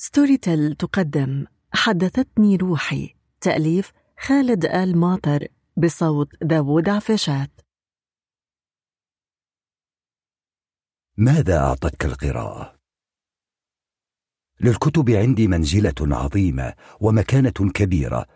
ستوري 0.00 0.36
تيل 0.36 0.74
تقدم. 0.74 1.46
حدثتني 1.72 2.56
روحي. 2.56 3.14
تأليف 3.40 3.92
خالد 4.18 4.64
آل 4.64 4.98
ماطر. 4.98 5.46
بصوت 5.76 6.28
داوود 6.42 6.88
عفشات. 6.88 7.50
ماذا 11.16 11.58
أعطتك 11.58 12.04
القراءة؟ 12.04 12.78
للكتب 14.60 15.10
عندي 15.10 15.48
منزلة 15.48 15.94
عظيمة 16.00 16.74
ومكانة 17.00 17.72
كبيرة. 17.74 18.26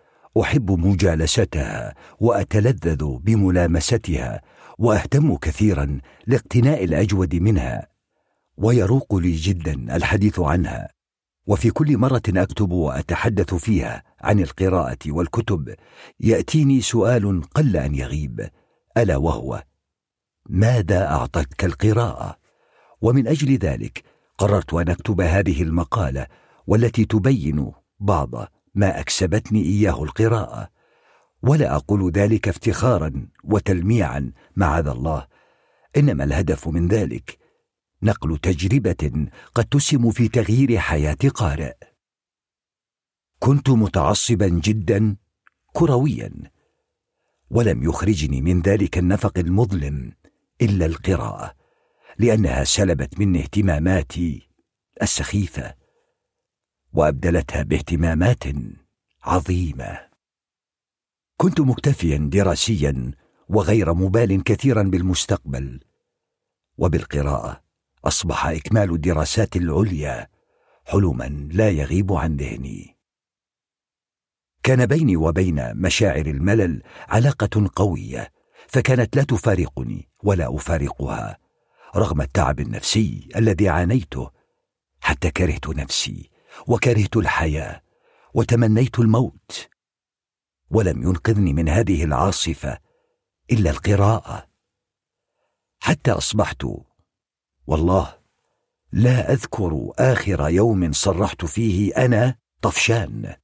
أحب 0.43 0.71
مجالستها 0.71 1.95
وأتلذذ 2.21 3.19
بملامستها 3.19 4.43
وأهتم 4.79 5.37
كثيرا 5.37 6.01
لاقتناء 6.27 6.85
الأجود 6.85 7.35
منها. 7.35 7.89
ويروق 8.57 9.15
لي 9.15 9.33
جدا 9.33 9.97
الحديث 9.97 10.41
عنها. 10.41 11.02
وفي 11.47 11.71
كل 11.71 11.99
مرة 11.99 12.23
أكتب 12.29 12.73
وأتحدث 12.73 13.55
فيها 13.55 14.03
عن 14.21 14.41
القراءة 14.41 14.99
والكتب 15.07 15.75
يأتيني 16.21 16.81
سؤال 16.81 17.43
قل 17.55 17.77
أن 17.77 17.95
يغيب 17.95 18.49
ألا 18.97 19.17
وهو 19.17 19.63
ماذا 20.49 21.07
أعطتك 21.11 21.65
القراءة؟ 21.65 22.39
ومن 23.03 23.29
أجل 23.29 23.57
ذلك 23.57 24.03
قررت 24.39 24.75
أن 24.75 24.89
أكتب 24.89 25.21
هذه 25.21 25.63
المقالة 25.63 26.27
والتي 26.67 27.05
تبين 27.05 27.73
بعض 28.01 28.31
ما 28.75 29.01
أكسبتني 29.01 29.63
إياه 29.63 30.03
القراءة 30.03 30.69
ولا 31.43 31.77
أقول 31.77 32.11
ذلك 32.13 32.49
افتخارا 32.49 33.27
وتلميعا 33.45 34.33
معاذ 34.57 34.87
الله 34.87 35.27
إنما 35.97 36.25
الهدف 36.25 36.69
من 36.69 36.89
ذلك 36.89 37.42
نقل 38.03 38.39
تجربة 38.39 39.27
قد 39.55 39.65
تسهم 39.65 40.11
في 40.11 40.29
تغيير 40.29 40.79
حياة 40.79 41.17
قارئ. 41.35 41.75
كنت 43.39 43.71
متعصبا 43.71 44.49
جدا 44.49 45.17
كرويا 45.73 46.33
ولم 47.51 47.83
يخرجني 47.83 48.41
من 48.41 48.61
ذلك 48.61 48.99
النفق 48.99 49.39
المظلم 49.39 50.13
إلا 50.63 50.87
القراءة 50.87 51.55
لأنها 52.19 52.65
سلبت 52.65 53.21
مني 53.21 53.41
اهتماماتي 53.41 54.49
السخيفة 55.03 55.75
وأبدلتها 56.93 57.63
باهتمامات 57.63 58.45
عظيمة. 59.23 60.01
كنت 61.37 61.61
مكتفيا 61.61 62.17
دراسيا 62.33 63.11
وغير 63.49 63.95
مبال 63.95 64.43
كثيرا 64.43 64.83
بالمستقبل 64.83 65.81
وبالقراءة. 66.79 67.63
أصبح 68.05 68.47
إكمال 68.47 68.91
الدراسات 68.91 69.57
العليا 69.57 70.29
حلما 70.85 71.49
لا 71.53 71.71
يغيب 71.71 72.13
عن 72.13 72.37
ذهني. 72.37 72.97
كان 74.63 74.87
بيني 74.87 75.17
وبين 75.17 75.77
مشاعر 75.77 76.27
الملل 76.27 76.83
علاقة 77.09 77.71
قوية 77.77 78.33
فكانت 78.69 79.17
لا 79.17 79.23
تفارقني 79.23 80.09
ولا 80.23 80.57
أفارقها 80.57 81.39
رغم 81.97 82.21
التعب 82.21 82.61
النفسي 82.61 83.29
الذي 83.37 83.69
عانيته 83.69 84.31
حتى 85.01 85.31
كرهت 85.31 85.69
نفسي 85.69 86.31
وكرهت 86.67 87.17
الحياة 87.17 87.83
وتمنيت 88.35 88.99
الموت. 88.99 89.69
ولم 90.71 91.03
ينقذني 91.03 91.53
من 91.53 91.69
هذه 91.69 92.05
العاصفة 92.05 92.79
إلا 93.53 93.71
القراءة. 93.71 94.47
حتى 95.81 96.11
أصبحت 96.11 96.65
والله 97.73 98.15
لا 98.93 99.33
أذكر 99.33 99.93
آخر 99.99 100.49
يوم 100.49 100.93
صرحت 100.93 101.45
فيه 101.45 101.93
أنا 101.97 102.37
طفشان. 102.63 103.35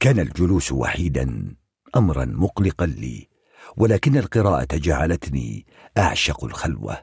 كان 0.00 0.18
الجلوس 0.18 0.72
وحيدا 0.72 1.54
امرا 1.96 2.24
مقلقا 2.24 2.86
لي 2.86 3.28
ولكن 3.76 4.16
القراءة 4.16 4.76
جعلتني 4.76 5.66
أعشق 5.98 6.44
الخلوة 6.44 6.98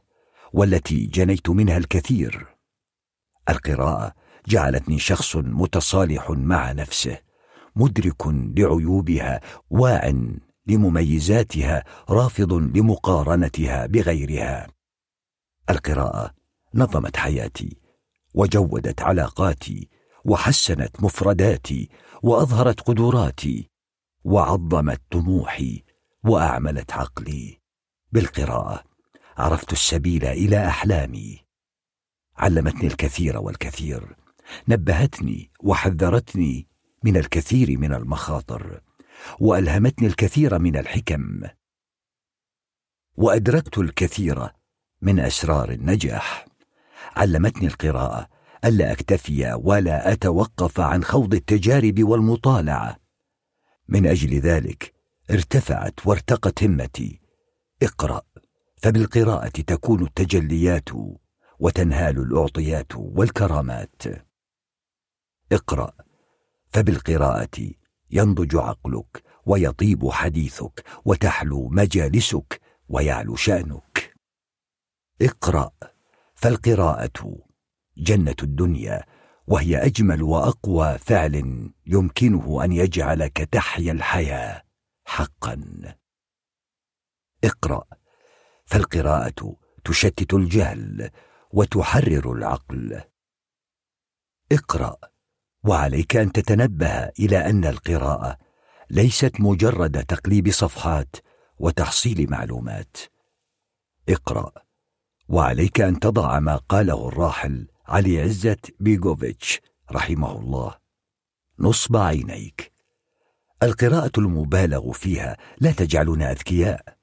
والتي 0.53 1.05
جنيت 1.05 1.49
منها 1.49 1.77
الكثير. 1.77 2.47
القراءة 3.49 4.13
جعلتني 4.47 4.99
شخص 4.99 5.35
متصالح 5.35 6.31
مع 6.31 6.71
نفسه 6.71 7.17
مدرك 7.75 8.27
لعيوبها 8.27 9.41
واع 9.69 10.13
لمميزاتها 10.67 11.83
رافض 12.09 12.53
لمقارنتها 12.53 13.85
بغيرها. 13.85 14.76
القراءة 15.69 16.33
نظمت 16.75 17.17
حياتي 17.17 17.77
وجودت 18.33 19.01
علاقاتي 19.01 19.89
وحسنت 20.25 21.03
مفرداتي 21.03 21.89
وأظهرت 22.23 22.81
قدراتي 22.81 23.69
وعظمت 24.23 25.01
طموحي 25.11 25.83
وأعملت 26.23 26.91
عقلي. 26.93 27.61
بالقراءة 28.11 28.83
عرفت 29.37 29.73
السبيل 29.73 30.25
إلى 30.25 30.67
أحلامي. 30.67 31.39
علمتني 32.37 32.87
الكثير 32.87 33.37
والكثير 33.37 34.15
نبهتني 34.67 35.51
وحذرتني 35.59 36.67
من 37.03 37.17
الكثير 37.17 37.77
من 37.77 37.93
المخاطر 37.93 38.81
وألهمتني 39.39 40.07
الكثير 40.07 40.59
من 40.59 40.77
الحكم. 40.77 41.41
وأدركت 43.15 43.77
الكثير 43.77 44.49
من 45.01 45.19
أسرار 45.19 45.71
النجاح. 45.71 46.45
علمتني 47.15 47.67
القراءة 47.67 48.27
ألا 48.65 48.91
أكتفي 48.91 49.53
ولا 49.63 50.13
أتوقف 50.13 50.79
عن 50.79 51.03
خوض 51.03 51.33
التجارب 51.33 52.03
والمطالعة. 52.03 52.97
من 53.87 54.07
أجل 54.07 54.39
ذلك 54.39 54.93
ارتفعت 55.31 56.07
وارتقت 56.07 56.63
همتي. 56.63 57.21
اقرأ 57.83 58.21
فبالقراءة 58.77 59.47
تكون 59.47 60.03
التجليات 60.03 60.89
وتنهال 61.59 62.17
الأعطيات 62.17 62.91
والكرامات. 62.95 64.01
اقرأ 65.51 65.93
فبالقراءة 66.69 67.71
ينضج 68.11 68.55
عقلك 68.55 69.23
ويطيب 69.45 70.09
حديثك 70.09 70.83
وتحلو 71.05 71.69
مجالسك 71.69 72.61
ويعلو 72.89 73.35
شأنك. 73.35 73.86
اقرأ 75.21 75.71
فالقراءة 76.35 77.37
جنة 77.97 78.35
الدنيا 78.43 79.03
وهي 79.47 79.77
أجمل 79.77 80.23
وأقوى 80.23 80.97
فعل 80.97 81.69
يمكنه 81.85 82.63
أن 82.63 82.71
يجعلك 82.71 83.37
تحيا 83.37 83.91
الحياة 83.91 84.63
حقا. 85.05 85.63
اقرأ 87.43 87.83
فالقراءة 88.65 89.55
تشتت 89.83 90.33
الجهل 90.33 91.09
وتحرر 91.51 92.31
العقل. 92.33 93.01
اقرأ 94.51 94.97
وعليك 95.63 96.15
أن 96.15 96.31
تتنبه 96.31 97.09
إلى 97.19 97.49
أن 97.49 97.65
القراءة 97.65 98.37
ليست 98.89 99.31
مجرد 99.39 100.05
تقليب 100.05 100.51
صفحات 100.51 101.15
وتحصيل 101.57 102.29
معلومات. 102.29 102.97
اقرأ 104.09 104.66
وعليك 105.29 105.81
أن 105.81 105.99
تضع 105.99 106.39
ما 106.39 106.55
قاله 106.55 107.07
الراحل 107.07 107.67
علي 107.87 108.21
عزت 108.21 108.75
بيغوفيتش 108.79 109.59
رحمه 109.91 110.39
الله. 110.39 110.75
نصب 111.59 111.97
عينيك. 111.97 112.71
القراءة 113.63 114.11
المبالغ 114.17 114.91
فيها 114.91 115.37
لا 115.59 115.71
تجعلنا 115.71 116.31
أذكياء. 116.31 116.97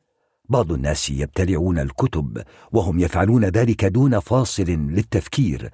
بعض 0.48 0.72
الناس 0.72 1.10
يبتلعون 1.10 1.78
الكتب 1.78 2.42
وهم 2.72 3.00
يفعلون 3.00 3.44
ذلك 3.44 3.84
دون 3.84 4.20
فاصل 4.20 4.70
للتفكير 4.70 5.70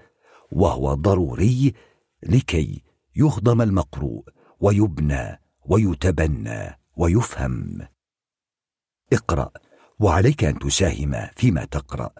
وهو 0.52 0.94
ضروري 0.94 1.74
لكي 2.22 2.82
يهضم 3.16 3.62
المقروء 3.62 4.24
ويبنى 4.60 5.40
ويتبنى 5.64 6.78
ويفهم. 6.96 7.86
اقرأ 9.12 9.50
وعليك 10.00 10.44
أن 10.44 10.58
تساهم 10.58 11.28
فيما 11.36 11.64
تقرأ. 11.64 12.10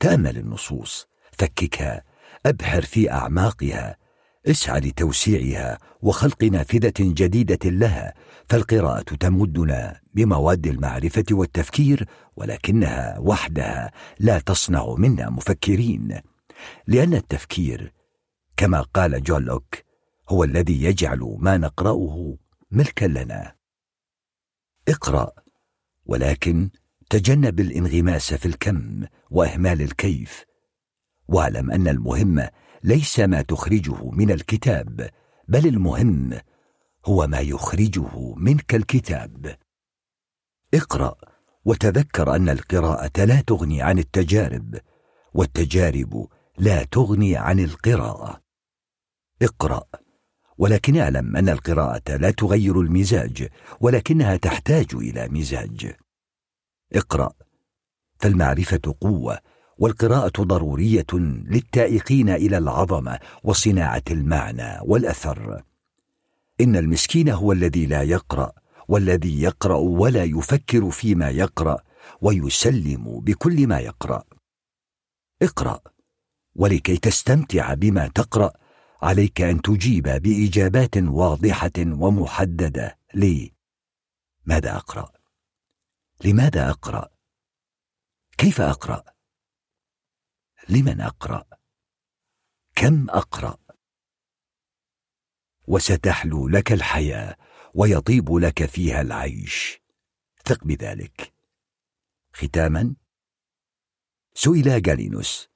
تامل 0.00 0.38
النصوص 0.38 1.06
فككها 1.32 2.02
ابحر 2.46 2.82
في 2.82 3.10
أعماقها 3.10 3.96
أسعى 4.46 4.80
لتوسيعها 4.80 5.78
وخلق 6.02 6.44
نافذة 6.44 6.92
جديدة 6.98 7.70
لها 7.70 8.14
فالقراءة 8.48 9.02
تمدنا 9.02 10.00
بمواد 10.14 10.66
المعرفة 10.66 11.24
والتفكير 11.30 12.08
ولكنها 12.36 13.18
وحدها 13.18 13.92
لا 14.18 14.38
تصنع 14.38 14.94
منا 14.98 15.30
مفكرين. 15.30 16.20
لأن 16.86 17.14
التفكير 17.14 17.92
كما 18.56 18.80
قال 18.80 19.22
جون 19.22 19.42
لوك 19.42 19.74
هو 20.28 20.44
الذي 20.44 20.84
يجعل 20.84 21.36
ما 21.38 21.56
نقرأه 21.56 22.36
ملكا 22.70 23.04
لنا. 23.04 23.54
اقرأ 24.88 25.32
ولكن 26.06 26.70
تجنب 27.10 27.60
الانغماس 27.60 28.34
في 28.34 28.46
الكم 28.46 29.04
وإهمال 29.30 29.82
الكيف. 29.82 30.44
واعلم 31.28 31.70
أن 31.70 31.88
المهم 31.88 32.48
ليس 32.84 33.20
ما 33.20 33.42
تخرجه 33.42 34.10
من 34.10 34.30
الكتاب 34.30 35.10
بل 35.48 35.66
المهم 35.66 36.40
هو 37.06 37.26
ما 37.26 37.40
يخرجه 37.40 38.34
منك 38.36 38.74
الكتاب. 38.74 39.56
اقرأ 40.74 41.14
وتذكر 41.64 42.36
أن 42.36 42.48
القراءة 42.48 43.24
لا 43.24 43.40
تغني 43.40 43.82
عن 43.82 43.98
التجارب 43.98 44.78
والتجارب 45.34 46.28
لا 46.58 46.84
تغني 46.84 47.36
عن 47.36 47.58
القراءة. 47.58 48.40
اقرأ 49.42 49.84
ولكن 50.58 50.96
اعلم 50.96 51.36
أن 51.36 51.48
القراءة 51.48 52.16
لا 52.16 52.30
تغير 52.30 52.80
المزاج 52.80 53.48
ولكنها 53.80 54.36
تحتاج 54.36 54.94
إلى 54.94 55.28
مزاج. 55.28 55.96
اقرأ. 56.92 57.32
فالمعرفة 58.18 58.94
قوة 59.00 59.38
والقراءة 59.78 60.42
ضرورية 60.42 61.06
للتائقين 61.50 62.28
إلى 62.28 62.58
العظمة 62.58 63.18
وصناعة 63.44 64.02
المعنى 64.10 64.78
والأثر. 64.82 65.62
إن 66.60 66.76
المسكين 66.76 67.28
هو 67.28 67.52
الذي 67.52 67.86
لا 67.86 68.02
يقرأ 68.02 68.52
والذي 68.88 69.42
يقرأ 69.42 69.76
ولا 69.76 70.24
يفكر 70.24 70.90
فيما 70.90 71.30
يقرأ 71.30 71.78
ويسلم 72.20 73.20
بكل 73.20 73.66
ما 73.66 73.78
يقرأ. 73.80 74.22
اقرأ. 75.42 75.80
ولكي 76.54 76.96
تستمتع 76.96 77.74
بما 77.74 78.08
تقرأ 78.08 78.52
عليك 79.02 79.40
أن 79.40 79.62
تجيب 79.62 80.02
بإجابات 80.02 80.96
واضحة 80.96 81.72
ومحددة. 81.78 82.98
لي 83.14 83.52
ماذا 84.46 84.76
أقرأ؟ 84.76 85.19
لماذا 86.24 86.70
أقرأ؟ 86.70 87.10
كيف 88.38 88.60
أقرأ؟ 88.60 89.04
لمن 90.68 91.00
أقرأ؟ 91.00 91.44
كم 92.76 93.10
أقرأ؟ 93.10 93.58
وستحلو 95.66 96.48
لك 96.48 96.72
الحياة 96.72 97.36
ويطيب 97.74 98.32
لك 98.32 98.64
فيها 98.66 99.00
العيش 99.00 99.80
ثق 100.44 100.64
بذلك 100.64 101.32
ختاما 102.32 102.94
سئل 104.34 104.82
جالينوس 104.82 105.48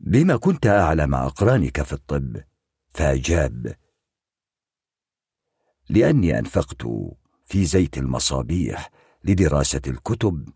بما 0.00 0.36
كنت 0.36 0.66
أعلى 0.66 1.06
مع 1.06 1.26
أقرانك 1.26 1.82
في 1.82 1.92
الطب 1.92 2.44
فأجاب 2.88 3.76
لأني 5.88 6.38
أنفقت 6.38 6.82
في 7.44 7.64
زيت 7.64 7.98
المصابيح 7.98 8.90
لدراسة 9.26 9.80
الكتب 9.86 10.48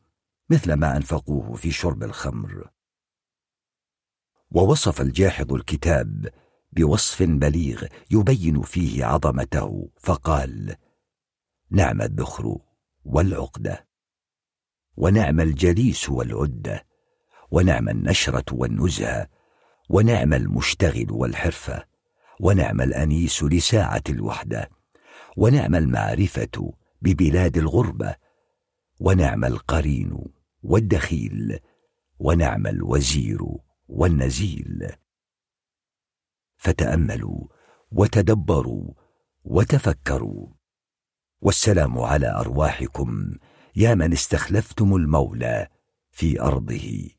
مثل 0.50 0.72
ما 0.72 0.96
أنفقوه 0.96 1.54
في 1.54 1.70
شرب 1.70 2.02
الخمر. 2.02 2.70
ووصف 4.50 5.00
الجاحظ 5.00 5.52
الكتاب 5.52 6.28
بوصف 6.72 7.22
بليغ 7.22 7.84
يبين 8.10 8.62
فيه 8.62 9.04
عظمته 9.04 9.90
فقال 10.00 10.76
نعم 11.70 12.02
الذخر 12.02 12.58
والعقده 13.04 13.86
ونعم 14.96 15.40
الجليس 15.40 16.10
والعده 16.10 16.86
ونعم 17.50 17.88
النشرة 17.88 18.44
والنزهة 18.52 19.28
ونعم 19.88 20.34
المشتغل 20.34 21.06
والحرفة 21.10 21.84
ونعم 22.40 22.80
الأنيس 22.80 23.42
لساعة 23.42 24.02
الوحدة 24.08 24.70
ونعم 25.36 25.74
المعرفة 25.74 26.72
ببلاد 27.02 27.56
الغربة 27.56 28.29
ونعم 29.00 29.44
القرين 29.44 30.24
والدخيل 30.62 31.58
ونعم 32.18 32.66
الوزير 32.66 33.38
والنزيل. 33.88 34.92
فتأملوا 36.56 37.48
وتدبروا 37.90 38.94
وتفكروا. 39.44 40.48
والسلام 41.40 41.98
على 41.98 42.30
أرواحكم 42.30 43.38
يا 43.76 43.94
من 43.94 44.12
استخلفتم 44.12 44.96
المولى 44.96 45.68
في 46.10 46.40
أرضه 46.40 47.10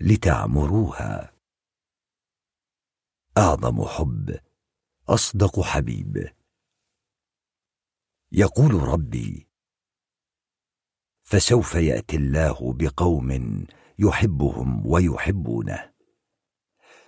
لتعمروها. 0.00 1.34
أعظم 3.38 3.84
حب 3.84 4.38
أصدق 5.08 5.60
حبيب. 5.60 6.28
يقول 8.32 8.74
ربي 8.74 9.53
فسوف 11.34 11.74
يأتي 11.74 12.16
الله 12.16 12.74
بقوم 12.78 13.64
يحبهم 13.98 14.82
ويحبونه. 14.86 15.90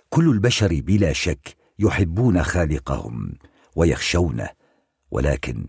كل 0.09 0.29
البشر 0.29 0.81
بلا 0.81 1.13
شك 1.13 1.55
يحبون 1.79 2.43
خالقهم 2.43 3.33
ويخشونه 3.75 4.49
ولكن 5.11 5.67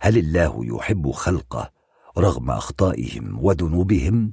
هل 0.00 0.18
الله 0.18 0.60
يحب 0.62 1.10
خلقه 1.10 1.70
رغم 2.18 2.50
أخطائهم 2.50 3.44
وذنوبهم؟ 3.44 4.32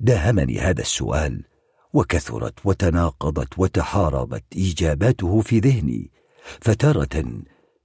داهمني 0.00 0.58
هذا 0.60 0.80
السؤال 0.80 1.44
وكثرت 1.92 2.66
وتناقضت 2.66 3.58
وتحاربت 3.58 4.44
إجاباته 4.56 5.40
في 5.40 5.58
ذهني 5.58 6.10
فتارة 6.60 7.24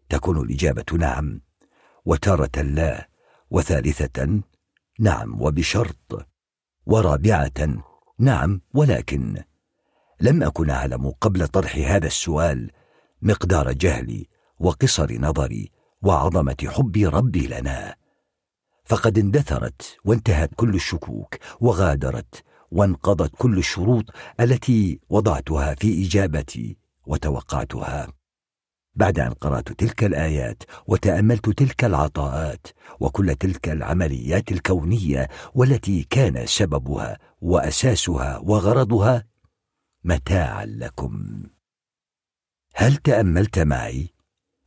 تكون 0.10 0.38
الإجابة 0.42 0.98
نعم 0.98 1.42
وتارة 2.06 2.62
لا 2.62 3.10
وثالثة 3.52 4.44
نعم 5.00 5.42
وبشرط. 5.42 6.28
ورابعة 6.86 7.84
نعم 8.20 8.62
ولكن 8.74 9.44
لم 10.22 10.44
أكن 10.44 10.70
أعلم 10.70 11.10
قبل 11.10 11.48
طرح 11.48 11.76
هذا 11.78 12.08
السؤال 12.08 12.72
مقدار 13.22 13.72
جهلي 13.72 14.28
وقصر 14.60 15.20
نظري 15.20 15.72
وعظمة 16.02 16.56
حب 16.68 16.98
ربي 16.98 17.48
لنا. 17.48 17.96
فقد 18.86 19.18
اندثرت 19.18 19.98
وانتهت 20.06 20.50
كل 20.56 20.76
الشكوك 20.76 21.36
وغادرت 21.60 22.44
وانقضت 22.72 23.36
كل 23.38 23.58
الشروط 23.58 24.06
التي 24.40 25.00
وضعتها 25.10 25.76
في 25.76 26.06
إجابتي 26.06 26.78
وتوقعتها. 27.06 28.23
بعد 28.96 29.20
أن 29.20 29.34
قرأت 29.34 29.72
تلك 29.72 30.04
الآيات 30.04 30.64
وتأملت 30.88 31.50
تلك 31.50 31.86
العطاءات 31.86 32.68
وكل 33.00 33.36
تلك 33.36 33.70
العمليات 33.70 34.52
الكونية 34.52 35.30
والتي 35.54 36.04
كان 36.10 36.46
سببها 36.46 37.18
وأساسها 37.42 38.38
وغرضها 38.38 39.24
متاعا 40.04 40.66
لكم. 40.66 41.44
هل 42.76 42.96
تأملت 42.96 43.60
معي 43.60 44.14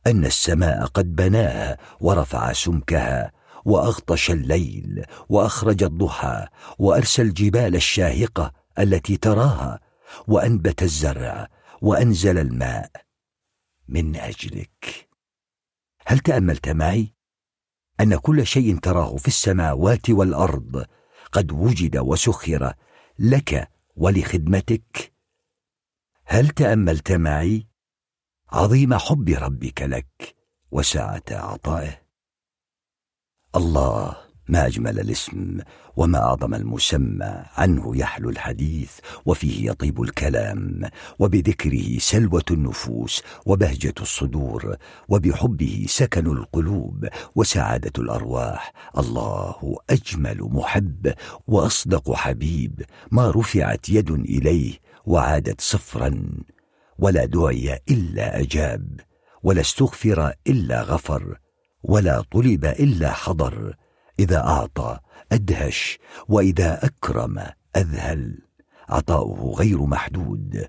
أن 0.07 0.25
السماء 0.25 0.85
قد 0.85 1.15
بناها 1.15 1.77
ورفع 1.99 2.53
سمكها 2.53 3.31
وأغطش 3.65 4.31
الليل 4.31 5.05
وأخرج 5.29 5.83
الضحى 5.83 6.47
وأرسى 6.79 7.21
الجبال 7.21 7.75
الشاهقة 7.75 8.51
التي 8.79 9.17
تراها 9.17 9.79
وأنبت 10.27 10.83
الزرع 10.83 11.47
وأنزل 11.81 12.37
الماء 12.37 13.06
من 13.87 14.15
أجلك. 14.15 15.09
هل 16.05 16.19
تأملت 16.19 16.69
معي 16.69 17.13
أن 17.99 18.15
كل 18.15 18.47
شيء 18.47 18.79
تراه 18.79 19.15
في 19.17 19.27
السماوات 19.27 20.09
والأرض 20.09 20.85
قد 21.31 21.51
وجد 21.51 21.97
وسخر 21.97 22.73
لك 23.19 23.71
ولخدمتك؟ 23.95 25.13
هل 26.25 26.49
تأملت 26.49 27.11
معي 27.11 27.67
عظيم 28.49 28.93
حب 28.93 29.29
ربك 29.29 29.81
لك 29.81 30.35
وسعه 30.71 31.23
عطائه؟ 31.31 32.01
الله 33.55 34.26
ما 34.49 34.67
أجمل 34.67 34.99
الاسم 34.99 35.59
وما 35.95 36.17
أعظم 36.17 36.53
المسمى. 36.55 37.43
عنه 37.57 37.97
يحلو 37.97 38.29
الحديث 38.29 38.91
وفيه 39.25 39.69
يطيب 39.71 40.01
الكلام 40.01 40.81
وبذكره 41.19 41.97
سلوة 41.97 42.43
النفوس 42.51 43.23
وبهجة 43.45 43.93
الصدور 44.01 44.75
وبحبه 45.09 45.85
سكن 45.89 46.27
القلوب 46.27 47.07
وسعادة 47.35 47.91
الأرواح. 47.97 48.73
الله 48.97 49.77
أجمل 49.89 50.37
محب 50.41 51.13
وأصدق 51.47 52.13
حبيب. 52.13 52.81
ما 53.11 53.31
رفعت 53.31 53.89
يد 53.89 54.11
إليه 54.11 54.73
وعادت 55.05 55.61
صفرا. 55.61 56.21
ولا 56.99 57.25
دعي 57.25 57.79
إلا 57.89 58.39
أجاب 58.39 58.99
ولا 59.43 59.61
استغفر 59.61 60.33
إلا 60.47 60.81
غفر 60.81 61.39
ولا 61.83 62.21
طلب 62.21 62.65
إلا 62.65 63.11
حضر. 63.11 63.75
إذا 64.19 64.37
أعطى 64.37 64.99
أدهش 65.31 65.99
وإذا 66.27 66.85
أكرم 66.85 67.45
أذهل. 67.75 68.41
عطاؤه 68.89 69.55
غير 69.59 69.85
محدود 69.85 70.67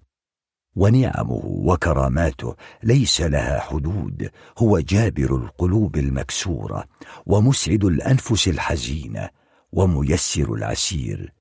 ونعمه 0.76 1.42
وكراماته 1.44 2.56
ليس 2.82 3.20
لها 3.20 3.60
حدود. 3.60 4.30
هو 4.58 4.78
جابر 4.78 5.36
القلوب 5.36 5.96
المكسورة 5.96 6.84
ومسعد 7.26 7.84
الأنفس 7.84 8.48
الحزينه 8.48 9.30
وميسر 9.72 10.54
العسير. 10.54 11.34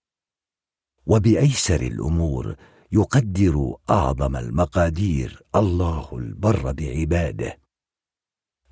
وبأيسر 1.05 1.81
الأمور 1.81 2.55
يقدر 2.91 3.75
أعظم 3.89 4.35
المقادير. 4.35 5.41
الله 5.55 6.09
البر 6.13 6.71
بعباده 6.71 7.59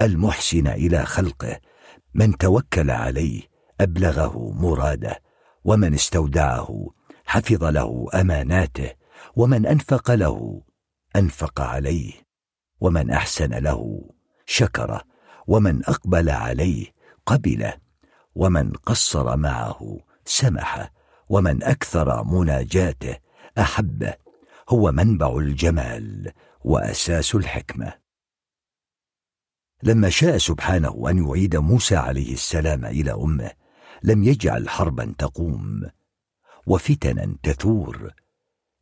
المحسن 0.01 0.68
إلى 0.68 1.06
خلقه. 1.06 1.60
من 2.15 2.38
توكل 2.38 2.91
عليه 2.91 3.41
أبلغه 3.81 4.51
مراده 4.51 5.22
ومن 5.63 5.93
استودعه 5.93 6.88
حفظ 7.25 7.63
له 7.63 8.07
أماناته 8.13 8.91
ومن 9.36 9.65
أنفق 9.65 10.12
له 10.12 10.62
أنفق 11.15 11.62
عليه 11.62 12.12
ومن 12.79 13.12
أحسن 13.12 13.53
له 13.53 14.10
شكره 14.45 15.01
ومن 15.48 15.86
أقبل 15.86 16.29
عليه 16.29 16.86
قبله 17.25 17.74
ومن 18.36 18.72
قصر 18.72 19.38
معه 19.38 19.98
سمحه 20.25 20.93
ومن 21.29 21.63
أكثر 21.63 22.24
مناجاته 22.24 23.17
أحبه 23.57 24.13
هو 24.69 24.91
منبع 24.91 25.38
الجمال 25.38 26.31
وأساس 26.63 27.36
الحكمة. 27.36 28.04
لما 29.86 30.10
شاء 30.10 30.38
سبحانه 30.38 31.10
أن 31.10 31.25
يعيد 31.27 31.56
موسى 31.56 31.96
عليه 31.96 32.34
السلام 32.34 32.86
إلى 32.86 33.13
أمه 33.13 33.51
لم 34.04 34.24
يجعل 34.24 34.70
حربا 34.70 35.15
تقوم 35.18 35.89
وفتنا 36.68 37.36
تثور 37.44 38.13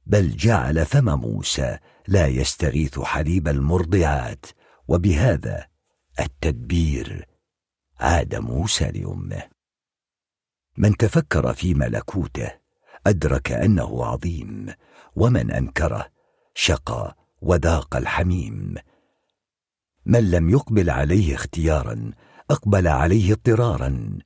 بل 0.06 0.36
جعل 0.36 0.86
فم 0.86 1.20
موسى 1.20 1.78
لا 2.08 2.28
يستغيث 2.28 3.00
حليب 3.00 3.48
المرضعات 3.48 4.46
وبهذا 4.88 5.68
التدبير 6.20 7.28
عاد 8.00 8.36
موسى 8.36 8.92
لأمه. 8.92 9.44
من 10.78 10.98
تفكر 10.98 11.54
في 11.54 11.74
ملكوته 11.74 12.52
أدرك 13.08 13.52
أنه 13.52 14.06
عظيم 14.06 14.74
ومن 15.16 15.52
أنكره 15.52 16.08
شقى 16.56 17.16
وذاق 17.42 17.96
الحميم. 17.96 18.76
من 20.06 20.32
لم 20.32 20.50
يقبل 20.50 20.90
عليه 20.90 21.36
اختيارا 21.36 22.12
أقبل 22.52 22.88
عليه 22.88 23.34
اضطرارا. 23.34 24.20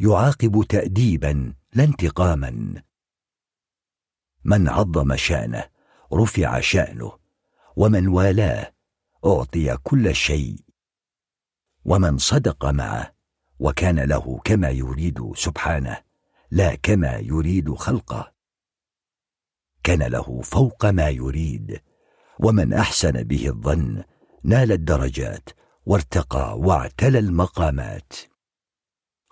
يعاقب 0.00 0.64
تاديبا 0.68 1.54
لا 1.74 1.84
انتقاما. 1.84 2.82
من 4.44 4.68
عظم 4.68 5.16
شأنه 5.16 5.64
رفع 6.12 6.60
شأنه. 6.60 7.18
ومن 7.76 8.08
والاه 8.08 8.74
أعطي 9.26 9.76
كل 9.76 10.14
شيء. 10.14 10.60
ومن 11.84 12.18
صدق 12.18 12.66
معه 12.66 13.14
وكان 13.58 14.00
له 14.00 14.40
كما 14.44 14.70
يريد 14.70 15.32
سبحانه 15.36 15.98
لا 16.50 16.74
كما 16.74 17.16
يريد 17.16 17.74
خلقه. 17.74 18.32
كان 19.82 20.02
له 20.02 20.40
فوق 20.40 20.86
ما 20.86 21.08
يريد. 21.08 21.80
ومن 22.38 22.72
أحسن 22.72 23.22
به 23.22 23.48
الظن 23.48 24.04
نال 24.44 24.72
الدرجات 24.72 25.48
وارتقى 25.86 26.58
واعتلى 26.58 27.18
المقامات. 27.18 28.12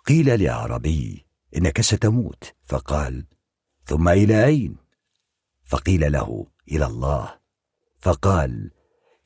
قيل 0.06 0.42
لعربي 0.44 1.26
إنك 1.56 1.80
ستموت 1.80 2.54
فقال 2.64 3.26
ثم 3.84 4.08
إلى 4.08 4.44
أين؟ 4.44 4.76
فقيل 5.64 6.12
له 6.12 6.46
إلى 6.72 6.86
الله. 6.86 7.38
فقال 7.98 8.70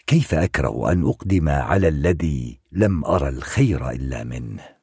كيف 0.07 0.35
أكره 0.35 0.93
أن 0.93 1.03
أقدم 1.07 1.49
على 1.49 1.89
الذي 1.89 2.61
لم 2.73 3.05
ارى 3.05 3.29
الخير 3.29 3.91
إلا 3.91 4.25
منه؟ 4.25 4.77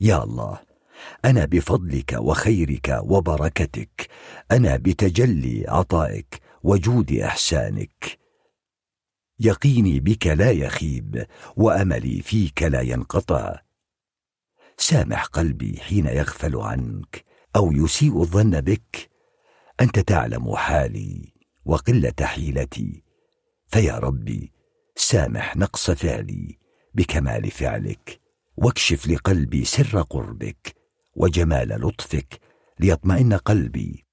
يا 0.00 0.24
الله 0.24 0.60
أنا 1.24 1.44
بفضلك 1.44 2.12
وخيرك 2.18 3.00
وبركتك 3.02 4.08
أنا 4.52 4.76
بتجلي 4.76 5.64
عطائك 5.68 6.40
وجود 6.62 7.12
إحسانك. 7.12 8.25
يقيني 9.40 10.00
بك 10.00 10.26
لا 10.26 10.50
يخيب 10.50 11.26
وأملي 11.56 12.22
فيك 12.22 12.62
لا 12.62 12.80
ينقطع. 12.80 13.60
سامح 14.78 15.24
قلبي 15.24 15.80
حين 15.80 16.06
يغفل 16.06 16.56
عنك 16.56 17.24
أو 17.56 17.72
يسيء 17.72 18.20
الظن 18.20 18.60
بك. 18.60 19.10
أنت 19.80 19.98
تعلم 19.98 20.56
حالي 20.56 21.32
وقلة 21.64 22.14
حيلتي. 22.20 23.02
فيا 23.68 23.98
ربي 23.98 24.52
سامح 24.96 25.56
نقص 25.56 25.90
فعلي 25.90 26.58
بكمال 26.94 27.50
فعلك. 27.50 28.20
واكشف 28.56 29.06
لقلبي 29.06 29.64
سر 29.64 30.02
قربك 30.02 30.76
وجمال 31.14 31.68
لطفك 31.68 32.40
ليطمئن 32.80 33.32
قلبي. 33.32 34.06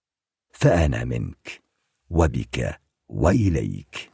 فأنا 0.52 1.04
منك 1.04 1.64
وبك 2.10 2.82
وإليك. 3.08 4.13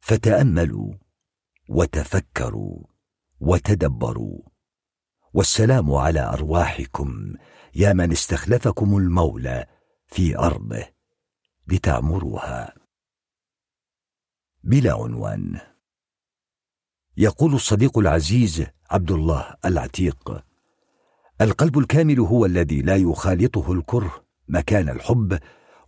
فتأملوا 0.00 0.92
وتفكروا 1.68 2.84
وتدبروا. 3.40 4.42
والسلام 5.34 5.92
على 5.92 6.20
أرواحكم 6.20 7.34
يا 7.74 7.92
من 7.92 8.12
استخلفكم 8.12 8.96
المولى 8.96 9.66
في 10.06 10.38
أرضه 10.38 10.84
لتعمروها. 11.68 12.74
بلا 14.64 14.92
عنوان. 14.92 15.60
يقول 17.16 17.54
الصديق 17.54 17.98
العزيز 17.98 18.66
عبد 18.90 19.10
الله 19.10 19.54
العتيق 19.64 20.44
القلب 21.40 21.78
الكامل 21.78 22.20
هو 22.20 22.46
الذي 22.46 22.82
لا 22.82 22.96
يخالطه 22.96 23.72
الكره 23.72 24.24
مكان 24.48 24.88
الحب 24.88 25.38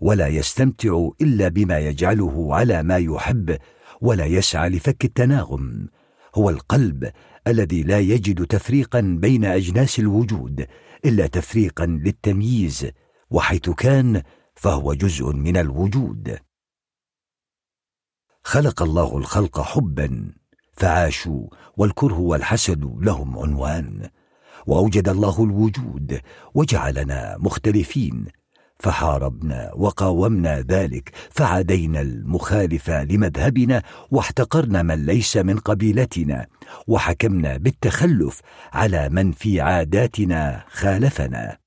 ولا 0.00 0.28
يستمتع 0.28 1.08
إلا 1.20 1.48
بما 1.48 1.78
يجعله 1.78 2.54
على 2.54 2.82
ما 2.82 2.96
يحب 2.96 3.58
ولا 4.02 4.26
يسعى 4.26 4.68
لفك 4.68 5.04
التناغم. 5.04 5.88
هو 6.34 6.50
القلب 6.50 7.12
الذي 7.46 7.82
لا 7.82 7.98
يجد 7.98 8.46
تفريقا 8.46 9.00
بين 9.00 9.44
أجناس 9.44 9.98
الوجود 9.98 10.66
إلا 11.04 11.26
تفريقا 11.26 11.86
للتمييز 11.86 12.90
وحيث 13.30 13.70
كان 13.70 14.22
فهو 14.54 14.94
جزء 14.94 15.32
من 15.32 15.56
الوجود. 15.56 16.38
خلق 18.44 18.82
الله 18.82 19.16
الخلق 19.18 19.60
حبا 19.60 20.32
فعاشوا 20.72 21.48
والكره 21.76 22.18
والحسد 22.18 22.84
لهم 23.00 23.38
عنوان. 23.38 24.08
وأوجد 24.66 25.08
الله 25.08 25.44
الوجود 25.44 26.20
وجعلنا 26.54 27.36
مختلفين 27.38 28.26
فحاربنا 28.82 29.72
وقاومنا 29.74 30.60
ذلك 30.60 31.12
فعادينا 31.30 32.00
المخالف 32.00 32.90
لمذهبنا 32.90 33.82
واحتقرنا 34.10 34.82
من 34.82 35.06
ليس 35.06 35.36
من 35.36 35.58
قبيلتنا 35.58 36.46
وحكمنا 36.86 37.56
بالتخلف 37.56 38.40
على 38.72 39.08
من 39.08 39.32
في 39.32 39.60
عاداتنا 39.60 40.64
خالفنا. 40.68 41.58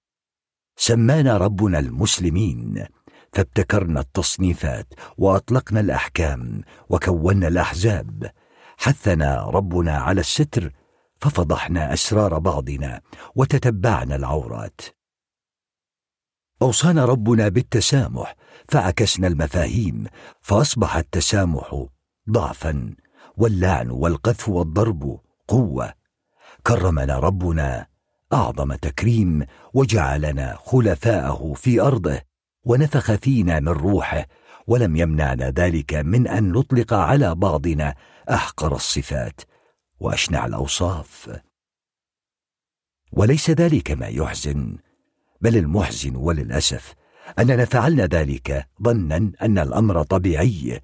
سمانا 0.78 1.38
ربنا 1.38 1.80
المسلمين 1.80 2.86
فابتكرنا 3.34 4.00
التصنيفات 4.00 4.94
وأطلقنا 5.18 5.80
الأحكام 5.80 6.62
وكونا 6.90 7.48
الأحزاب. 7.48 8.32
حثنا 8.78 9.44
ربنا 9.44 9.98
على 9.98 10.22
الستر 10.22 10.72
ففضحنا 11.18 11.94
أسرار 11.94 12.40
بعضنا 12.40 13.02
وتتبعنا 13.36 14.16
العورات. 14.16 14.95
أوصانا 16.62 17.06
ربنا 17.06 17.50
بالتسامح 17.50 18.36
فعكسنا 18.70 19.28
المفاهيم 19.28 20.06
فأصبح 20.42 20.96
التسامح 20.96 21.86
ضعفا 22.30 22.96
واللعن 23.38 23.90
والقذف 23.90 24.50
والضرب 24.50 25.20
قوة. 25.48 25.94
كرمنا 26.68 27.20
ربنا 27.20 27.88
أعظم 28.34 28.74
تكريم 28.74 29.46
وجعلنا 29.74 30.58
خلفاءه 30.60 31.54
في 31.54 31.82
أرضه 31.82 32.22
ونفخ 32.64 33.12
فينا 33.12 33.60
من 33.60 33.68
روحه 33.68 34.26
ولم 34.68 34.96
يمنعنا 34.96 35.50
ذلك 35.50 35.94
من 35.94 36.28
أن 36.28 36.52
نطلق 36.52 36.94
على 36.94 37.36
بعضنا 37.36 37.96
أحقر 38.30 38.76
الصفات 38.76 39.42
وأشنع 40.00 40.46
الأوصاف. 40.46 41.40
وليس 43.12 43.50
ذلك 43.50 43.92
ما 43.92 44.08
يحزن 44.08 44.78
بل 45.42 45.58
المحزن 45.58 46.16
وللأسف 46.16 46.94
أننا 47.40 47.66
فعلنا 47.66 48.06
ذلك 48.06 48.68
ظنا 48.84 49.32
أن 49.42 49.60
الأمر 49.60 50.04
طبيعي 50.04 50.82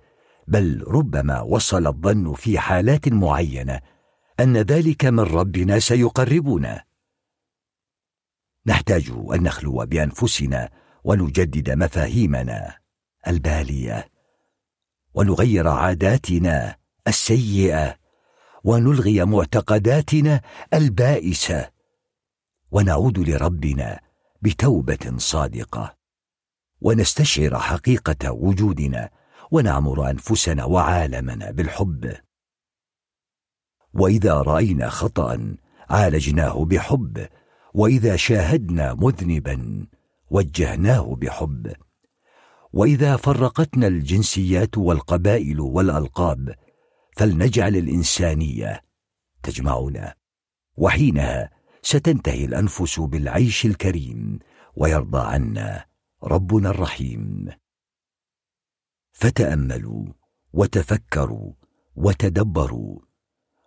بل 0.47 0.83
ربما 0.87 1.41
وصل 1.41 1.87
الظن 1.87 2.33
في 2.33 2.59
حالات 2.59 3.07
معينة 3.07 3.81
أن 4.39 4.57
ذلك 4.57 5.05
من 5.05 5.19
ربنا 5.19 5.79
سيقربنا. 5.79 6.83
نحتاج 8.65 9.11
أن 9.33 9.43
نخلو 9.43 9.85
بأنفسنا 9.85 10.69
ونجدد 11.03 11.69
مفاهيمنا 11.69 12.77
البالية 13.27 14.07
ونغير 15.13 15.67
عاداتنا 15.67 16.75
السيئة 17.07 17.97
ونلغي 18.63 19.25
معتقداتنا 19.25 20.41
البائسة 20.73 21.69
ونعود 22.71 23.19
لربنا 23.19 23.99
بتوبة 24.41 25.17
صادقة. 25.17 25.95
ونستشعر 26.81 27.59
حقيقة 27.59 28.31
وجودنا 28.31 29.09
ونعمر 29.51 30.09
أنفسنا 30.09 30.65
وعالمنا 30.65 31.51
بالحب. 31.51 32.13
وإذا 33.93 34.33
رأينا 34.41 34.89
خطأ 34.89 35.55
عالجناه 35.89 36.65
بحب. 36.65 37.27
وإذا 37.73 38.15
شاهدنا 38.15 38.93
مذنبا 38.93 39.87
وجهناه 40.29 41.15
بحب. 41.15 41.73
وإذا 42.73 43.15
فرقتنا 43.15 43.87
الجنسيات 43.87 44.77
والقبائل 44.77 45.59
والألقاب 45.59 46.55
فلنجعل 47.17 47.75
الإنسانية 47.75 48.81
تجمعنا. 49.43 50.15
وحينها 50.77 51.60
ستنتهي 51.81 52.45
الأنفس 52.45 52.99
بالعيش 52.99 53.65
الكريم 53.65 54.39
ويرضى 54.75 55.19
عنا 55.19 55.85
ربنا 56.23 56.69
الرحيم. 56.69 57.49
فتأملوا 59.11 60.05
وتفكروا 60.53 61.53
وتدبروا 61.95 62.99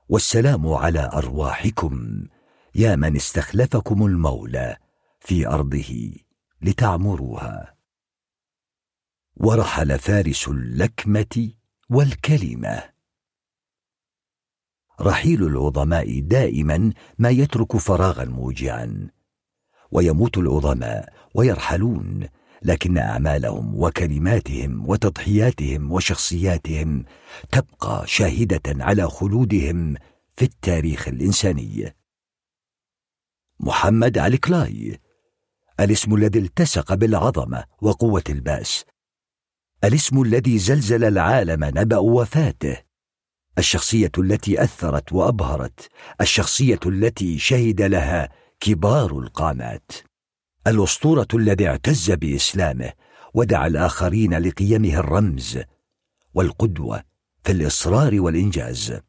والسلام 0.08 0.68
على 0.68 1.10
أرواحكم 1.12 2.26
يا 2.74 2.96
من 2.96 3.16
استخلفكم 3.16 4.06
المولى 4.06 4.76
في 5.20 5.48
أرضه 5.48 6.14
لتعمروها. 6.62 7.74
ورحل 9.36 9.98
فارس 9.98 10.48
اللكمة 10.48 11.52
والكلمة. 11.90 12.93
رحيل 15.00 15.46
العظماء 15.46 16.20
دائما 16.20 16.92
ما 17.18 17.30
يترك 17.30 17.76
فراغا 17.76 18.24
موجعا. 18.24 19.08
ويموت 19.92 20.38
العظماء 20.38 21.12
ويرحلون 21.34 22.28
لكن 22.62 22.98
أعمالهم 22.98 23.82
وكلماتهم 23.82 24.88
وتضحياتهم 24.88 25.92
وشخصياتهم 25.92 27.04
تبقى 27.52 28.02
شاهدة 28.06 28.84
على 28.84 29.08
خلودهم 29.08 29.94
في 30.36 30.44
التاريخ 30.44 31.08
الإنساني. 31.08 31.94
محمد 33.60 34.18
علي 34.18 34.36
كلاي 34.38 35.00
الاسم 35.80 36.14
الذي 36.14 36.38
التصق 36.38 36.94
بالعظمة 36.94 37.64
وقوة 37.82 38.24
البأس 38.30 38.84
الاسم 39.84 40.22
الذي 40.22 40.58
زلزل 40.58 41.04
العالم 41.04 41.64
نبأ 41.64 41.98
وفاته. 41.98 42.83
الشخصية 43.58 44.10
التي 44.18 44.62
أثرت 44.62 45.12
وأبهرت 45.12 45.88
الشخصية 46.20 46.80
التي 46.86 47.38
شهد 47.38 47.82
لها 47.82 48.28
كبار 48.60 49.18
القامات. 49.18 49.92
الأسطورة 50.66 51.28
الذي 51.34 51.68
اعتز 51.68 52.10
بإسلامه 52.10 52.92
ودعا 53.34 53.66
الآخرين 53.66 54.34
لقيمه 54.34 54.98
الرمز 54.98 55.58
والقدوة 56.34 57.02
في 57.44 57.52
الإصرار 57.52 58.20
والإنجاز. 58.20 59.00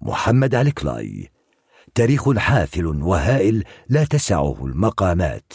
محمد 0.00 0.54
علي 0.54 0.70
كلاي 0.70 1.30
تاريخ 1.94 2.32
حافل 2.32 2.86
وهائل 2.86 3.64
لا 3.88 4.04
تسعه 4.04 4.66
المقامات 4.66 5.52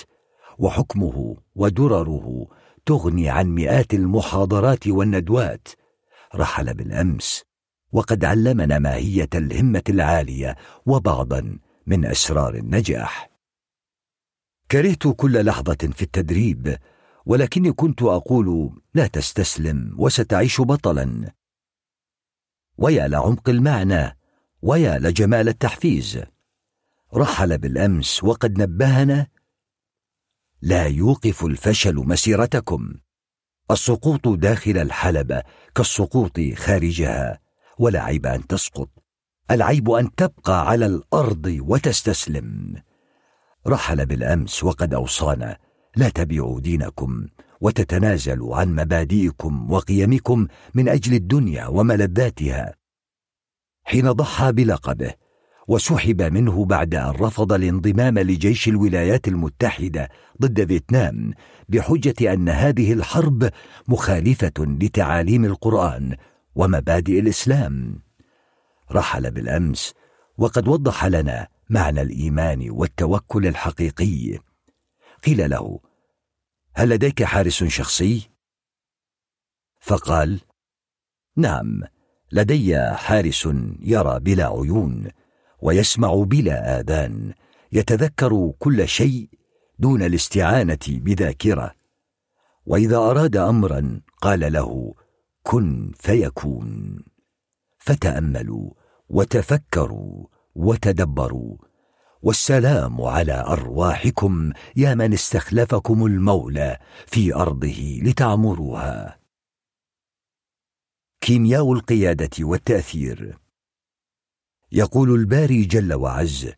وحكمه 0.57 1.37
ودرره 1.55 2.47
تغني 2.85 3.29
عن 3.29 3.47
مئات 3.47 3.93
المحاضرات 3.93 4.87
والندوات. 4.87 5.67
رحل 6.35 6.73
بالأمس 6.73 7.48
وقد 7.91 8.25
علمنا 8.25 8.79
ماهية 8.79 9.29
الهمة 9.35 9.83
العالية 9.89 10.55
وبعضا 10.85 11.59
من 11.87 12.05
أسرار 12.05 12.55
النجاح. 12.55 13.29
كرهت 14.71 15.07
كل 15.07 15.45
لحظة 15.45 15.77
في 15.93 16.01
التدريب 16.01 16.77
ولكني 17.25 17.71
كنت 17.71 18.01
أقول 18.01 18.79
لا 18.93 19.07
تستسلم 19.07 19.95
وستعيش 19.97 20.61
بطلا. 20.61 21.33
ويا 22.77 23.07
لعمق 23.07 23.49
المعنى 23.49 24.17
ويا 24.61 24.99
لجمال 24.99 25.49
التحفيز. 25.49 26.23
رحل 27.13 27.57
بالأمس 27.57 28.23
وقد 28.23 28.61
نبهنا 28.61 29.27
لا 30.61 30.85
يوقف 30.87 31.45
الفشل 31.45 31.95
مسيرتكم. 31.95 32.93
السقوط 33.71 34.27
داخل 34.27 34.77
الحلبة 34.77 35.43
كالسقوط 35.75 36.39
خارجها. 36.55 37.48
ولا 37.79 38.03
عيب 38.03 38.25
أن 38.25 38.47
تسقط. 38.47 38.89
العيب 39.51 39.89
أن 39.89 40.15
تبقى 40.15 40.69
على 40.69 40.85
الأرض 40.85 41.57
وتستسلم. 41.59 42.75
رحل 43.67 44.05
بالأمس 44.05 44.63
وقد 44.63 44.93
أوصانا 44.93 45.57
لا 45.95 46.09
تبيعوا 46.09 46.59
دينكم 46.59 47.27
وتتنازلوا 47.61 48.55
عن 48.55 48.75
مبادئكم 48.75 49.71
وقيمكم 49.71 50.47
من 50.73 50.89
أجل 50.89 51.13
الدنيا 51.13 51.67
وملذاتها. 51.67 52.75
حين 53.83 54.11
ضحى 54.11 54.51
بلقبه 54.51 55.13
وسحب 55.67 56.21
منه 56.21 56.65
بعد 56.65 56.95
أن 56.95 57.09
رفض 57.09 57.53
الانضمام 57.53 58.19
لجيش 58.19 58.67
الولايات 58.67 59.27
المتحدة 59.27 60.09
ضد 60.41 60.67
فيتنام 60.67 61.33
بحجة 61.69 62.33
أن 62.33 62.49
هذه 62.49 62.93
الحرب 62.93 63.49
مخالفة 63.87 64.51
لتعاليم 64.59 65.45
القرآن 65.45 66.15
ومبادئ 66.59 67.19
الإسلام. 67.19 68.01
رحل 68.91 69.31
بالأمس 69.31 69.93
وقد 70.37 70.67
وضح 70.67 71.05
لنا 71.05 71.47
معنى 71.69 72.01
الإيمان 72.01 72.69
والتوكل 72.69 73.47
الحقيقي. 73.47 74.39
قيل 75.25 75.49
له 75.49 75.79
هل 76.75 76.89
لديك 76.89 77.23
حارس 77.23 77.63
شخصي؟ 77.63 78.29
فقال 79.79 80.39
نعم 81.35 81.83
لدي 82.31 82.79
حارس 82.91 83.49
يرى 83.81 84.19
بلا 84.19 84.45
عيون 84.45 85.07
ويسمع 85.61 86.13
بلا 86.13 86.79
آذان 86.79 87.33
يتذكر 87.71 88.53
كل 88.59 88.87
شيء 88.87 89.29
دون 89.79 90.03
الاستعانة 90.03 90.85
بذاكرة. 90.87 91.75
وإذا 92.65 92.97
أراد 92.97 93.37
امرا 93.37 94.01
قال 94.21 94.53
له 94.53 94.95
كن 95.43 95.91
فيكون. 95.95 96.99
فتأملوا 97.77 98.71
وتفكروا 99.09 100.27
وتدبروا. 100.55 101.57
والسلام 102.21 103.01
على 103.01 103.41
أرواحكم 103.41 104.51
يا 104.75 104.93
من 104.93 105.13
استخلفكم 105.13 106.05
المولى 106.05 106.77
في 107.07 107.35
أرضه 107.35 107.99
لتعمروها. 108.03 109.19
كيمياء 111.21 111.73
القيادة 111.73 112.29
والتأثير. 112.39 113.37
يقول 114.71 115.15
الباري 115.15 115.65
جل 115.65 115.93
وعز 115.93 116.51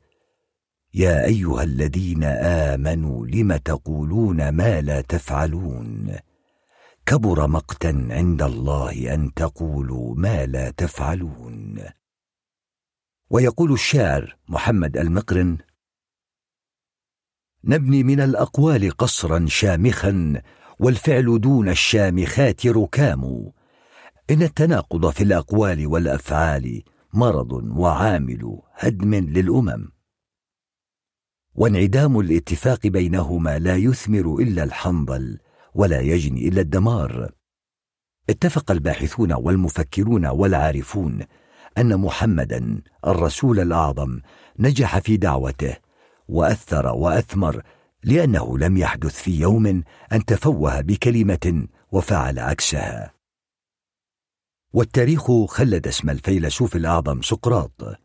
يا 0.93 1.25
أيها 1.25 1.63
الذين 1.63 2.23
آمنوا 2.73 3.27
لم 3.27 3.55
تقولون 3.55 4.49
ما 4.49 4.81
لا 4.81 5.01
تفعلون؟ 5.01 6.15
كبر 7.05 7.47
مقتا 7.47 8.07
عند 8.09 8.41
الله 8.41 9.13
أن 9.13 9.33
تقولوا 9.33 10.15
ما 10.15 10.45
لا 10.45 10.69
تفعلون. 10.69 11.83
ويقول 13.29 13.71
الشاعر 13.73 14.37
محمد 14.49 14.97
المقرن 14.97 15.57
نبني 17.63 18.03
من 18.03 18.21
الأقوال 18.21 18.91
قصرا 18.91 19.45
شامخا 19.47 20.41
والفعل 20.79 21.41
دون 21.41 21.69
الشامخات 21.69 22.67
ركام. 22.67 23.51
إن 24.29 24.41
التناقض 24.41 25.09
في 25.09 25.23
الأقوال 25.23 25.87
والأفعال 25.87 26.83
مرض 27.13 27.51
وعامل 27.77 28.61
هدم 28.73 29.15
للأمم. 29.15 29.91
وانعدام 31.55 32.19
الاتفاق 32.19 32.87
بينهما 32.87 33.59
لا 33.59 33.75
يثمر 33.75 34.35
إلا 34.35 34.63
الحنظل 34.63 35.39
ولا 35.73 36.01
يجني 36.01 36.47
إلا 36.47 36.61
الدمار. 36.61 37.31
اتفق 38.29 38.71
الباحثون 38.71 39.33
والمفكرون 39.33 40.25
والعارفون 40.25 41.19
أن 41.77 41.97
محمدا 41.97 42.81
الرسول 43.07 43.59
الأعظم 43.59 44.19
نجح 44.59 44.99
في 44.99 45.17
دعوته 45.17 45.77
وأثر 46.27 46.87
وأثمر 46.87 47.63
لأنه 48.03 48.57
لم 48.57 48.77
يحدث 48.77 49.21
في 49.21 49.39
يوم 49.39 49.83
أن 50.11 50.25
تفوه 50.25 50.81
بكلمة 50.81 51.67
وفعل 51.91 52.39
عكسها. 52.39 53.13
والتاريخ 54.73 55.31
خلد 55.45 55.87
اسم 55.87 56.09
الفيلسوف 56.09 56.75
الأعظم 56.75 57.21
سقراط. 57.21 57.99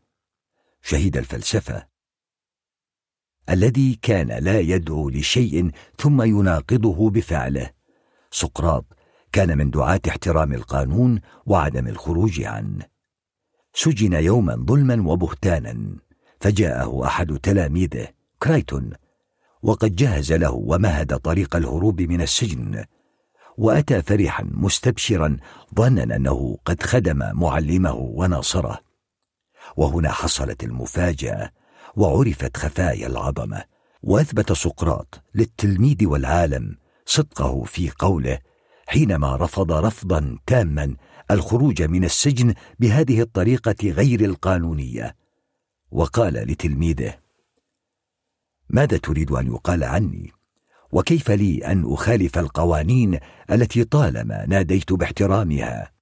شهيد 0.82 1.16
الفلسفة 1.16 1.95
الذي 3.50 3.98
كان 4.02 4.44
لا 4.44 4.60
يدعو 4.60 5.10
لشيء 5.10 5.70
ثم 5.98 6.22
يناقضه 6.22 7.10
بفعله. 7.10 7.70
سقراط 8.30 8.84
كان 9.32 9.58
من 9.58 9.70
دعاة 9.70 10.00
احترام 10.08 10.52
القانون 10.52 11.20
وعدم 11.46 11.88
الخروج 11.88 12.42
عنه. 12.42 12.84
سجن 13.74 14.12
يوما 14.12 14.64
ظلما 14.68 15.10
وبهتانا 15.10 15.96
فجاءه 16.40 17.06
أحد 17.06 17.38
تلاميذه 17.38 18.08
كرايتون 18.42 18.90
وقد 19.62 19.96
جهز 19.96 20.32
له 20.32 20.52
ومهد 20.52 21.16
طريق 21.18 21.56
الهروب 21.56 22.00
من 22.00 22.20
السجن. 22.20 22.84
وأتى 23.58 24.02
فرحا 24.02 24.44
مستبشرا 24.50 25.36
ظنا 25.74 26.16
أنه 26.16 26.58
قد 26.64 26.82
خدم 26.82 27.18
معلمه 27.18 27.94
وناصره. 27.94 28.80
وهنا 29.76 30.12
حصلت 30.12 30.64
المفاجأة. 30.64 31.50
وعرفت 31.96 32.56
خفايا 32.56 33.06
العظمة 33.06 33.64
وأثبت 34.02 34.52
سقراط 34.52 35.22
للتلميذ 35.34 36.06
والعالم 36.06 36.76
صدقه 37.06 37.64
في 37.64 37.90
قوله 37.98 38.38
حينما 38.86 39.36
رفض 39.36 39.72
رفضا 39.72 40.38
تاما 40.46 40.96
الخروج 41.30 41.82
من 41.82 42.04
السجن 42.04 42.54
بهذه 42.78 43.20
الطريقة 43.20 43.90
غير 43.90 44.20
القانونية. 44.20 45.16
وقال 45.90 46.34
لتلميذه 46.34 47.18
ماذا 48.70 48.96
تريد 48.96 49.32
أن 49.32 49.46
يقال 49.46 49.84
عني؟ 49.84 50.32
وكيف 50.92 51.30
لي 51.30 51.66
أن 51.66 51.92
أخالف 51.92 52.38
القوانين 52.38 53.18
التي 53.50 53.84
طالما 53.84 54.46
ناديت 54.46 54.92
باحترامها؟ 54.92 55.92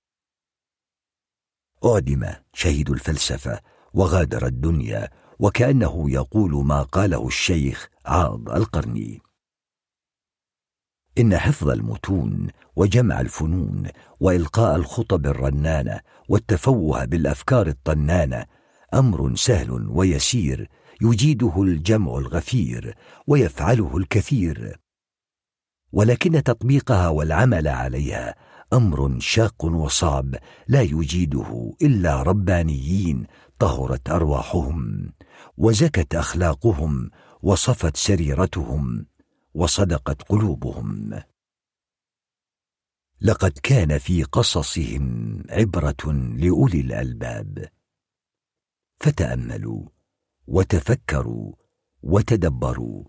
أعدم 1.84 2.26
شهيد 2.52 2.90
الفلسفة 2.90 3.60
وغادر 3.94 4.46
الدنيا 4.46 5.08
وكأنه 5.44 6.10
يقول 6.10 6.66
ما 6.66 6.82
قاله 6.82 7.26
الشيخ 7.26 7.88
عاض 8.06 8.48
القرني. 8.50 9.20
إن 11.18 11.38
حفظ 11.38 11.68
المتون 11.68 12.48
وجمع 12.76 13.20
الفنون 13.20 13.88
وإلقاء 14.20 14.76
الخطب 14.76 15.26
الرنانة 15.26 16.00
والتفوه 16.28 17.04
بالأفكار 17.04 17.66
الطنانة 17.66 18.46
أمر 18.94 19.36
سهل 19.36 19.88
ويسير 19.88 20.68
يجيده 21.02 21.62
الجمع 21.62 22.18
الغفير 22.18 22.94
ويفعله 23.26 23.96
الكثير. 23.96 24.80
ولكن 25.92 26.42
تطبيقها 26.42 27.08
والعمل 27.08 27.68
عليها 27.68 28.34
أمر 28.72 29.20
شاق 29.20 29.64
وصعب 29.64 30.34
لا 30.68 30.82
يجيده 30.82 31.74
إلا 31.82 32.22
ربانيين 32.22 33.26
طهرت 33.58 34.10
أرواحهم. 34.10 35.12
وزكت 35.56 36.14
أخلاقهم 36.14 37.10
وصفت 37.42 37.96
سريرتهم 37.96 39.06
وصدقت 39.54 40.22
قلوبهم. 40.22 41.22
لقد 43.20 43.52
كان 43.62 43.98
في 43.98 44.22
قصصهم 44.22 45.36
عبرة 45.50 46.12
لأولي 46.12 46.80
الألباب. 46.80 47.68
فتأملوا 49.00 49.88
وتفكروا 50.46 51.52
وتدبروا. 52.02 53.04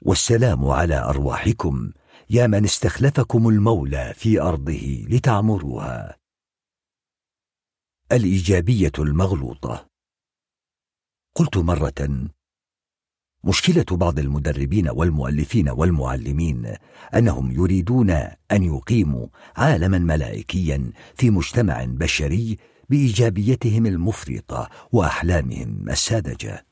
والسلام 0.00 0.66
على 0.66 0.98
أرواحكم 0.98 1.92
يا 2.30 2.46
من 2.46 2.64
استخلفكم 2.64 3.48
المولى 3.48 4.14
في 4.16 4.40
أرضه 4.40 5.06
لتعمروها. 5.08 6.16
الإيجابية 8.12 8.92
المغلوطة 8.98 9.85
قلت 11.36 11.56
مرة 11.56 12.28
مشكلة 13.44 13.84
بعض 13.90 14.18
المدربين 14.18 14.88
والمؤلفين 14.88 15.68
والمعلمين 15.68 16.74
أنهم 17.14 17.50
يريدون 17.52 18.10
أن 18.52 18.62
يقيموا 18.62 19.26
عالما 19.56 19.98
ملائكيا 19.98 20.90
في 21.14 21.30
مجتمع 21.30 21.84
بشري 21.84 22.56
بإيجابيتهم 22.88 23.86
المفرطة 23.86 24.68
وأحلامهم 24.92 25.90
الساذجة. 25.90 26.66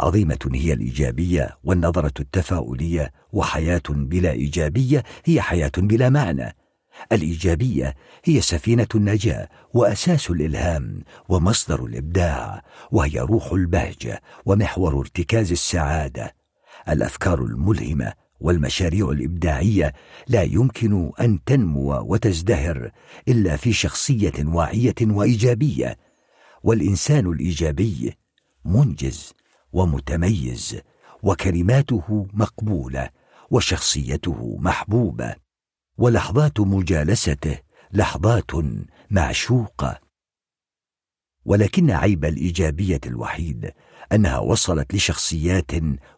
عظيمة 0.00 0.50
هي 0.54 0.72
الإيجابية 0.72 1.58
والنظرة 1.64 2.14
التفاؤلية 2.20 3.12
وحياة 3.32 3.82
بلا 3.88 4.30
إيجابية 4.32 5.04
هي 5.24 5.40
حياة 5.40 5.72
بلا 5.76 6.08
معنى. 6.08 6.56
الإيجابية 7.12 7.94
هي 8.24 8.40
سفينة 8.40 8.86
النجاة 8.94 9.48
وأساس 9.74 10.30
الإلهام 10.30 11.04
ومصدر 11.28 11.84
الإبداع 11.84 12.62
وهي 12.92 13.18
روح 13.20 13.52
البهجة 13.52 14.22
ومحور 14.46 15.00
ارتكاز 15.00 15.52
السعادة. 15.52 16.34
الأفكار 16.88 17.42
الملهمة 17.42 18.12
والمشاريع 18.40 19.08
الإبداعية 19.08 19.92
لا 20.28 20.42
يمكن 20.42 21.10
أن 21.20 21.44
تنمو 21.44 22.00
وتزدهر 22.00 22.90
إلا 23.28 23.56
في 23.56 23.72
شخصية 23.72 24.32
واعية 24.38 24.94
وإيجابية. 25.02 25.96
والإنسان 26.62 27.26
الإيجابي 27.26 28.14
منجز 28.64 29.32
ومتميز 29.72 30.80
وكلماته 31.22 32.26
مقبولة 32.32 33.08
وشخصيته 33.50 34.56
محبوبة. 34.60 35.43
ولحظات 35.98 36.60
مجالسته 36.60 37.58
لحظات 37.92 38.50
معشوقة. 39.10 40.00
ولكن 41.44 41.90
عيب 41.90 42.24
الإيجابية 42.24 43.00
الوحيد 43.06 43.72
أنها 44.12 44.38
وصلت 44.38 44.94
لشخصيات 44.94 45.70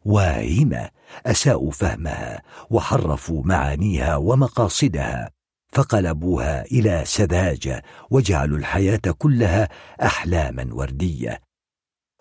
واهمة 0.05 0.91
أساءوا 1.27 1.71
فهمها 1.71 2.43
وحرفوا 2.71 3.43
معانيها 3.45 4.17
ومقاصدها 4.17 5.31
فقلبوها 5.73 6.65
إلى 6.65 7.03
سذاجة 7.07 7.83
وجعلوا 8.11 8.59
الحياة 8.59 9.01
كلها 9.19 9.69
أحلاما 10.03 10.69
وردية. 10.75 11.41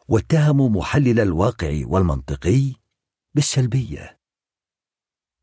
واتهموا 0.08 0.70
محلل 0.70 1.20
الواقع 1.20 1.82
والمنطقي 1.86 2.74
بالسلبية. 3.36 4.15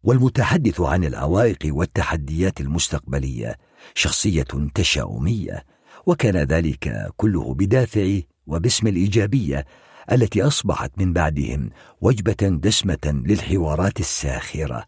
والمتحدث 0.02 0.80
عن 0.80 1.04
العوائق 1.04 1.58
والتحديات 1.64 2.60
المستقبلية 2.60 3.58
شخصية 3.94 4.46
تشاؤمية 4.74 5.64
وكان 6.06 6.36
ذلك 6.36 7.12
كله 7.16 7.54
بدافع 7.54 8.20
وباسم 8.46 8.86
الإيجابية 8.86 9.66
التي 10.12 10.42
أصبحت 10.42 10.92
من 10.98 11.12
بعدهم 11.12 11.70
وجبة 12.00 12.58
دسمة 12.62 13.22
للحوارات 13.26 14.00
الساخرة. 14.00 14.84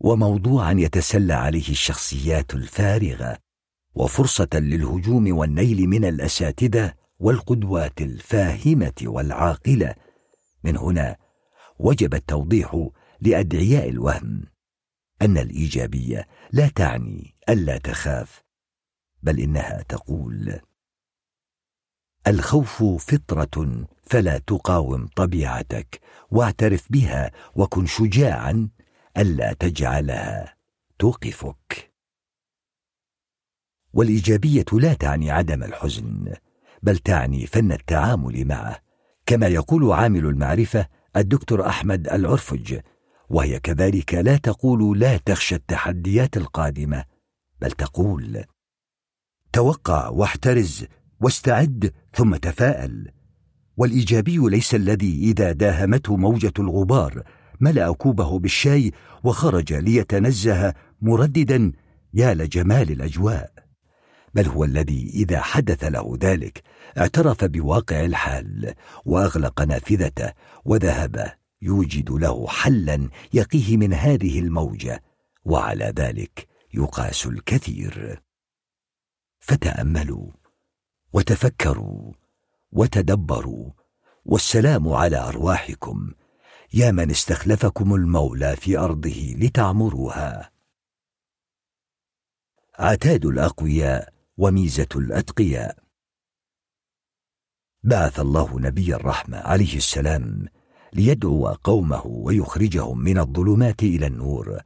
وموضوعا 0.00 0.72
يتسلى 0.72 1.32
عليه 1.32 1.68
الشخصيات 1.68 2.54
الفارغة 2.54 3.38
وفرصة 3.94 4.48
للهجوم 4.54 5.38
والنيل 5.38 5.86
من 5.86 6.04
الأساتذة 6.04 6.94
والقدوات 7.18 8.00
الفاهمة 8.00 8.92
والعاقلة. 9.02 9.94
من 10.64 10.76
هنا 10.76 11.16
وجب 11.78 12.14
التوضيح 12.14 12.88
لأدعياء 13.20 13.88
الوهم 13.88 14.42
أن 15.22 15.38
الإيجابية 15.38 16.26
لا 16.52 16.68
تعني 16.68 17.34
ألا 17.48 17.78
تخاف 17.78 18.42
بل 19.22 19.40
إنها 19.40 19.82
تقول 19.82 20.60
الخوف 22.26 22.82
فطرة 22.82 23.86
فلا 24.02 24.38
تقاوم 24.38 25.06
طبيعتك 25.16 26.00
واعترف 26.30 26.92
بها 26.92 27.30
وكن 27.54 27.86
شجاعا 27.86 28.68
ألا 29.16 29.52
تجعلها 29.52 30.56
توقفك. 30.98 31.92
والإيجابية 33.92 34.64
لا 34.72 34.94
تعني 34.94 35.30
عدم 35.30 35.62
الحزن 35.62 36.34
بل 36.82 36.98
تعني 36.98 37.46
فن 37.46 37.72
التعامل 37.72 38.44
معه 38.44 38.82
كما 39.26 39.46
يقول 39.46 39.92
عامل 39.92 40.26
المعرفة 40.26 40.88
الدكتور 41.16 41.66
أحمد 41.66 42.08
العرفج 42.08 42.80
وهي 43.30 43.60
كذلك 43.60 44.14
لا 44.14 44.36
تقول 44.36 44.98
لا 44.98 45.16
تخشى 45.16 45.54
التحديات 45.54 46.36
القادمة 46.36 47.04
بل 47.60 47.70
تقول 47.70 48.44
توقع 49.52 50.08
واحترز 50.08 50.84
واستعد 51.20 51.92
ثم 52.14 52.36
تفاءل. 52.36 53.10
والإيجابي 53.76 54.38
ليس 54.38 54.74
الذي 54.74 55.18
إذا 55.30 55.52
داهمته 55.52 56.16
موجة 56.16 56.52
الغبار 56.58 57.22
ملأ 57.60 57.92
كوبه 57.92 58.38
بالشاي 58.38 58.92
وخرج 59.24 59.72
ليتنزه 59.72 60.74
مرددا 61.02 61.72
يا 62.14 62.34
لجمال 62.34 62.90
الأجواء! 62.90 63.52
بل 64.34 64.46
هو 64.46 64.64
الذي 64.64 65.10
إذا 65.14 65.40
حدث 65.40 65.84
له 65.84 66.18
ذلك 66.20 66.62
اعترف 66.98 67.44
بواقع 67.44 68.04
الحال 68.04 68.74
وأغلق 69.04 69.62
نافذته 69.62 70.32
وذهب 70.64 71.39
يوجد 71.62 72.10
له 72.10 72.46
حلا 72.48 73.10
يقيه 73.32 73.76
من 73.76 73.92
هذه 73.92 74.38
الموجة 74.40 75.02
وعلى 75.44 75.92
ذلك 75.96 76.48
يقاس 76.74 77.26
الكثير. 77.26 78.22
فتأملوا 79.40 80.30
وتفكروا 81.12 82.12
وتدبروا 82.72 83.70
والسلام 84.24 84.88
على 84.88 85.16
أرواحكم. 85.16 86.12
يا 86.74 86.90
من 86.90 87.10
استخلفكم 87.10 87.94
المولى 87.94 88.56
في 88.56 88.78
أرضه 88.78 89.34
لتعمروها. 89.36 90.52
عتاد 92.78 93.26
الأقوياء 93.26 94.12
وميزة 94.36 94.88
الأتقياء. 94.96 95.78
بعث 97.82 98.20
الله 98.20 98.60
نبي 98.60 98.94
الرحمة 98.94 99.38
عليه 99.38 99.76
السلام 99.76 100.48
ليدعو 100.92 101.46
قومه 101.48 102.06
ويخرجهم 102.06 102.98
من 102.98 103.18
الظلمات 103.18 103.82
إلى 103.82 104.06
النور 104.06 104.60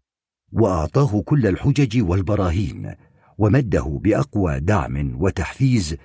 وأعطاه 0.53 1.23
كل 1.23 1.47
الحجج 1.47 2.03
والبراهين 2.03 2.95
ومده 3.39 4.01
بأقوى 4.03 4.61
دعم 4.61 5.23
وتحفيز 5.23 5.97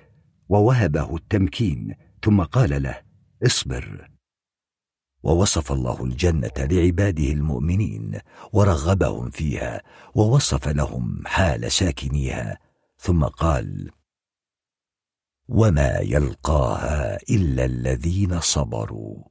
ووهبه 0.48 1.16
التمكين. 1.16 1.94
ثم 2.24 2.42
قال 2.42 2.82
له 2.82 3.02
اصبر. 3.46 4.10
ووصف 5.22 5.72
الله 5.72 6.04
الجنة 6.04 6.52
لعباده 6.58 7.24
المؤمنين 7.24 8.18
ورغبهم 8.52 9.30
فيها 9.30 9.82
ووصف 10.14 10.68
لهم 10.68 11.22
حال 11.26 11.72
ساكنيها. 11.72 12.58
ثم 12.98 13.24
قال 13.24 13.90
وما 15.48 15.98
يلقاها 15.98 17.18
إلا 17.30 17.64
الذين 17.64 18.40
صبروا. 18.40 19.24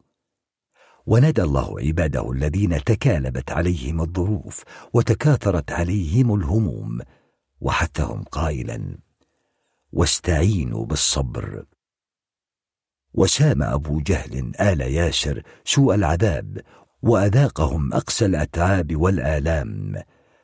ونادى 1.09 1.43
الله 1.43 1.79
عباده 1.79 2.31
الذين 2.31 2.83
تكالبت 2.83 3.51
عليهم 3.51 4.01
الظروف 4.01 4.63
وتكاثرت 4.93 5.71
عليهم 5.71 6.35
الهموم 6.35 6.99
وحثهم 7.61 8.23
قائلا 8.23 8.97
واستعينوا 9.91 10.85
بالصبر. 10.85 11.65
وسام 13.13 13.63
أبو 13.63 14.01
جهل 14.01 14.51
آل 14.61 14.81
ياسر 14.81 15.43
سوء 15.65 15.95
العذاب 15.95 16.61
وأذاقهم 17.01 17.93
أقسى 17.93 18.25
الأتعاب 18.25 18.95
والآلام 18.95 19.95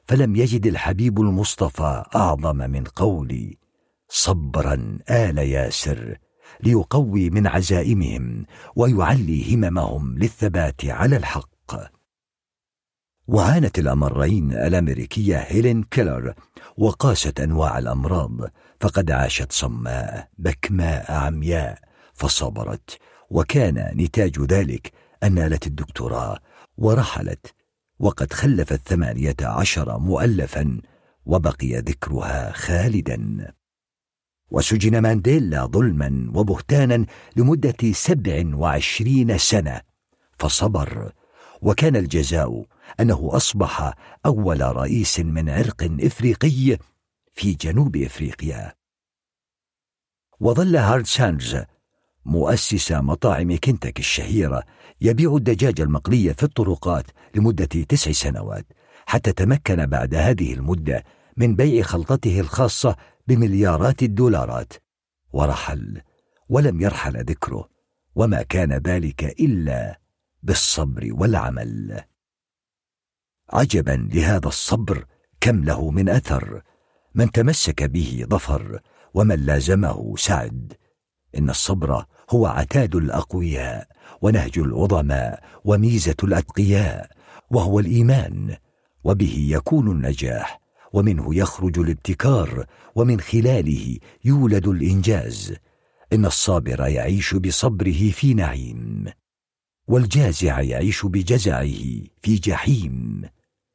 فلم 0.06 0.36
يجد 0.36 0.66
الحبيب 0.68 1.22
المصطفى 1.22 2.04
أعظم 2.16 2.58
من 2.58 2.84
قولي 2.84 3.58
صبرا 4.10 5.00
آل 5.10 5.38
ياسر 5.38 6.18
ليقوي 6.64 7.30
من 7.30 7.48
عزائمهم 7.48 8.46
ويعلي 8.76 9.56
هممهم 9.56 10.18
للثبات 10.18 10.86
على 10.86 11.18
الحق. 11.18 11.56
وعانت 13.28 13.80
الأمرين 13.80 14.54
الأمريكية 14.54 15.38
هيلين 15.38 15.84
كيلر 15.84 16.34
وقاست 16.78 17.40
أنواع 17.40 17.78
الأمراض 17.78 18.32
فقد 18.80 19.12
عاشت 19.12 19.52
صماء 19.52 20.30
بكماء 20.38 21.12
عمياء 21.12 21.80
فصبرت 22.14 22.98
وكان 23.30 23.94
نتاج 23.98 24.42
ذلك 24.42 24.92
أن 25.24 25.34
نالت 25.34 25.68
الدكتوراه 25.68 26.40
ورحلت 26.78 27.54
وقد 28.00 28.34
خلفت 28.34 28.88
ثمانية 28.88 29.36
عشر 29.42 30.00
مؤلفا 30.00 30.82
وبقي 31.26 31.76
ذكرها 31.76 32.52
خالدا. 32.52 33.52
وسجن 34.52 35.02
مانديلا 35.02 35.66
ظلما 35.66 36.32
وبهتانا 36.36 37.06
لمدة 37.36 37.92
سبع 37.92 38.44
وعشرين 38.56 39.38
سنة 39.38 39.82
فصبر. 40.40 41.12
وكان 41.62 41.96
الجزاء 41.96 42.66
أنه 43.00 43.30
أصبح 43.32 43.94
أول 44.26 44.62
رئيس 44.62 45.20
من 45.20 45.50
عرق 45.50 45.98
إفريقي 46.00 46.78
في 47.34 47.54
جنوب 47.54 47.96
إفريقيا. 47.96 48.74
وظل 50.40 50.76
هارد 50.76 51.06
ساندز 51.06 51.64
مؤسس 52.26 52.92
مطاعم 52.92 53.58
كنتاكي 53.64 54.00
الشهيرة 54.00 54.64
يبيع 55.02 55.36
الدجاج 55.36 55.82
المقلي 55.82 56.34
في 56.34 56.44
الطرقات 56.44 57.06
لمدة 57.36 57.66
تسع 57.66 58.12
سنوات 58.12 58.66
حتى 59.06 59.32
تمكن 59.34 59.86
بعد 59.86 60.16
هذه 60.16 60.54
المدة 60.54 61.04
من 61.38 61.56
بيع 61.56 61.84
خلطته 61.84 62.40
الخاصة 62.40 62.96
بمليارات 63.28 64.04
الدولارات. 64.04 64.74
ورحل 65.34 66.02
ولم 66.50 66.82
يرحل 66.82 67.24
ذكره 67.24 67.70
وما 68.16 68.42
كان 68.42 68.74
ذلك 68.74 69.24
إلا 69.24 70.00
بالصبر 70.44 71.10
والعمل. 71.12 72.02
عجبا 73.54 74.10
لهذا 74.14 74.48
الصبر 74.48 75.06
كم 75.42 75.64
له 75.64 75.92
من 75.92 76.10
أثر. 76.10 76.62
من 77.16 77.32
تمسك 77.32 77.84
به 77.84 78.26
ظفر 78.30 78.80
ومن 79.14 79.46
لازمه 79.46 80.16
سعد. 80.18 80.74
إن 81.38 81.50
الصبر 81.50 82.06
هو 82.30 82.48
عتاد 82.48 82.96
الأقوياء 82.96 83.88
ونهج 84.22 84.60
العظماء 84.60 85.44
وميزة 85.66 86.16
الأتقياء 86.24 87.12
وهو 87.52 87.80
الإيمان. 87.80 88.58
وبه 89.04 89.48
يكون 89.50 89.92
النجاح. 89.92 90.65
ومنه 90.96 91.36
يخرج 91.36 91.80
الابتكار 91.80 92.66
ومن 92.96 93.20
خلاله 93.20 93.98
يولد 94.26 94.68
الإنجاز. 94.68 95.56
إن 96.14 96.26
الصابر 96.26 96.88
يعيش 96.88 97.34
بصبره 97.34 98.12
في 98.12 98.34
نعيم 98.34 99.06
والجازع 99.88 100.62
يعيش 100.62 101.06
بجزعه 101.06 101.76
في 102.22 102.36
جحيم. 102.36 103.22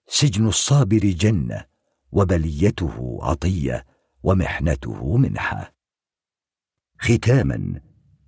سجن 0.09 0.47
الصابر 0.47 0.99
جنة 0.99 1.65
وبليته 2.13 3.19
عطية 3.23 3.87
ومحنته 4.23 5.17
منحة. 5.17 5.75
ختاما 6.99 7.81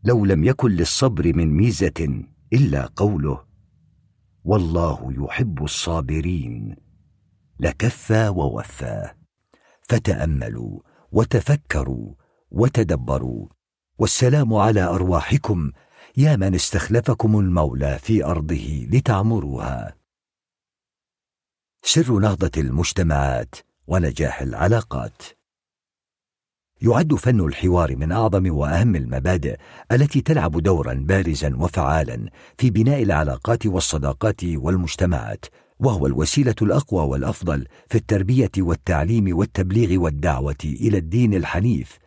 لو 0.04 0.24
لم 0.24 0.44
يكن 0.44 0.70
للصبر 0.70 1.36
من 1.36 1.56
ميزة 1.56 2.24
إلا 2.52 2.86
قوله 2.86 3.44
والله 4.44 5.14
يحب 5.18 5.64
الصابرين 5.64 6.76
لكفى 7.62 8.28
ووفى 8.28 9.10
فتأملوا 9.82 10.80
وتفكروا 11.12 12.14
وتدبروا. 12.50 13.48
والسلام 13.98 14.54
على 14.54 14.82
أرواحكم 14.82 15.72
يا 16.16 16.36
من 16.36 16.54
استخلفكم 16.54 17.38
المولى 17.38 17.98
في 17.98 18.24
أرضه 18.24 18.86
لتعمروها. 18.92 19.96
سر 21.82 22.12
نهضة 22.12 22.50
المجتمعات 22.56 23.54
ونجاح 23.86 24.42
العلاقات. 24.42 25.22
يعد 26.82 27.14
فن 27.14 27.40
الحوار 27.40 27.96
من 27.96 28.12
أعظم 28.12 28.54
وأهم 28.54 28.96
المبادئ 28.96 29.56
التي 29.92 30.20
تلعب 30.20 30.52
دورا 30.52 30.94
بارزا 30.94 31.56
وفعالا 31.56 32.30
في 32.58 32.70
بناء 32.70 33.02
العلاقات 33.02 33.66
والصداقات 33.66 34.44
والمجتمعات. 34.44 35.44
وهو 35.82 36.06
الوسيلة 36.06 36.54
الأقوى 36.62 37.04
والأفضل 37.04 37.66
في 37.88 37.98
التربية 37.98 38.50
والتعليم 38.58 39.36
والتبليغ 39.36 40.02
والدعوة 40.02 40.56
إلى 40.64 40.98
الدين 40.98 41.34
الحنيف. 41.34 41.98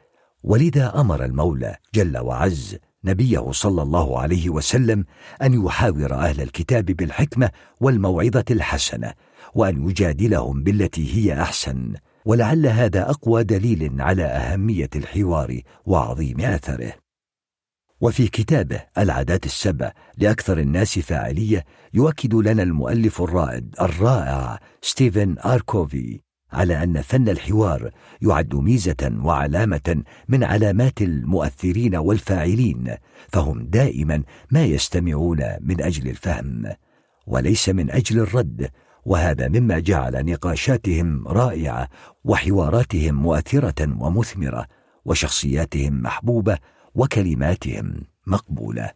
ولذا 0.43 0.99
أمر 0.99 1.25
المولى 1.25 1.75
جل 1.95 2.17
وعز 2.17 2.77
نبيه 3.03 3.51
صلى 3.51 3.81
الله 3.81 4.19
عليه 4.19 4.49
وسلم 4.49 5.05
أن 5.41 5.65
يحاور 5.65 6.13
أهل 6.13 6.41
الكتاب 6.41 6.85
بالحكمة 6.85 7.49
والموعظة 7.81 8.45
الحسنة 8.51 9.13
وأن 9.55 9.89
يجادلهم 9.89 10.63
بالتي 10.63 11.15
هي 11.15 11.41
أحسن. 11.41 11.93
ولعل 12.25 12.67
هذا 12.67 13.09
أقوى 13.09 13.43
دليل 13.43 14.01
على 14.01 14.23
أهمية 14.23 14.89
الحوار 14.95 15.61
وعظيم 15.85 16.41
اثره 16.41 17.04
وفي 18.05 18.27
كتابه 18.27 18.81
العادات 18.97 19.45
السبع 19.45 19.91
لأكثر 20.17 20.57
الناس 20.57 20.99
فاعلية 20.99 21.65
يؤكد 21.93 22.35
لنا 22.35 22.63
المؤلف 22.63 23.21
الرائد 23.21 23.75
الرائع 23.81 24.59
ستيفن 24.81 25.35
آركوفي 25.45 26.19
على 26.53 26.83
أن 26.83 27.01
فن 27.01 27.29
الحوار 27.29 27.89
يعد 28.21 28.55
ميزة 28.55 29.11
وعلامة 29.23 30.03
من 30.27 30.43
علامات 30.43 31.01
المؤثرين 31.01 31.95
والفاعلين 31.95 32.95
فهم 33.29 33.65
دائما 33.65 34.23
ما 34.51 34.65
يستمعون 34.65 35.43
من 35.61 35.81
أجل 35.81 36.09
الفهم 36.09 36.63
وليس 37.27 37.69
من 37.69 37.91
أجل 37.91 38.19
الرد 38.19 38.69
وهذا 39.05 39.47
مما 39.47 39.79
جعل 39.79 40.25
نقاشاتهم 40.25 41.27
رائعة 41.27 41.89
وحواراتهم 42.25 43.15
مؤثرة 43.15 43.95
ومثمرة 43.99 44.67
وشخصياتهم 45.05 46.01
محبوبة 46.01 46.57
وكلماتهم 46.95 48.01
مقبولة. 48.27 48.91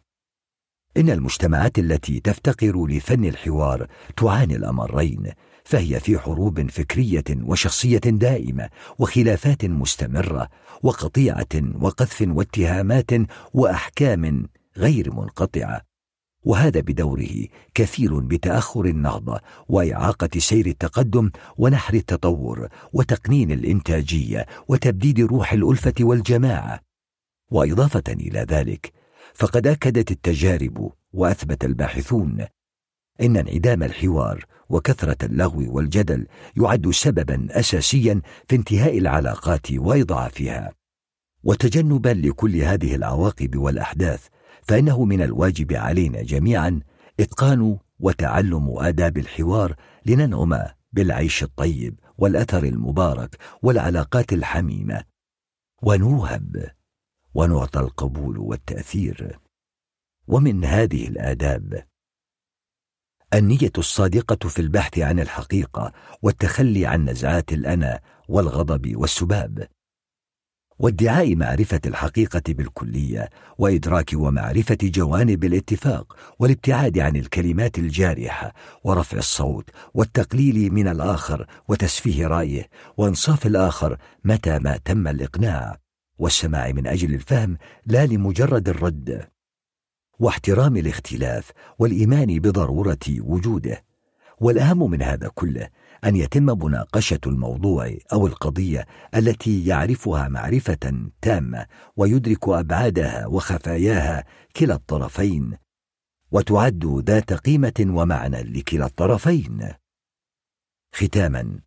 إن 0.96 1.10
المجتمعات 1.10 1.78
التي 1.78 2.20
تفتقر 2.20 2.86
لفن 2.86 3.24
الحوار 3.24 3.86
تعاني 4.16 4.56
الأمرين 4.56 5.32
فهي 5.64 6.00
في 6.00 6.18
حروب 6.18 6.70
فكرية 6.70 7.24
وشخصية 7.42 7.98
دائمة 7.98 8.68
وخلافات 8.98 9.64
مستمرة 9.64 10.48
وقطيعة 10.82 11.46
وقذف 11.80 12.24
واتهامات 12.28 13.10
وأحكام 13.54 14.48
غير 14.76 15.12
منقطعة. 15.14 15.80
وهذا 16.42 16.80
بدوره 16.80 17.46
كفيل 17.74 18.20
بتأخر 18.20 18.84
النهضه 18.84 19.40
وإعاقة 19.68 20.38
سير 20.38 20.66
التقدم 20.66 21.30
ونحر 21.56 21.94
التطور 21.94 22.68
وتقنين 22.92 23.52
الإنتاجية 23.52 24.46
وتبديد 24.68 25.20
روح 25.20 25.52
الألفة 25.52 25.94
والجماعة. 26.00 26.89
وإضافة 27.50 28.02
إلى 28.08 28.40
ذلك 28.40 28.92
فقد 29.34 29.66
أكدت 29.66 30.10
التجارب 30.10 30.92
وأثبت 31.12 31.64
الباحثون 31.64 32.46
إن 33.20 33.36
انعدام 33.36 33.82
الحوار 33.82 34.44
وكثرة 34.68 35.26
اللغو 35.26 35.76
والجدل 35.76 36.26
يعد 36.56 36.90
سببا 36.90 37.46
اساسيا 37.50 38.20
في 38.48 38.56
انتهاء 38.56 38.98
العلاقات 38.98 39.72
وإضعافها. 39.72 40.72
وتجنبا 41.44 42.08
لكل 42.08 42.56
هذه 42.56 42.94
العواقب 42.94 43.56
والأحداث 43.56 44.26
فإنه 44.62 45.04
من 45.04 45.22
الواجب 45.22 45.72
علينا 45.72 46.22
جميعا 46.22 46.80
إتقان 47.20 47.78
وتعلم 48.00 48.78
آداب 48.78 49.18
الحوار 49.18 49.74
لننعم 50.06 50.58
بالعيش 50.92 51.42
الطيب 51.42 51.98
والأثر 52.18 52.64
المبارك 52.64 53.36
والعلاقات 53.62 54.32
الحميمة. 54.32 55.04
ونوهب 55.82 56.70
ونعطى 57.34 57.80
القبول 57.80 58.38
والتأثير. 58.38 59.38
ومن 60.26 60.64
هذه 60.64 61.08
الآداب 61.08 61.84
النية 63.34 63.72
الصادقة 63.78 64.48
في 64.48 64.58
البحث 64.58 64.98
عن 64.98 65.20
الحقيقة 65.20 65.92
والتخلي 66.22 66.86
عن 66.86 67.08
نزعات 67.08 67.52
الأنا 67.52 68.00
والغضب 68.28 68.96
والسباب. 68.96 69.68
وادعاء 70.78 71.36
معرفة 71.36 71.80
الحقيقة 71.86 72.42
بالكلية 72.48 73.30
وإدراك 73.58 74.10
ومعرفة 74.14 74.78
جوانب 74.82 75.44
الاتفاق 75.44 76.16
والابتعاد 76.38 76.98
عن 76.98 77.16
الكلمات 77.16 77.78
الجارحة 77.78 78.54
ورفع 78.84 79.18
الصوت 79.18 79.70
والتقليل 79.94 80.72
من 80.72 80.88
الآخر 80.88 81.46
وتسفيه 81.68 82.26
رأيه 82.26 82.68
وإنصاف 82.96 83.46
الآخر 83.46 83.96
متى 84.24 84.58
ما 84.58 84.76
تم 84.76 85.08
الإقناع. 85.08 85.79
والسماع 86.20 86.72
من 86.72 86.86
أجل 86.86 87.14
الفهم 87.14 87.58
لا 87.86 88.06
لمجرد 88.06 88.68
الرد 88.68 89.28
واحترام 90.18 90.76
الاختلاف 90.76 91.50
والإيمان 91.78 92.38
بضرورة 92.38 92.98
وجوده. 93.08 93.84
والأهم 94.40 94.90
من 94.90 95.02
هذا 95.02 95.30
كله 95.34 95.68
أن 96.04 96.16
يتم 96.16 96.44
مناقشة 96.44 97.20
الموضوع 97.26 97.96
أو 98.12 98.26
القضية 98.26 98.86
التي 99.14 99.66
يعرفها 99.66 100.28
معرفة 100.28 101.10
تامة 101.22 101.66
ويدرك 101.96 102.48
أبعادها 102.48 103.26
وخفاياها 103.26 104.24
كلا 104.56 104.74
الطرفين 104.74 105.56
وتعد 106.30 107.02
ذات 107.06 107.32
قيمة 107.32 107.86
ومعنى 107.88 108.42
لكلا 108.42 108.86
الطرفين. 108.86 109.68
ختاما 110.94 111.60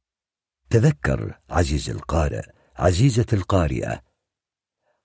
تذكر 0.70 1.40
عزيز 1.50 1.90
القارئ 1.90 2.44
عزيزة 2.76 3.26
القارئة 3.34 4.13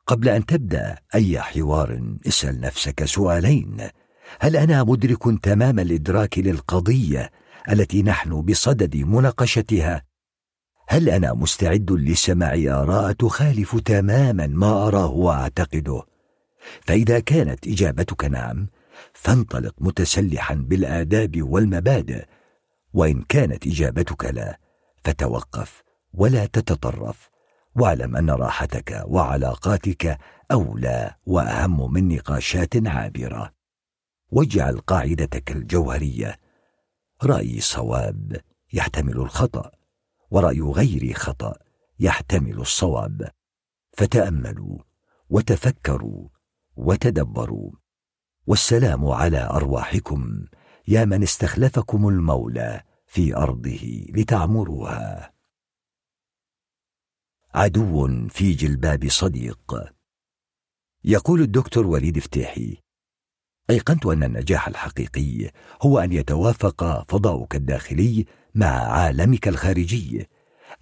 قبل 0.09 0.29
أن 0.29 0.47
تبدأ 0.47 0.99
أي 1.15 1.41
حوار 1.41 2.17
اسأل 2.27 2.61
نفسك 2.61 3.05
سؤالين. 3.05 3.89
هل 4.41 4.57
أنا 4.57 4.85
مدرك 4.85 5.41
تمام 5.43 5.79
الإدراك 5.79 6.39
للقضية 6.39 7.31
التي 7.71 8.03
نحن 8.03 8.43
بصدد 8.43 8.97
مناقشتها؟ 8.97 10.03
هل 10.89 11.09
أنا 11.09 11.33
مستعد 11.33 11.93
لسماع 11.93 12.55
آراء 12.55 13.13
تخالف 13.13 13.81
تماما 13.81 14.47
ما 14.47 14.87
أراه 14.89 15.11
وأعتقده؟ 15.11 16.03
فإذا 16.81 17.21
كانت 17.21 17.69
إجابتك 17.69 18.25
نعم 18.25 18.69
فانطلق 19.13 19.75
متسلحا 19.79 20.55
بالآداب 20.55 21.43
والمبادئ. 21.43 22.25
وإن 22.93 23.23
كانت 23.29 23.67
إجابتك 23.67 24.25
لا 24.25 24.61
فتوقف 25.05 25.83
ولا 26.15 26.47
تتطرف. 26.47 27.31
واعلم 27.75 28.17
أن 28.17 28.31
راحتك 28.31 29.03
وعلاقاتك 29.07 30.19
أولى 30.53 31.15
وأهم 31.27 31.93
من 31.93 32.09
نقاشات 32.09 32.87
عابرة. 32.87 33.53
واجعل 34.31 34.79
قاعدتك 34.79 35.53
الجوهرية. 35.53 36.39
رايي 37.23 37.61
صواب 37.61 38.41
يحتمل 38.73 39.17
الخطأ 39.17 39.71
ورأي 40.31 40.61
غيري 40.61 41.15
خطأ 41.15 41.55
يحتمل 42.01 42.61
الصواب. 42.61 43.31
فتأملوا 43.93 44.79
وتفكروا 45.31 46.29
وتدبروا. 46.77 47.71
والسلام 48.47 49.07
على 49.07 49.45
أرواحكم 49.51 50.45
يا 50.89 51.05
من 51.05 51.23
استخلفكم 51.23 52.09
المولى 52.09 52.83
في 53.07 53.37
أرضه 53.37 54.07
لتعمروها. 54.15 55.38
عدو 57.55 58.29
في 58.29 58.53
جلباب 58.53 59.09
صديق. 59.09 59.75
يقول 61.05 61.41
الدكتور 61.41 61.87
وليد 61.87 62.19
فتاحي 62.19 62.77
أيقنت 63.71 64.07
أن 64.07 64.23
النجاح 64.23 64.69
الحقيقي 64.69 65.51
هو 65.83 65.99
أن 65.99 66.13
يتوافق 66.13 67.11
فضاؤك 67.11 67.55
الداخلي 67.55 68.27
مع 68.55 68.67
عالمك 68.67 69.49
الخارجي. 69.49 70.29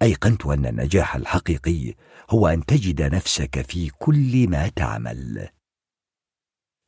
أيقنت 0.01 0.45
أن 0.45 0.65
النجاح 0.65 1.15
الحقيقي 1.15 1.93
هو 2.29 2.47
أن 2.47 2.65
تجد 2.65 3.01
نفسك 3.01 3.61
في 3.61 3.89
كل 3.89 4.49
ما 4.49 4.67
تعمل. 4.67 5.47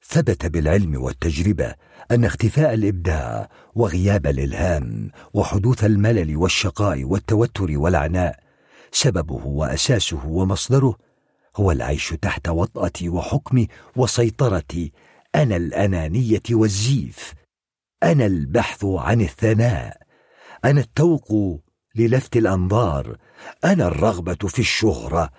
ثبت 0.04 0.46
بالعلم 0.46 1.02
والتجربة 1.02 1.76
أن 2.12 2.26
اختفاء 2.26 2.74
الإبداع 2.74 3.50
وغياب 3.76 4.28
الإلهام 4.28 5.12
وحدوث 5.34 5.84
الملل 5.84 6.38
والشقاء 6.38 7.04
والتوتر 7.04 7.78
والعناء 7.78 8.49
سببه 8.92 9.46
وأساسه 9.46 10.28
ومصدره 10.28 10.96
هو 11.56 11.72
العيش 11.72 12.10
تحت 12.22 12.50
وطأة 12.50 13.10
وحكم 13.10 13.66
وسيطرة 13.96 14.90
أنا 15.36 15.56
الأنانية 15.56 16.42
والزيف. 16.52 17.34
أنا 18.04 18.26
البحث 18.26 18.86
عن 18.86 19.22
الثناء. 19.22 20.02
أنا 20.66 20.82
التوق 20.82 21.60
للفت 21.96 22.38
الأنظار. 22.38 23.18
أنا 23.66 23.88
الرغبة 23.88 24.48
في 24.48 24.60
الشهرة. 24.60 25.30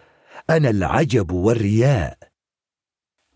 أنا 0.50 0.70
العجب 0.70 1.30
والرياء. 1.30 2.18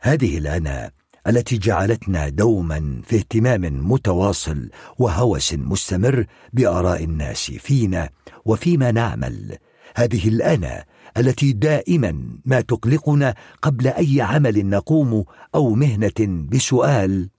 هذه 0.01 0.39
الأنا 0.39 0.91
التي 1.27 1.59
جعلتنا 1.59 2.29
دوما 2.29 3.03
في 3.07 3.17
اهتمام 3.17 3.91
متواصل 3.91 4.71
وهوس 4.99 5.55
مستمر 5.55 6.27
بآراء 6.53 7.05
الناس 7.05 7.51
فينا 7.51 8.11
وفيما 8.45 8.91
نعمل. 8.91 9.59
هذه 9.95 10.29
الأنا 10.29 10.85
التي 11.17 11.53
دائما 11.53 12.39
ما 12.45 12.61
تقلقنا 12.61 13.35
قبل 13.63 13.87
أي 13.87 14.21
عمل 14.21 14.67
نقوم 14.67 15.25
أو 15.55 15.75
مهنة 15.75 16.47
بسؤال 16.49 17.31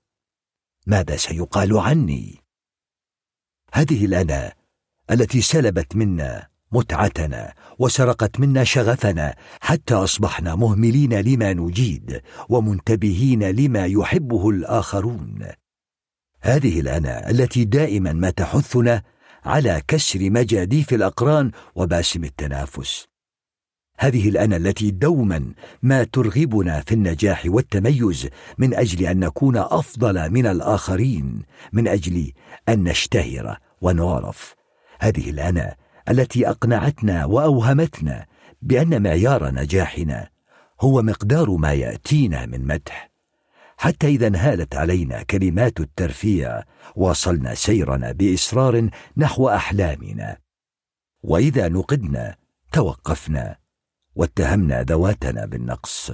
ماذا 0.88 1.16
سيقال 1.16 1.78
عني؟ 1.78 2.38
هذه 3.74 4.06
الانا 4.06 4.54
التي 5.12 5.42
سلبت 5.42 5.96
منا 5.96 6.48
متعتنا 6.72 7.54
وسرقت 7.80 8.40
منا 8.40 8.64
شغفنا 8.64 9.36
حتى 9.62 9.94
أصبحنا 9.94 10.56
مهملين 10.56 11.14
لما 11.14 11.54
نجيد 11.54 12.22
ومنتبهين 12.50 13.44
لما 13.44 13.86
يحبه 13.86 14.50
الآخرون. 14.50 15.48
هذه 16.42 16.80
الانا 16.80 17.30
التي 17.30 17.66
دائما 17.66 18.14
ما 18.14 18.30
تحثنا 18.30 19.04
على 19.46 19.82
كسر 19.88 20.30
مجاديف 20.30 20.94
الأقران 20.94 21.52
وباسم 21.76 22.24
التنافس. 22.24 23.08
هذه 23.98 24.30
الأنا 24.30 24.56
التي 24.56 24.92
دوما 24.92 25.54
ما 25.82 26.04
ترغبنا 26.04 26.82
في 26.82 26.94
النجاح 26.94 27.46
والتميز 27.46 28.30
من 28.58 28.74
أجل 28.74 29.06
أن 29.06 29.20
نكون 29.20 29.58
أفضل 29.58 30.30
من 30.30 30.48
الآخرين 30.48 31.42
من 31.74 31.88
أجل 31.88 32.32
أن 32.70 32.84
نشتهر 32.84 33.58
ونعرف. 33.82 34.56
هذه 35.00 35.30
الأنا 35.30 35.76
التي 36.10 36.50
أقنعتنا 36.50 37.26
وأوهمتنا 37.26 38.26
بأن 38.62 39.04
معيار 39.04 39.52
نجاحنا 39.52 40.30
هو 40.82 41.02
مقدار 41.02 41.52
ما 41.52 41.74
يأتينا 41.74 42.46
من 42.46 42.68
مدح. 42.68 43.15
حتى 43.78 44.08
إذا 44.08 44.28
انهالت 44.28 44.76
علينا 44.76 45.24
كلمات 45.24 45.80
الترفيع 45.80 46.64
واصلنا 46.96 47.54
سيرنا 47.54 48.12
بإصرار 48.12 48.90
نحو 49.18 49.50
أحلامنا. 49.50 50.38
وإذا 51.24 51.68
نقدنا 51.68 52.36
توقفنا 52.72 53.58
واتهمنا 54.16 54.84
ذواتنا 54.84 55.46
بالنقص. 55.46 56.12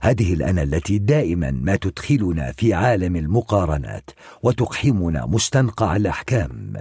هذه 0.00 0.34
الأنا 0.34 0.62
التي 0.62 0.98
دائما 0.98 1.50
ما 1.50 1.76
تدخلنا 1.76 2.52
في 2.52 2.74
عالم 2.74 3.16
المقارنات 3.16 4.10
وتقحمنا 4.42 5.26
مستنقع 5.26 5.96
الأحكام. 5.96 6.72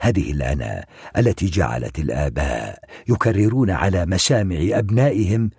هذه 0.00 0.32
الأنا 0.32 0.86
التي 1.18 1.46
جعلت 1.46 1.98
الآباء 1.98 2.78
يكررون 3.08 3.70
على 3.70 4.06
مسامع 4.06 4.58
أبنائهم 4.60 5.50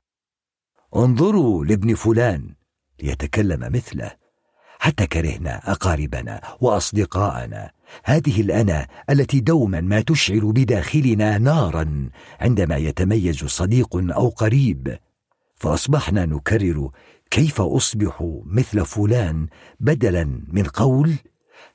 انظروا 0.96 1.66
لابن 1.66 1.96
فلان. 1.96 2.61
ليتكلم 3.04 3.60
مثله. 3.74 4.12
حتى 4.80 5.08
كرهنا 5.08 5.72
أقاربنا 5.72 6.42
وأصدقاءنا. 6.62 7.72
هذه 8.04 8.42
الأنا 8.42 8.88
التي 9.10 9.40
دوما 9.40 9.82
ما 9.82 10.02
تشعل 10.02 10.52
بداخلنا 10.52 11.38
نارا 11.38 12.10
عندما 12.40 12.78
يتميز 12.78 13.46
صديق 13.46 13.96
أو 13.96 14.30
قريب. 14.30 14.98
فأصبحنا 15.56 16.26
نكرر 16.26 16.92
كيف 17.32 17.62
أصبح 17.62 18.42
مثل 18.46 18.86
فلان 18.86 19.48
بدلا 19.80 20.24
من 20.48 20.64
قول 20.64 21.14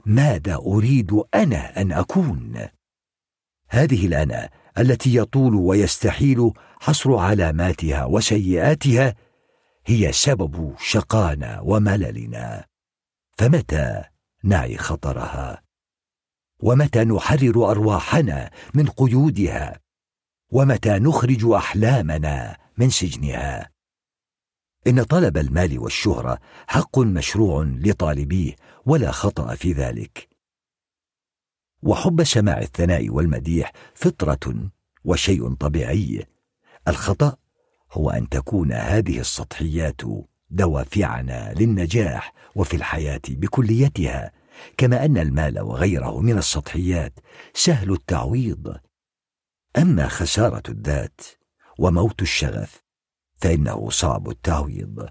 ماذا 0.07 0.55
أريد 0.55 1.23
أنا 1.35 1.81
أن 1.81 1.93
أكون؟ 1.93 2.55
هذه 3.69 4.07
الأنا 4.07 4.49
التي 4.79 5.17
يطول 5.17 5.55
ويستحيل 5.55 6.51
حصر 6.81 7.15
علاماتها 7.17 8.05
وسيئاتها 8.05 9.15
هي 9.89 10.13
سبب 10.13 10.75
شقانا 10.79 11.61
ومللنا. 11.61 12.65
فمتى 13.39 14.05
نعي 14.45 14.77
خطرها؟ 14.77 15.63
ومتى 16.63 17.05
نحرر 17.05 17.71
أرواحنا 17.71 18.51
من 18.75 18.89
قيودها؟ 18.89 19.81
ومتى 20.53 20.99
نخرج 20.99 21.45
أحلامنا 21.45 22.59
من 22.79 22.91
سجنها؟ 22.91 23.71
إن 24.87 25.03
طلب 25.03 25.37
المال 25.37 25.79
والشهرة 25.79 26.39
حق 26.67 26.99
مشروع 26.99 27.63
لطالبيه 27.63 28.57
ولا 28.87 29.11
خطأ 29.11 29.55
في 29.55 29.73
ذلك. 29.73 30.29
وحب 31.83 32.25
سماع 32.25 32.59
الثناء 32.59 33.11
والمديح 33.11 33.73
فطرة 33.95 34.71
وشيء 35.05 35.55
طبيعي. 35.55 36.27
الخطأ 36.89 37.37
هو 37.97 38.11
أن 38.11 38.29
تكون 38.29 38.73
هذه 38.73 39.21
السطحيات 39.21 40.01
دوافعنا 40.51 41.55
للنجاح 41.55 42.33
وفي 42.55 42.77
الحياة 42.77 43.21
بكليتها 43.29 44.33
كما 44.79 45.05
أن 45.05 45.19
المال 45.19 45.61
وغيره 45.61 46.21
من 46.21 46.39
السطحيات 46.39 47.13
سهل 47.55 47.93
التعويض. 47.93 48.77
أما 49.79 50.09
خسارة 50.09 50.63
الذات 50.69 51.21
وموت 51.79 52.23
الشغف 52.23 52.83
فإنه 53.37 53.91
صعب 53.91 54.29
التعويض. 54.31 55.09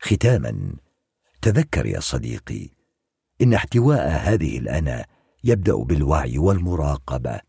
ختاما 0.00 0.76
تذكر 1.42 1.86
يا 1.86 2.00
صديقي 2.00 2.68
إن 3.42 3.54
احتواء 3.54 4.08
هذه 4.08 4.58
الانا 4.58 5.06
يبدأ 5.44 5.76
بالوعي 5.76 6.38
والمراقبة 6.38 7.40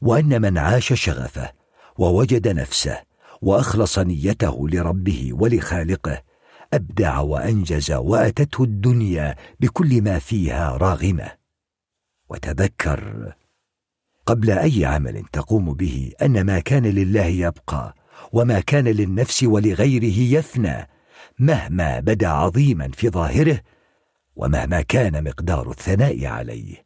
وأن 0.00 0.42
من 0.42 0.58
عاش 0.58 0.92
شغفه 0.92 1.52
ووجد 1.98 2.48
نفسه 2.48 3.02
وأخلص 3.44 3.98
نيته 3.98 4.68
لربه 4.68 5.30
ولخالقه 5.32 6.22
أبدع 6.72 7.18
وأنجز 7.20 7.92
وأتته 7.92 8.64
الدنيا 8.64 9.36
بكل 9.60 10.02
ما 10.02 10.18
فيها 10.18 10.76
راغمة. 10.76 11.32
وتذكر 12.28 13.32
قبل 14.26 14.50
أي 14.50 14.84
عمل 14.84 15.24
تقوم 15.32 15.74
به 15.74 16.12
أن 16.22 16.46
ما 16.46 16.60
كان 16.60 16.86
لله 16.86 17.24
يبقى 17.24 17.94
وما 18.32 18.60
كان 18.60 18.84
للنفس 18.84 19.42
ولغيره 19.42 20.18
يفنى 20.38 20.88
مهما 21.38 22.00
بدا 22.00 22.28
عظيما 22.28 22.90
في 22.92 23.08
ظاهره 23.08 23.60
ومهما 24.36 24.82
كان 24.82 25.24
مقدار 25.24 25.70
الثناء 25.70 26.26
عليه. 26.26 26.84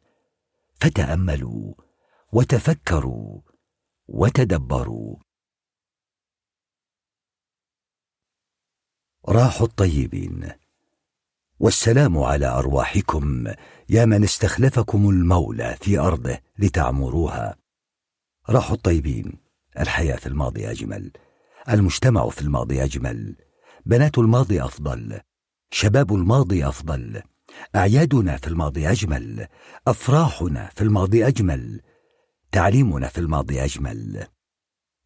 فتأملوا 0.81 1.73
وتفكروا 2.33 3.41
وتدبروا. 4.07 5.28
راح 9.29 9.61
الطيبين. 9.61 10.51
والسلام 11.59 12.17
على 12.17 12.45
أرواحكم 12.45 13.47
يا 13.89 14.05
من 14.05 14.23
استخلفكم 14.23 15.09
المولى 15.09 15.77
في 15.81 15.99
ارضه 15.99 16.37
لتعمروها. 16.59 17.55
راح 18.49 18.71
الطيبين. 18.71 19.33
الحياة 19.79 20.15
في 20.15 20.27
الماضي 20.27 20.71
أجمل. 20.71 21.11
المجتمع 21.69 22.29
في 22.29 22.41
الماضي 22.41 22.83
أجمل. 22.83 23.35
بنات 23.85 24.17
الماضي 24.17 24.63
أفضل. 24.63 25.19
شباب 25.71 26.13
الماضي 26.13 26.67
أفضل. 26.67 27.21
أعيادنا 27.75 28.37
في 28.37 28.47
الماضي 28.47 28.91
أجمل. 28.91 29.47
أفراحنا 29.87 30.69
في 30.75 30.81
الماضي 30.81 31.27
أجمل. 31.27 31.81
تعليمنا 32.51 33.07
في 33.07 33.17
الماضي 33.17 33.63
أجمل. 33.63 34.27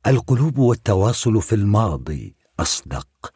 القلوب 0.08 0.58
والتواصل 0.58 1.42
في 1.42 1.56
الماضي 1.56 2.36
أصدق. 2.60 3.34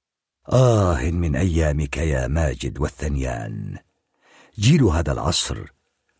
آه 0.54 1.10
من 1.10 1.36
أيامك 1.36 1.98
يا 1.98 2.28
ماجد 2.28 2.80
والثنيان. 2.80 3.78
جيل 4.60 4.84
هذا 4.84 5.12
العصر 5.12 5.74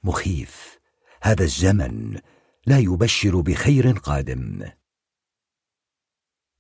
مخيف 0.04 0.78
هذا 1.22 1.44
الزمن 1.44 2.18
لا 2.66 2.80
يبشر 2.80 3.42
بخير 3.42 3.92
قادم. 3.92 4.66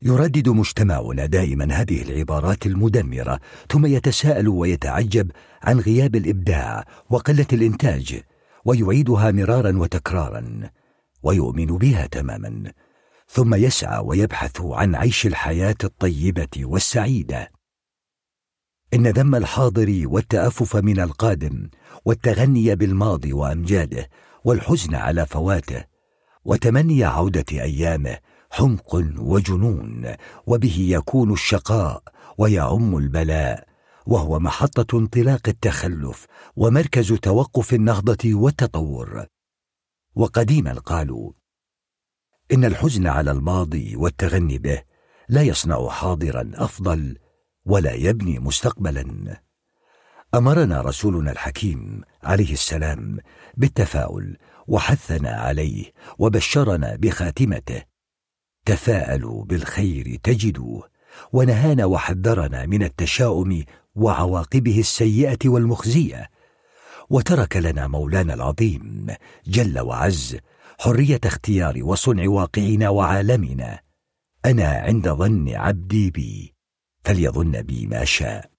يردد 0.01 0.49
مجتمعنا 0.49 1.26
دائما 1.26 1.74
هذه 1.74 2.01
العبارات 2.01 2.65
المدمرة 2.65 3.39
ثم 3.72 3.86
يتساءل 3.86 4.47
ويتعجب 4.47 5.32
عن 5.61 5.80
غياب 5.80 6.15
الإبداع 6.15 6.86
وقلة 7.09 7.47
الإنتاج 7.53 8.22
ويعيدها 8.65 9.32
مرارا 9.32 9.78
وتكرارا 9.78 10.70
ويؤمن 11.24 11.65
بها 11.65 12.05
تماما. 12.05 12.72
ثم 13.28 13.55
يسعى 13.55 14.03
ويبحث 14.05 14.61
عن 14.61 14.95
عيش 14.95 15.28
الحياة 15.28 15.78
الطيبة 15.84 16.57
والسعيدة. 16.57 17.57
إن 18.97 19.07
ذم 19.07 19.35
الحاضر 19.35 20.01
والتأفف 20.05 20.75
من 20.75 20.99
القادم 20.99 21.69
والتغني 22.05 22.75
بالماضي 22.75 23.33
وأمجاده 23.33 24.09
والحزن 24.43 24.95
على 24.95 25.25
فواته 25.25 25.83
وتمني 26.45 27.03
عودة 27.03 27.45
أيامه 27.51 28.17
حمق 28.51 28.95
وجنون 29.19 30.15
وبه 30.47 30.77
يكون 30.79 31.33
الشقاء 31.33 32.03
ويعم 32.37 32.97
البلاء 32.97 33.67
وهو 34.05 34.39
محطة 34.39 34.97
انطلاق 34.97 35.41
التخلف 35.47 36.25
ومركز 36.55 37.13
توقف 37.13 37.73
النهضة 37.73 38.35
والتطور 38.35 39.25
وقديما 40.15 40.73
قالوا 40.73 41.31
إن 42.53 42.65
الحزن 42.65 43.07
على 43.07 43.31
الماضي 43.31 43.95
والتغني 43.95 44.57
به 44.57 44.83
لا 45.29 45.41
يصنع 45.41 45.89
حاضرا 45.89 46.51
أفضل 46.53 47.17
ولا 47.68 47.93
يبني 47.93 48.39
مستقبلا. 48.39 49.41
أمرنا 50.36 50.82
رسولنا 50.82 51.32
الحكيم 51.32 52.01
عليه 52.24 52.53
السلام 52.53 53.18
بالتفاؤل 53.57 54.38
وحثنا 54.68 55.30
عليه 55.30 55.91
وبشرنا 56.20 56.95
بخاتمته. 56.95 57.84
تفاءلوا 58.65 59.45
بالخير 59.45 60.20
تجدوه 60.24 60.89
ونهانا 61.34 61.86
وحذرنا 61.86 62.65
من 62.65 62.84
التشاؤم 62.84 63.63
وعواقبه 63.95 64.80
السيئة 64.80 65.39
والمخزية. 65.45 66.30
وترك 67.09 67.57
لنا 67.57 67.88
مولانا 67.88 68.34
العظيم 68.34 69.07
جل 69.47 69.80
وعز 69.80 70.38
حرية 70.80 71.22
اختيار 71.26 71.84
وصنع 71.84 72.30
واقعنا 72.30 72.89
وعالمنا. 72.89 73.80
أنا 74.45 74.68
عند 74.68 75.09
ظن 75.09 75.49
عبدي 75.49 76.11
بي. 76.11 76.57
فليظن 77.08 77.62
بي 77.62 77.88
ما 77.88 78.05
شاء. 78.05 78.49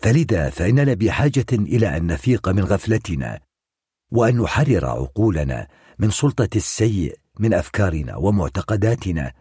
فلذا 0.00 0.50
فإننا 0.50 0.94
بحاجة 0.94 1.46
إلى 1.52 1.96
أن 1.96 2.06
نفيق 2.06 2.48
من 2.48 2.64
غفلتنا 2.64 3.40
وأن 4.10 4.36
نحرر 4.40 4.86
عقولنا 4.86 5.68
من 5.98 6.10
سلطة 6.10 6.48
السيء 6.56 7.18
من 7.38 7.54
أفكارنا 7.54 8.16
ومعتقداتنا 8.16 9.32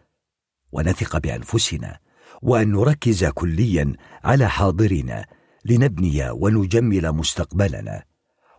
ونثق 0.72 1.18
بأنفسنا 1.18 2.00
وأن 2.42 2.72
نركز 2.72 3.26
كليا 3.26 3.94
على 4.24 4.50
حاضرنا 4.50 5.26
لنبني 5.66 6.30
ونجمل 6.30 7.12
مستقبلنا. 7.12 8.04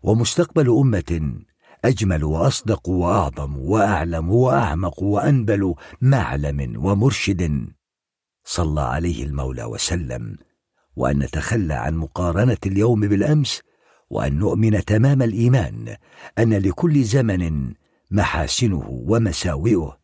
ومستقبل 0.03 0.71
أمة 0.71 1.43
أجمل 1.85 2.25
وأصدق 2.25 2.89
وأعظم 2.89 3.57
وأعلم 3.57 4.31
وأعمق 4.31 5.03
وأنبل 5.03 5.75
معلم 6.01 6.87
ومرشد. 6.87 7.76
صلى 8.49 8.81
عليه 8.81 9.25
المولى 9.25 9.65
وسلم 9.65 10.37
وأن 10.97 11.19
نتخلى 11.19 11.75
عن 11.75 11.95
مقارنة 11.97 12.59
اليوم 12.67 13.01
بالأمس 13.01 13.61
وأن 14.11 14.39
نؤمن 14.39 14.85
تمام 14.85 15.23
الإيمان 15.23 15.97
أن 16.39 16.55
لكل 16.55 17.05
زمن 17.05 17.75
محاسنه 18.11 18.89
ومساوئه 18.89 19.99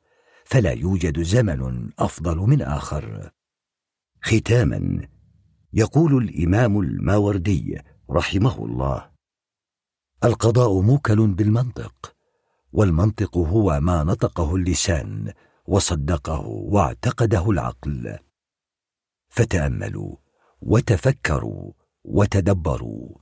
فلا 0.45 0.73
يوجد 0.73 1.23
زمن 1.23 1.91
أفضل 1.99 2.37
من 2.37 2.63
آخر. 2.63 3.31
ختاما 4.23 5.09
يقول 5.73 6.25
الإمام 6.25 6.81
الماوردي 6.81 7.79
رحمه 8.11 8.65
الله 8.65 9.11
القضاء 10.25 10.81
موكل 10.81 11.27
بالمنطق 11.27 12.15
والمنطق 12.73 13.39
هو 13.39 13.81
ما 13.81 14.05
نطقه 14.05 14.57
اللسان 14.57 15.33
وصدقه 15.67 16.47
واعتقده 16.47 17.51
العقل. 17.51 18.19
فتأملوا 19.33 20.17
وتفكروا 20.61 21.73
وتدبروا. 22.05 23.19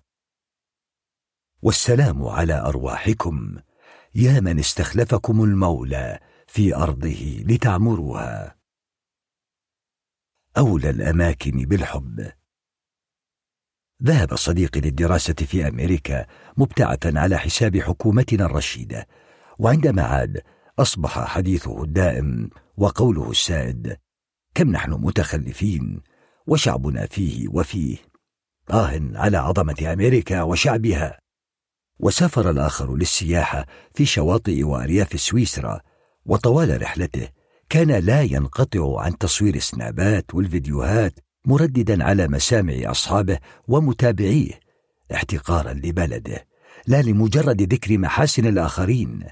والسلام 1.62 2.24
على 2.24 2.60
أرواحكم. 2.60 3.58
يا 4.14 4.40
من 4.40 4.58
استخلفكم 4.58 5.44
المولى 5.44 6.20
في 6.46 6.76
أرضه 6.76 7.44
لتعمروها. 7.46 8.56
أولى 10.58 10.90
الأماكن 10.90 11.56
بالحب. 11.64 12.32
ذهب 14.02 14.36
صديقي 14.36 14.80
للدراسة 14.80 15.34
في 15.34 15.68
أمريكا 15.68 16.26
مبتعثا 16.56 17.12
على 17.16 17.38
حساب 17.38 17.78
حكومتنا 17.78 18.44
الرشيدة 18.44 19.08
وعندما 19.58 20.02
عاد 20.02 20.42
أصبح 20.78 21.24
حديثه 21.24 21.82
الدائم 21.82 22.50
وقوله 22.76 23.30
السائد 23.30 23.96
كم 24.54 24.70
نحن 24.70 24.92
متخلفين 24.92 26.00
وشعبنا 26.46 27.06
فيه 27.06 27.48
وفيه. 27.48 27.96
آه 28.70 29.00
على 29.14 29.36
عظمة 29.36 29.92
أمريكا 29.92 30.42
وشعبها. 30.42 31.18
وسافر 32.00 32.50
الآخر 32.50 32.96
للسياحة 32.96 33.66
في 33.94 34.06
شواطئ 34.06 34.62
وأرياف 34.62 35.20
سويسرا 35.20 35.80
وطوال 36.26 36.82
رحلته 36.82 37.28
كان 37.68 37.90
لا 37.90 38.22
ينقطع 38.22 39.00
عن 39.00 39.18
تصوير 39.18 39.54
السنابات 39.54 40.34
والفيديوهات 40.34 41.14
مرددا 41.44 42.04
على 42.04 42.28
مسامع 42.28 42.74
أصحابه 42.90 43.38
ومتابعيه 43.68 44.60
احتقارا 45.14 45.72
لبلده 45.72 46.46
لا 46.86 47.02
لمجرد 47.02 47.62
ذكر 47.72 47.98
محاسن 47.98 48.46
الآخرين. 48.46 49.24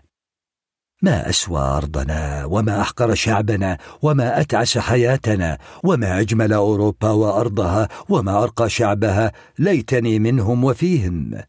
ما 1.03 1.29
أسوى 1.29 1.61
أرضنا 1.61 2.45
وما 2.45 2.81
أحقر 2.81 3.15
شعبنا 3.15 3.79
وما 4.03 4.41
أتعس 4.41 4.79
حياتنا 4.79 5.59
وما 5.85 6.21
أجمل 6.21 6.53
أوروبا 6.53 7.11
وأرضها 7.11 7.89
وما 8.09 8.43
أرقى 8.43 8.71
شعبها 8.71 9.33
ليتني 9.59 10.19
منهم 10.19 10.65
وفيهم. 10.65 11.43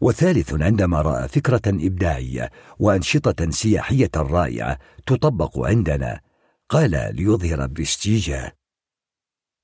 وثالث 0.00 0.62
عندما 0.62 1.00
رأى 1.00 1.28
فكرة 1.28 1.62
إبداعية 1.66 2.50
وأنشطة 2.78 3.50
سياحية 3.50 4.10
رائعة 4.16 4.78
تطبق 5.06 5.58
عندنا 5.58 6.20
قال 6.68 6.90
ليظهر 6.90 7.66
برستيجه 7.66 8.56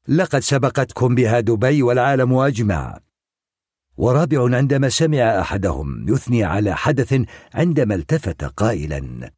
لقد 0.08 0.40
سبقتكم 0.40 1.14
بها 1.14 1.40
دبي 1.40 1.82
والعالم 1.82 2.34
أجمع. 2.34 2.98
ورابع 3.98 4.56
عندما 4.56 4.88
سمع 4.88 5.40
أحدهم 5.40 6.08
يثني 6.08 6.44
على 6.44 6.76
حدث 6.76 7.22
عندما 7.54 7.94
التفت 7.94 8.44
قائلا. 8.44 9.30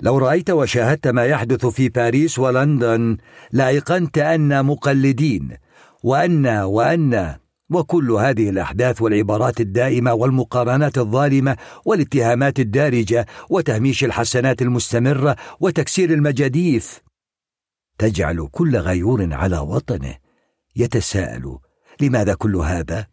لو 0.00 0.18
رأيت 0.18 0.50
وشاهدت 0.50 1.08
ما 1.08 1.24
يحدث 1.24 1.66
في 1.66 1.88
باريس 1.88 2.38
ولندن 2.38 3.16
لايقنت 3.52 4.18
أن 4.18 4.64
مقلدين 4.64 5.56
وأن 6.02 6.46
وأن 6.46 7.36
وكل 7.70 8.10
هذه 8.10 8.50
الأحداث 8.50 9.02
والعبارات 9.02 9.60
الدائمة 9.60 10.14
والمقارنات 10.14 10.98
الظالمة 10.98 11.56
والاتهامات 11.84 12.60
الدارجة 12.60 13.26
وتهميش 13.50 14.04
الحسنات 14.04 14.62
المستمرة 14.62 15.36
وتكسير 15.60 16.10
المجاديف 16.10 17.00
تجعل 17.98 18.48
كل 18.52 18.76
غيور 18.76 19.34
على 19.34 19.58
وطنه 19.58 20.14
يتساءل 20.76 21.58
لماذا 22.02 22.34
كل 22.34 22.56
هذا؟ 22.56 23.06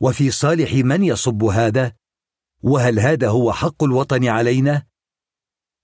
وفي 0.00 0.30
صالح 0.30 0.72
من 0.74 1.02
يصب 1.04 1.44
هذا؟ 1.44 1.92
وهل 2.62 3.00
هذا 3.00 3.28
هو 3.28 3.52
حق 3.52 3.84
الوطن 3.84 4.28
علينا؟ 4.28 4.82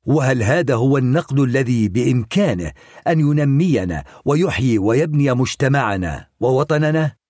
وهل 0.07 0.43
هذا 0.43 0.75
هو 0.75 0.99
النقد 0.99 1.39
الذي 1.39 1.89
بإمكانه 1.89 2.73
أن 3.09 3.21
ينمينا 3.21 4.05
ويحيي 4.25 4.79
ويبني 4.79 5.35
مجتمعنا 5.35 6.27
ووطننا؟ 6.41 7.21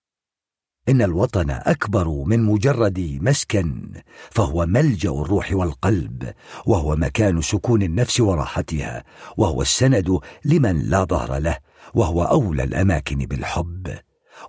إن 0.88 1.02
الوطن 1.02 1.50
أكبر 1.50 2.08
من 2.08 2.40
مجرد 2.40 3.18
مسكن 3.22 3.92
فهو 4.30 4.66
ملجأ 4.66 5.10
الروح 5.10 5.52
والقلب 5.52 6.32
وهو 6.66 6.96
مكان 6.96 7.40
سكون 7.40 7.82
النفس 7.82 8.20
وراحتها 8.20 9.04
وهو 9.36 9.62
السند 9.62 10.18
لمن 10.44 10.78
لا 10.78 11.04
ظهر 11.04 11.38
له 11.38 11.58
وهو 11.94 12.24
أولى 12.24 12.62
الأماكن 12.62 13.18
بالحب. 13.18 13.98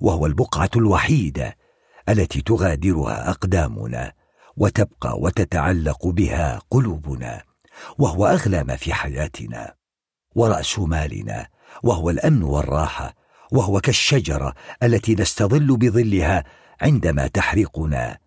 وهو 0.02 0.26
البقعة 0.26 0.70
الوحيده 0.76 1.58
التي 2.10 2.42
تغادرها 2.42 3.30
أقدامنا 3.30 4.14
وتبقى 4.58 5.20
وتتعلق 5.20 6.08
بها 6.08 6.62
قلوبنا 6.70 7.44
وهو 7.98 8.26
أغلى 8.26 8.64
ما 8.64 8.76
في 8.76 8.94
حياتنا 8.94 9.76
ورأس 10.36 10.80
مالنا 10.80 11.48
وهو 11.84 12.10
الأمن 12.10 12.44
والراحة 12.44 13.16
وهو 13.52 13.80
كالشجرة 13.80 14.54
التي 14.84 15.16
نستظل 15.16 15.78
بظلها 15.78 16.44
عندما 16.82 17.28
تحرقنا 17.28 18.18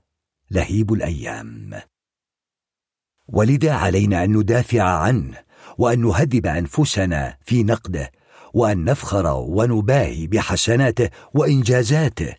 لهيب 0.50 0.92
الأيام. 0.92 1.80
ولذا 3.28 3.72
علينا 3.72 4.24
أن 4.24 4.36
ندافع 4.36 4.82
عنه 4.82 5.38
وأن 5.78 6.00
نهذب 6.00 6.46
أنفسنا 6.46 7.38
في 7.42 7.62
نقده 7.62 8.12
وأن 8.54 8.84
نفخر 8.84 9.26
ونباهي 9.26 10.26
بحسناته 10.26 11.10
وإنجازاته 11.34 12.34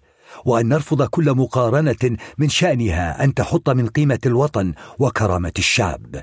وأن 0.45 0.67
نرفض 0.67 1.03
كل 1.03 1.33
مقارنة 1.33 2.17
من 2.37 2.49
شأنها 2.49 3.23
أن 3.23 3.33
تحط 3.33 3.69
من 3.69 3.87
قيمة 3.87 4.19
الوطن 4.25 4.73
وكرامة 4.99 5.53
الشعب. 5.57 6.15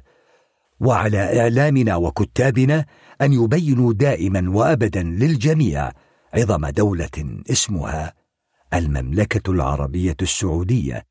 وعلى 0.80 1.40
إعلامنا 1.40 1.97
وكتابنا 1.97 2.86
أن 3.20 3.32
يبينوا 3.32 3.93
دائما 3.93 4.51
وابدا 4.51 5.03
للجميع 5.03 5.93
عظم 6.34 6.66
دولة 6.66 7.40
اسمها 7.51 8.14
المملكة 8.74 9.51
العربية 9.51 10.16
السعودية. 10.22 11.07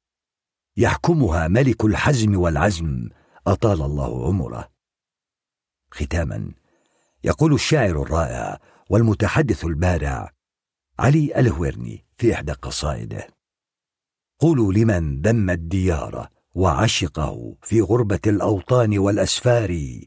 يحكمها 0.77 1.47
ملك 1.47 1.86
الحزم 1.86 2.39
والعزم 2.39 3.09
أطال 3.47 3.82
الله 3.82 4.27
عمره. 4.27 4.69
ختاما. 5.91 6.61
يقول 7.24 7.53
الشاعر 7.53 8.01
الرائع 8.01 8.59
والمتحدث 8.89 9.65
البارع 9.65 10.32
علي 10.99 11.39
الهويرني 11.39 12.05
في 12.17 12.34
إحدى 12.34 12.51
قصائده. 12.51 13.28
قولوا 14.39 14.74
لمن 14.74 15.22
ذم 15.22 15.49
الديار 15.49 16.28
وعشقه 16.55 17.55
في 17.61 17.82
غربة 17.82 18.19
الأوطان 18.28 18.97
والأسفار 18.97 19.99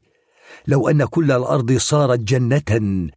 لو 0.67 0.89
أن 0.89 1.05
كل 1.05 1.33
الأرض 1.33 1.73
صارت 1.73 2.21
جنة 2.21 3.09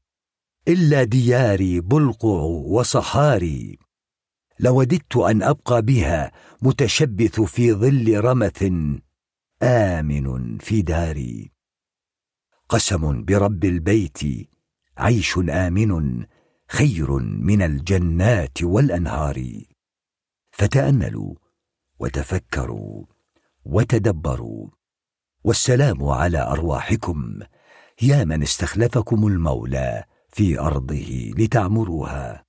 إلا 0.68 1.04
دياري 1.04 1.80
بلقع 1.80 2.41
وصحاري. 2.66 3.78
لوددت 4.60 5.16
أن 5.18 5.43
أبقى 5.43 5.82
بها 5.82 6.32
متشبث 6.62 7.41
في 7.41 7.74
ظل 7.74 8.20
رمث 8.20 8.64
آمن 9.64 10.58
في 10.58 10.82
داري. 10.82 11.57
قسم 12.70 13.26
برب 13.26 13.65
البيت 13.65 14.49
عيش 14.97 15.38
آمن 15.38 16.26
خير 16.70 17.11
من 17.20 17.61
الجنات 17.61 18.63
والأنهار. 18.63 19.63
فتأملوا 20.51 21.36
وتفكروا 21.99 23.05
وتدبروا. 23.65 24.68
والسلام 25.43 26.03
على 26.03 26.41
أرواحكم. 26.41 27.39
يا 28.01 28.24
من 28.24 28.41
استخلفكم 28.41 29.28
المولى 29.28 30.03
في 30.30 30.59
أرضه 30.59 31.34
لتعمروها. 31.38 32.45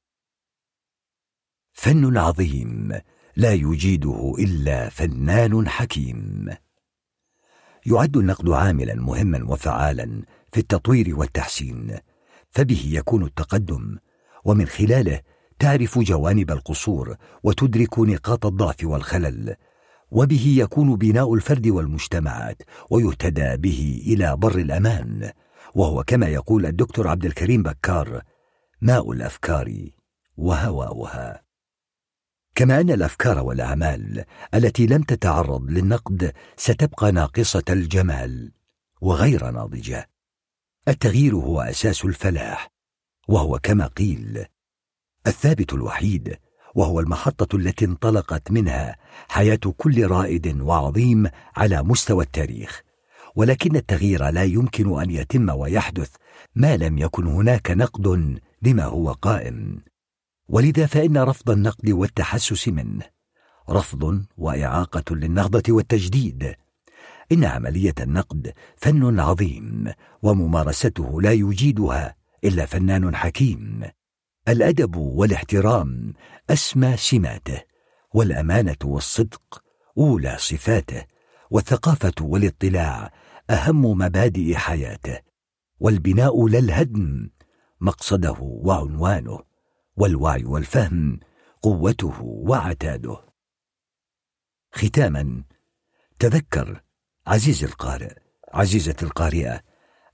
فن 1.73 2.17
عظيم 2.17 3.01
لا 3.37 3.53
يجيده 3.53 4.35
إلا 4.39 4.89
فنان 4.89 5.69
حكيم. 5.69 6.49
يعد 7.87 8.17
النقد 8.17 8.51
عاملا 8.51 8.95
مهما 8.95 9.45
وفعالا 9.53 10.23
في 10.53 10.61
التطوير 10.61 11.19
والتحسين 11.19 11.99
فبه 12.51 12.91
يكون 12.93 13.25
التقدم. 13.25 13.99
ومن 14.45 14.67
خلاله 14.67 15.21
تعرف 15.59 15.99
جوانب 15.99 16.51
القصور 16.51 17.17
وتدرك 17.43 17.99
نقاط 17.99 18.47
الضعف 18.47 18.77
والخلل. 18.85 19.55
وبه 20.11 20.55
يكون 20.59 20.97
بناء 20.97 21.35
الفرد 21.35 21.67
والمجتمعات 21.67 22.63
ويهتدى 22.91 23.57
به 23.57 24.03
إلى 24.07 24.37
بر 24.37 24.59
الأمان. 24.59 25.31
وهو 25.75 26.05
كما 26.05 26.27
يقول 26.29 26.67
الدكتور 26.67 27.09
عبد 27.09 27.25
الكريم 27.25 27.63
بكار 27.63 28.23
ماء 28.81 29.13
الأفكار 29.13 29.89
وهواؤها. 30.37 31.48
كما 32.59 32.81
ان 32.81 32.91
الأفكار 32.91 33.39
والأعمال 33.39 34.25
التي 34.55 34.87
لم 34.87 35.03
تتعرض 35.03 35.71
للنقد 35.71 36.33
ستبقى 36.57 37.13
ناقصة 37.13 37.63
الجمال 37.71 38.53
وغير 39.01 39.51
ناضجة. 39.51 40.09
التغيير 40.89 41.35
هو 41.35 41.61
أساس 41.61 42.05
الفلاح 42.05 42.71
وهو 43.29 43.59
كما 43.63 43.87
قيل 43.87 44.45
الثابت 45.27 45.73
الوحيد 45.73 46.37
وهو 46.75 47.01
المحطة 47.01 47.57
التي 47.57 47.85
انطلقت 47.85 48.51
منها 48.51 48.97
حياة 49.29 49.61
كل 49.77 50.07
رائد 50.07 50.61
وعظيم 50.61 51.29
على 51.57 51.83
مستوى 51.83 52.25
التاريخ. 52.25 52.83
ولكن 53.37 53.77
التغيير 53.77 54.29
لا 54.29 54.45
يمكن 54.45 55.01
أن 55.01 55.11
يتم 55.11 55.49
ويحدث 55.49 56.11
ما 56.55 56.77
لم 56.77 56.99
يكن 56.99 57.27
هناك 57.27 57.71
نقد 57.71 58.39
لما 58.63 58.85
هو 58.85 59.13
قائم. 59.13 59.88
ولذا 60.49 60.87
فإن 60.87 61.17
رفض 61.19 61.51
النقد 61.51 61.91
والتحسس 61.91 62.69
منه. 62.69 63.05
رفض 63.71 64.25
وإعاقة 64.37 65.15
للنهضة 65.15 65.63
والتجديد. 65.73 66.55
إن 67.33 67.45
عملية 67.45 67.95
النقد 68.01 68.53
فن 68.77 69.21
عظيم 69.21 69.93
وممارسته 70.23 71.23
لا 71.23 71.33
يجيدها 71.33 72.17
إلا 72.45 72.67
فنان 72.67 73.17
حكيم. 73.17 73.83
الأدب 74.49 74.97
والاحترام 74.97 76.15
أسمى 76.51 76.97
سماته 76.97 77.63
والأمانة 78.15 78.77
والصدق 78.85 79.63
أولى 79.99 80.37
صفاته 80.39 81.05
والثقافة 81.51 82.13
والاطلاع 82.21 83.13
أهم 83.51 83.83
مبادئ 83.85 84.55
حياته 84.55 85.19
والبناء 85.81 86.47
لا 86.47 86.59
الهدم 86.59 87.31
مقصده 87.81 88.37
وعنوانه. 88.41 89.48
والوعي 90.01 90.45
والفهم 90.45 91.21
قوته 91.63 92.23
وعتاده. 92.23 93.21
ختاما 94.73 95.45
تذكر 96.19 96.83
عزيزي 97.27 97.67
القارئ 97.67 98.15
عزيزة 98.53 98.97
القارئة 99.03 99.61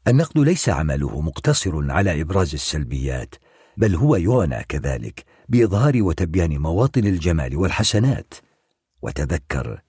النقد 0.09 0.39
ليس 0.39 0.69
عمله 0.69 1.21
مقتصر 1.21 1.91
على 1.93 2.21
إبراز 2.21 2.55
السلبيات 2.55 3.35
بل 3.77 3.95
هو 3.95 4.17
يعنى 4.17 4.65
كذلك 4.65 5.25
بإظهار 5.49 6.03
وتبيان 6.03 6.59
مواطن 6.59 7.07
الجمال 7.07 7.57
والحسنات. 7.57 8.35
وتذكر 9.03 9.83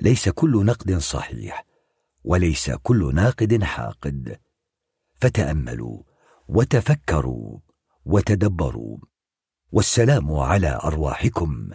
ليس 0.00 0.28
كل 0.28 0.66
نقد 0.66 0.98
صحيح 0.98 1.66
وليس 2.24 2.70
كل 2.70 3.14
ناقد 3.14 3.64
حاقد. 3.64 4.40
فتأملوا 5.20 6.02
وتفكروا 6.48 7.58
وتدبروا. 8.10 8.98
والسلام 9.72 10.32
على 10.32 10.80
أرواحكم. 10.84 11.70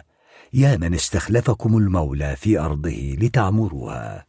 يا 0.52 0.76
من 0.76 0.94
استخلفكم 0.94 1.76
المولى 1.76 2.36
في 2.36 2.58
أرضه 2.58 3.16
لتعمروها. 3.20 4.26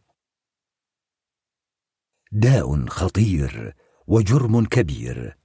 داء 2.32 2.86
خطير 2.86 3.74
وجرم 4.06 4.64
كبير. 4.64 5.38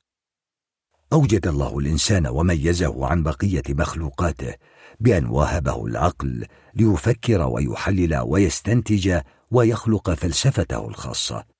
أوجد 1.14 1.47
الله 1.47 1.80
الإنسان 1.80 2.28
وميزه 2.28 3.05
عن 3.05 3.24
بقية 3.24 3.64
مخلوقاته 3.70 4.55
بأن 4.99 5.26
وهبه 5.26 5.86
العقل 5.86 6.45
ليفكر 6.74 7.41
ويحلل 7.41 8.16
ويستنتج 8.18 9.20
ويخلق 9.51 10.14
فلسفته 10.14 10.88
الخاصة. 10.88 11.53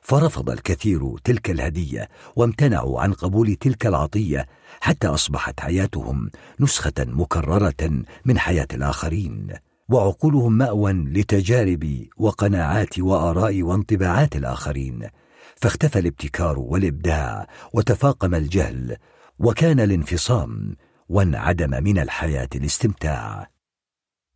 فرفض 0.00 0.50
الكثير 0.50 1.18
تلك 1.24 1.50
الهدية 1.50 2.08
وامتنعوا 2.36 3.00
عن 3.00 3.12
قبول 3.12 3.54
تلك 3.54 3.86
العطية 3.86 4.46
حتى 4.80 5.06
أصبحت 5.06 5.60
حياتهم 5.60 6.30
نسخة 6.60 6.92
مكررة 6.98 8.02
من 8.24 8.38
حياة 8.38 8.68
الآخرين 8.74 9.54
وعقولهم 9.88 10.52
مأوى 10.58 10.92
لتجارب 10.92 12.06
وقناعات 12.16 12.98
وآراء 12.98 13.62
وانطباعات 13.62 14.36
الآخرين. 14.36 15.08
فاختفى 15.56 15.98
الابتكار 15.98 16.58
والإبداع 16.58 17.46
وتفاقم 17.72 18.34
الجهل 18.34 18.96
وكان 19.38 19.80
الانفصام 19.80 20.76
وانعدم 21.08 21.84
من 21.84 21.98
الحياة 21.98 22.48
الاستمتاع. 22.54 23.50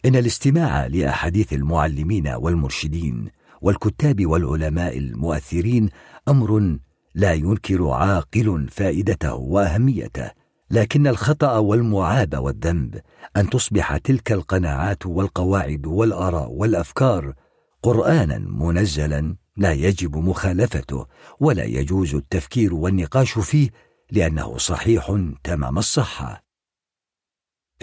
إن 0.04 0.16
الاستماع 0.16 0.86
لأحاديث 0.86 1.52
المعلمين 1.52 2.28
والمرشدين 2.28 3.30
والكتاب 3.64 4.26
والعلماء 4.26 4.98
المؤثرين 4.98 5.90
أمر 6.28 6.78
لا 7.14 7.32
ينكر 7.32 7.88
عاقل 7.88 8.68
فائدته 8.70 9.34
وأهميته 9.34 10.30
لكن 10.70 11.06
الخطأ 11.06 11.58
والمعاب 11.58 12.34
والذنب 12.34 13.00
أن 13.36 13.50
تصبح 13.50 13.96
تلك 13.96 14.32
القناعات 14.32 15.06
والقواعد 15.06 15.86
والآراء 15.86 16.50
والأفكار 16.50 17.34
قرآنا 17.82 18.38
منزلا 18.38 19.36
لا 19.56 19.72
يجب 19.72 20.16
مخالفته 20.16 21.06
ولا 21.40 21.64
يجوز 21.64 22.14
التفكير 22.14 22.74
والنقاش 22.74 23.38
فيه 23.38 23.70
لأنه 24.10 24.58
صحيح 24.58 25.18
تمام 25.44 25.78
الصحة. 25.78 26.43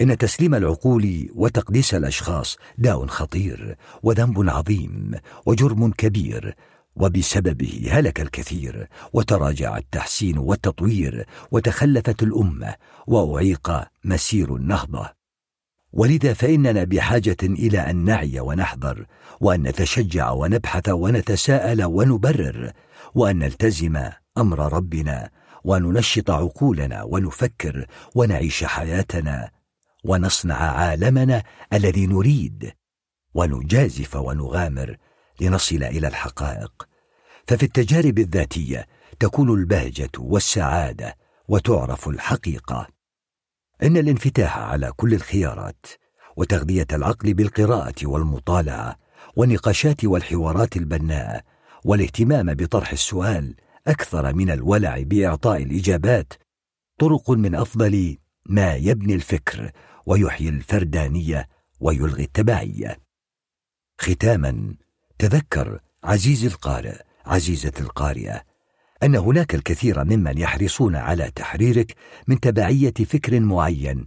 إن 0.02 0.18
تسليم 0.18 0.54
العقول 0.54 1.28
وتقديس 1.34 1.94
الأشخاص 1.94 2.56
داء 2.78 3.06
خطير 3.06 3.76
وذنب 4.02 4.50
عظيم 4.50 5.14
وجرم 5.46 5.90
كبير 5.90 6.54
وبسببه 6.96 7.88
هلك 7.90 8.20
الكثير 8.20 8.88
وتراجع 9.12 9.76
التحسين 9.76 10.38
والتطوير 10.38 11.26
وتخلفت 11.50 12.22
الأمة 12.22 12.74
وأعيق 13.06 13.70
مسير 14.04 14.56
النهضة. 14.56 15.10
ولذا 15.92 16.32
فإننا 16.32 16.84
بحاجة 16.84 17.36
إلى 17.42 17.78
أن 17.78 17.96
نعي 17.96 18.40
ونحذر 18.40 19.06
وأن 19.40 19.62
نتشجع 19.62 20.30
ونبحث 20.30 20.88
ونتساءل 20.88 21.84
ونبرر 21.84 22.72
وأن 23.14 23.38
نلتزم 23.38 24.10
أمر 24.38 24.72
ربنا 24.72 25.30
وننشط 25.64 26.30
عقولنا 26.30 27.02
ونفكر 27.02 27.86
ونعيش 28.14 28.64
حياتنا 28.64 29.50
ونصنع 30.04 30.54
عالمنا 30.54 31.42
الذي 31.72 32.06
نريد 32.06 32.72
ونجازف 33.34 34.16
ونغامر 34.16 34.96
لنصل 35.40 35.82
إلى 35.82 36.08
الحقائق. 36.08 36.88
ففي 37.46 37.62
التجارب 37.62 38.18
الذاتية 38.18 38.86
تكون 39.20 39.50
البهجة 39.50 40.10
والسعادة 40.18 41.16
وتعرف 41.48 42.08
الحقيقة. 42.08 42.86
إن 43.82 43.96
الانفتاح 43.96 44.58
على 44.58 44.92
كل 44.96 45.14
الخيارات 45.14 45.86
وتغذية 46.36 46.86
العقل 46.92 47.34
بالقراءة 47.34 47.94
والمطالعة 48.04 48.96
والنقاشات 49.36 50.04
والحوارات 50.04 50.76
البناءة 50.76 51.42
والاهتمام 51.84 52.54
بطرح 52.54 52.92
السؤال 52.92 53.54
أكثر 53.86 54.32
من 54.34 54.50
الولع 54.50 55.02
بإعطاء 55.02 55.62
الإجابات 55.62 56.32
طرق 56.98 57.30
من 57.30 57.54
أفضل 57.54 58.18
ما 58.46 58.74
يبني 58.74 59.14
الفكر 59.14 59.70
ويحيي 60.06 60.48
الفردانية 60.48 61.48
ويلغي 61.80 62.24
التبعيه 62.24 62.98
ختاما 64.00 64.74
تذكر 65.18 65.80
عزيزي 66.04 66.46
القارئ 66.46 67.02
عزيزه 67.26 67.72
القارئة 67.80 68.42
أن 69.02 69.16
هناك 69.16 69.54
الكثير 69.54 70.04
ممن 70.04 70.38
يحرصون 70.38 70.96
على 70.96 71.30
تحريرك 71.30 71.94
من 72.26 72.40
تبعية 72.40 72.92
فكر 72.92 73.40
معين 73.40 74.04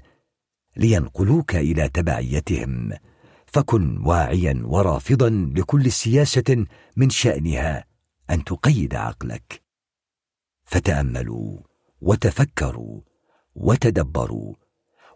لينقلوك 0.78 1.56
إلى 1.56 1.90
تبعيتهم. 1.90 2.92
فكن 3.46 3.98
واعيا 3.98 4.62
ورافضا 4.64 5.30
لكل 5.30 5.92
سياسة 5.92 6.66
من 6.96 7.10
شأنها 7.10 7.86
أن 8.30 8.44
تقيد 8.44 8.96
عقلك. 8.96 9.62
فتأملوا 10.66 11.60
وتفكروا 12.02 13.02
وتدبروا 13.56 14.56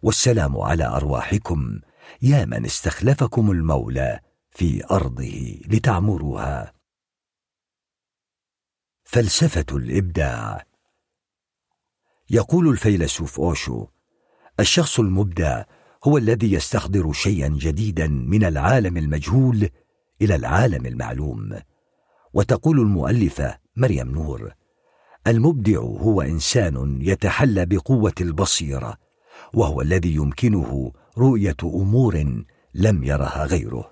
والسلام 0.02 0.58
على 0.58 0.86
أرواحكم. 0.86 1.80
يا 2.22 2.46
من 2.46 2.66
استخلفكم 2.66 3.52
المولى 3.52 4.20
في 4.52 4.86
أرضه 4.92 5.60
لتعمروها. 5.68 6.74
فلسفة 9.04 9.66
الإبداع. 9.72 10.66
يقول 12.30 12.70
الفيلسوف 12.70 13.40
أوشو 13.40 13.88
الشخص 14.60 15.00
المبدع 15.00 15.64
هو 16.04 16.18
الذي 16.18 16.54
يستحضر 16.54 17.14
شيئا 17.14 17.48
جديدا 17.48 18.08
من 18.08 18.44
العالم 18.44 18.98
المجهول 18.98 19.70
إلى 20.22 20.36
العالم 20.36 20.86
المعلوم. 20.86 21.60
وتقول 22.34 22.80
المؤلفة 22.80 23.58
مريم 23.76 24.12
نور 24.12 24.54
المبدع 25.28 25.80
هو 25.80 26.22
إنسان 26.22 27.02
يتحلى 27.02 27.66
بقوة 27.66 28.14
البصيرة 28.22 28.98
وهو 29.54 29.82
الذي 29.82 30.16
يمكنه 30.16 30.92
رؤية 31.18 31.58
أمور 31.64 32.44
لم 32.74 33.04
يرها 33.04 33.46
غيره. 33.46 33.92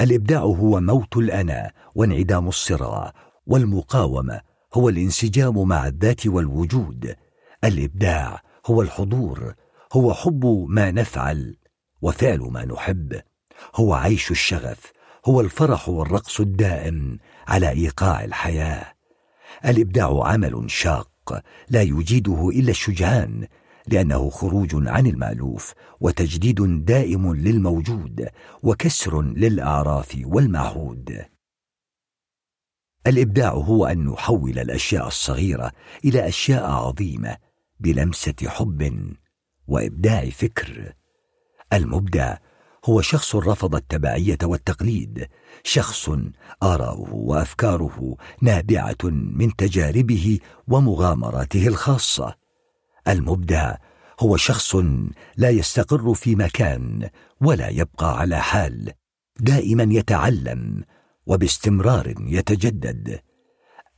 الإبداع 0.00 0.40
هو 0.40 0.80
موت 0.80 1.16
الأنا 1.16 1.72
وانعدام 1.94 2.48
الصراع 2.48 3.12
والمقاومة 3.46 4.40
هو 4.74 4.88
الانسجام 4.88 5.68
مع 5.68 5.86
الذات 5.86 6.26
والوجود. 6.26 7.16
الإبداع 7.64 8.42
هو 8.66 8.82
الحضور 8.82 9.54
هو 9.92 10.14
حب 10.14 10.66
ما 10.68 10.90
نفعل 10.90 11.56
وفعل 12.02 12.38
ما 12.38 12.64
نحب. 12.64 13.20
هو 13.74 13.94
عيش 13.94 14.30
الشغف 14.30 14.92
هو 15.26 15.40
الفرح 15.40 15.88
والرقص 15.88 16.40
الدائم 16.40 17.18
على 17.48 17.70
إيقاع 17.70 18.24
الحياة. 18.24 18.92
الإبداع 19.64 20.20
عمل 20.24 20.70
شاق 20.70 21.42
لا 21.68 21.82
يجيده 21.82 22.48
إلا 22.48 22.70
الشجعان 22.70 23.46
لأنه 23.88 24.30
خروج 24.30 24.88
عن 24.88 25.06
المألوف 25.06 25.72
وتجديد 26.00 26.84
دائم 26.84 27.34
للموجود 27.34 28.28
وكسر 28.62 29.22
للاعراف 29.22 30.22
والمعهود. 30.24 31.24
الإبداع 33.06 33.50
هو 33.50 33.86
أن 33.86 34.04
نحول 34.04 34.58
الأشياء 34.58 35.06
الصغيرة 35.06 35.72
إلى 36.04 36.28
أشياء 36.28 36.70
عظيمة 36.70 37.36
بلمسة 37.80 38.34
حب 38.46 39.12
وإبداع 39.66 40.30
فكر. 40.30 40.92
المبدع 41.72 42.36
هو 42.84 43.00
شخص 43.00 43.36
رفض 43.36 43.74
التبعية 43.74 44.38
والتقليد 44.42 45.28
شخص 45.64 46.10
آراؤه 46.62 47.14
وأفكاره 47.14 48.16
نابعة 48.40 49.04
من 49.10 49.56
تجاربه 49.56 50.38
ومغامراته 50.68 51.68
الخاصة. 51.68 52.41
المبدع 53.08 53.74
هو 54.20 54.36
شخص 54.36 54.76
لا 55.36 55.50
يستقر 55.50 56.14
في 56.14 56.36
مكان 56.36 57.08
ولا 57.40 57.68
يبقى 57.68 58.18
على 58.18 58.40
حال 58.40 58.92
دائما 59.40 59.86
يتعلم 59.90 60.84
وباستمرار 61.26 62.14
يتجدد. 62.20 63.20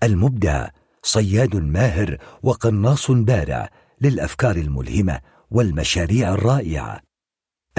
المبدع 0.03 0.69
صياد 1.03 1.57
ماهر 1.57 2.19
وقناص 2.43 3.11
بارع 3.11 3.71
للأفكار 4.01 4.57
الملهمة 4.57 5.21
والمشاريع 5.51 6.35
الرائعة. 6.35 7.01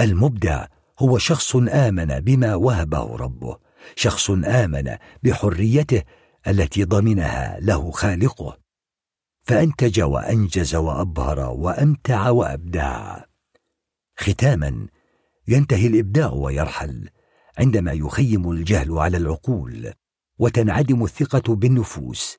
المبدع 0.00 0.66
هو 0.98 1.18
شخص 1.18 1.56
آمن 1.56 2.20
بما 2.20 2.54
وهبه 2.54 3.16
ربه 3.16 3.58
شخص 3.96 4.30
آمن 4.30 4.96
بحريته 5.22 6.02
التي 6.48 6.84
ضمنها 6.84 7.58
له 7.60 7.90
خالقه. 7.90 8.65
فأنتج 9.46 10.00
وأنجز 10.00 10.74
وأبهر 10.74 11.40
وأمتع 11.40 12.30
وأبدع. 12.30 13.24
ختاما 14.16 14.86
ينتهي 15.48 15.86
الإبداع 15.86 16.32
ويرحل 16.32 17.08
عندما 17.58 17.92
يخيم 17.92 18.50
الجهل 18.50 18.98
على 18.98 19.16
العقول 19.16 19.92
وتنعدم 20.38 21.04
الثقة 21.04 21.54
بالنفوس 21.54 22.36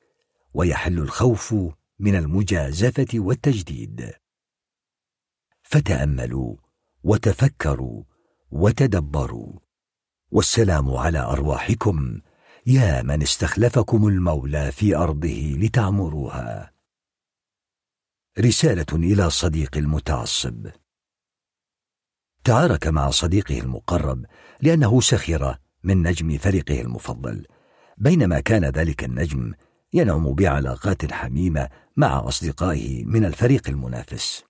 ويحل 0.54 1.00
الخوف 1.00 1.56
من 2.00 2.16
المجازفة 2.16 3.08
والتجديد. 3.14 4.14
فتأملوا 5.64 6.56
وتفكروا 7.04 8.04
وتدبروا. 8.52 9.54
والسلام 10.32 10.90
على 10.90 11.20
أرواحكم 11.20 12.22
يا 12.66 13.02
من 13.02 13.22
استخلفكم 13.22 14.08
المولى 14.08 14.72
في 14.72 14.96
أرضه 14.96 15.56
لتعمروها. 15.58 16.77
رسالة 18.40 18.86
إلى 18.94 19.30
صديق 19.30 19.78
المتعصب. 19.78 20.68
تعارك 22.44 22.88
مع 22.88 23.10
صديقه 23.10 23.60
المقرب 23.60 24.26
لأنه 24.62 25.02
سخر 25.02 25.58
من 25.84 26.08
نجم 26.08 26.38
فريقه 26.38 26.82
المفضل. 26.82 27.46
بينما 27.98 28.40
كان 28.40 28.66
ذلك 28.66 29.04
النجم 29.04 29.54
ينعم 29.94 30.34
بعلاقات 30.34 31.14
حميمة 31.14 31.70
مع 31.98 32.28
أصدقائه 32.28 33.06
من 33.06 33.26
الفريق 33.26 33.70
المنافس. 33.70 34.44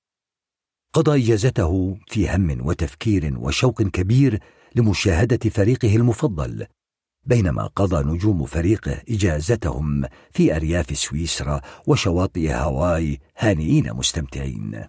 قضى 0.93 1.23
إجازته 1.23 1.97
في 2.07 2.35
هم 2.35 2.67
وتفكير 2.67 3.39
وشوق 3.39 3.81
كبير 3.81 4.39
لمشاهدة 4.75 5.49
فريقه 5.49 5.95
المفضل. 5.95 6.67
بينما 7.27 7.67
قضى 7.67 8.03
نجوم 8.13 8.45
فريقه 8.45 9.01
إجازتهم 9.09 10.05
في 10.31 10.55
أرياف 10.55 10.97
سويسرا 10.97 11.61
وشواطئ 11.87 12.49
هاواي 12.49 13.19
هانئين 13.37 13.93
مستمتعين. 13.93 14.87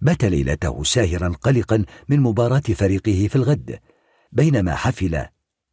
بات 0.00 0.24
ليلته 0.24 0.84
ساهرا 0.84 1.28
قلقا 1.28 1.84
من 2.08 2.20
مباراة 2.20 2.60
فريقه 2.60 3.28
في 3.28 3.36
الغد 3.36 3.78
بينما 4.32 4.74
حفل 4.74 5.26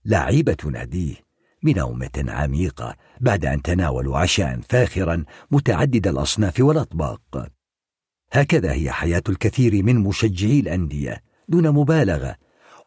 لعيبة 0.06 0.58
ناديه 0.66 1.16
بنومه 1.64 2.26
عميقة 2.28 2.96
بعد 3.20 3.46
أن 3.46 3.62
تناولوا 3.62 4.18
عشاء 4.18 4.60
فاخرا 4.70 5.24
متعدد 5.52 6.08
الأصناف 6.08 6.60
والأطباق. 6.60 7.52
هكذا 8.32 8.74
هي 8.74 8.92
حياة 8.92 9.24
الكثير 9.30 9.84
من 9.84 9.96
مشجعي 9.96 10.60
الأندية 10.60 11.24
دون 11.48 11.70
مبالغة 11.70 12.36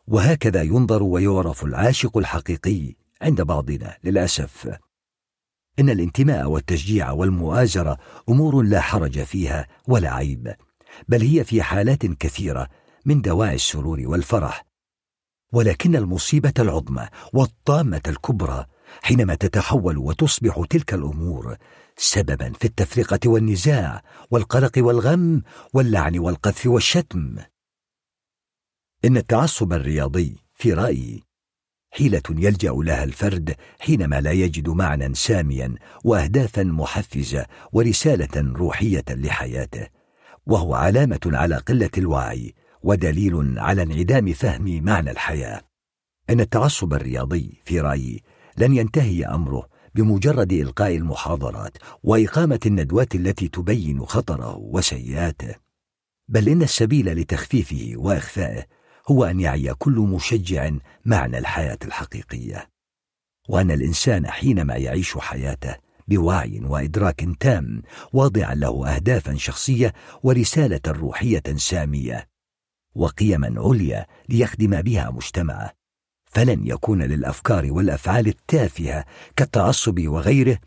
وهكذا 0.07 0.63
ينظر 0.63 1.03
ويعرف 1.03 1.65
العاشق 1.65 2.19
الحقيقي 2.19 2.95
عند 3.23 3.43
بعضنا 3.43 3.97
للأسف. 4.05 4.79
إن 5.79 5.91
الانتماء 5.91 6.47
والتشجيع 6.47 7.11
والمؤازرة 7.11 7.99
أمور 8.29 8.63
لا 8.63 8.81
حرج 8.81 9.23
فيها 9.23 9.67
ولا 9.89 10.15
عيب 10.15 10.55
بل 11.09 11.23
هي 11.23 11.45
في 11.45 11.63
حالات 11.63 12.07
كثيرة 12.07 12.69
من 13.07 13.23
دواعي 13.23 13.55
السرور 13.55 14.03
والفرح. 14.05 14.65
ولكن 15.53 15.97
المصيبة 15.97 16.53
العظمى 16.59 17.09
والطامة 17.33 18.03
الكبرى 18.09 18.67
حينما 19.03 19.35
تتحول 19.35 19.99
وتصبح 19.99 20.65
تلك 20.71 20.95
الأمور 20.95 21.57
سببا 21.97 22.53
في 22.53 22.65
التفرقة 22.65 23.19
والنزاع 23.27 24.03
والقلق 24.31 24.73
والغم 24.77 25.43
واللعن 25.75 26.19
والقذف 26.19 26.67
والشتم. 26.67 27.37
إن 29.05 29.17
التعصب 29.17 29.73
الرياضي 29.73 30.37
في 30.55 30.73
رأيي 30.73 31.23
حيلة 31.93 32.23
يلجأ 32.31 32.71
لها 32.71 33.05
الفرد 33.05 33.57
حينما 33.81 34.21
لا 34.21 34.33
يجد 34.33 34.69
معنى 34.69 35.15
ساميا 35.15 35.75
واهدافا 36.05 36.63
محفزة 36.63 37.47
ورسالة 37.73 38.53
روحية 38.57 39.05
لحياته 39.11 39.89
وهو 40.47 40.75
علامة 40.75 41.21
على 41.27 41.57
قلة 41.57 41.91
الوعي 41.99 42.55
ودليل 42.83 43.59
على 43.59 43.83
انعدام 43.83 44.33
فهم 44.33 44.85
معنى 44.85 45.11
الحياة. 45.11 45.61
إن 46.31 46.41
التعصب 46.41 46.95
الرياضي 46.95 47.61
في 47.65 47.81
رأيي 47.81 48.23
لن 48.59 48.75
ينتهي 48.77 49.25
أمره 49.25 49.69
بمجرد 49.95 50.53
إلقاء 50.53 50.97
المحاضرات 50.97 51.79
وإقامة 52.03 52.61
الندوات 52.67 53.15
التي 53.15 53.49
تبين 53.49 54.01
خطره 54.05 54.57
وسيئاته 54.57 55.55
بل 56.29 56.49
إن 56.49 56.63
السبيل 56.63 57.13
لتخفيفه 57.15 57.93
وإخفائه 57.97 58.67
هو 59.09 59.25
أن 59.25 59.41
يعي 59.41 59.75
كل 59.75 59.93
مشجع 59.93 60.71
معنى 61.05 61.39
الحياة 61.39 61.79
الحقيقية. 61.85 62.69
وأن 63.49 63.71
الإنسان 63.71 64.31
حينما 64.31 64.77
يعيش 64.77 65.19
حياته 65.19 65.77
بوعي 66.09 66.61
وإدراك 66.65 67.25
تام 67.41 67.83
واضعا 68.13 68.55
له 68.55 68.95
أهدافا 68.95 69.35
شخصية 69.35 69.93
ورسالة 70.23 70.81
روحية 70.87 71.43
سامية 71.57 72.29
وقيما 72.95 73.55
عليا 73.57 74.07
ليخدم 74.29 74.83
بها 74.83 75.11
مجتمعه 75.11 75.73
فلن 76.35 76.67
يكون 76.67 77.03
للأفكار 77.03 77.73
والأفعال 77.73 78.27
التافهة 78.27 79.05
كالتعصب 79.37 80.01
وغيره 80.07 80.59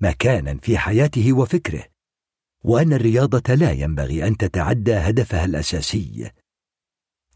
مكانا 0.00 0.58
في 0.62 0.78
حياته 0.78 1.32
وفكره. 1.32 1.84
وأن 2.64 2.92
الرياضة 2.92 3.54
لا 3.54 3.72
ينبغي 3.72 4.26
أن 4.26 4.36
تتعدى 4.36 4.94
هدفها 4.94 5.44
الأساسي. 5.44 6.30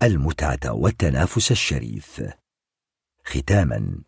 المتعة 0.03 0.73
والتنافس 0.73 1.51
الشريف. 1.51 2.23
ختاما 3.25 4.03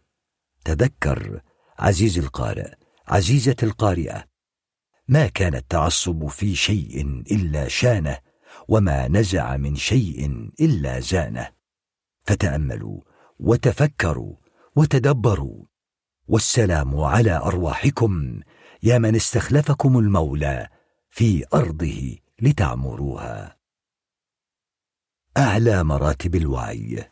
تذكر 0.64 1.40
عزيزي 1.78 2.20
القارئ 2.20 2.74
عزيزة 3.08 3.56
القارئة 3.62 4.24
ما 5.08 5.26
كان 5.26 5.54
التعصب 5.54 6.26
في 6.26 6.54
شيء 6.54 7.22
إلا 7.30 7.68
شانه 7.68 8.18
وما 8.68 9.08
نزع 9.08 9.56
من 9.56 9.76
شيء 9.76 10.50
إلا 10.60 11.00
زانه. 11.00 11.48
فتأملوا 12.24 13.00
وتفكروا 13.38 14.36
وتدبروا 14.76 15.64
والسلام 16.28 17.00
على 17.00 17.36
أرواحكم 17.36 18.40
يا 18.82 18.98
من 18.98 19.14
استخلفكم 19.16 19.98
المولى 19.98 20.68
في 21.10 21.44
أرضه 21.54 22.16
لتعمروها. 22.42 23.61
أعلى 25.36 25.84
مراتب 25.84 26.34
الوعي. 26.34 27.04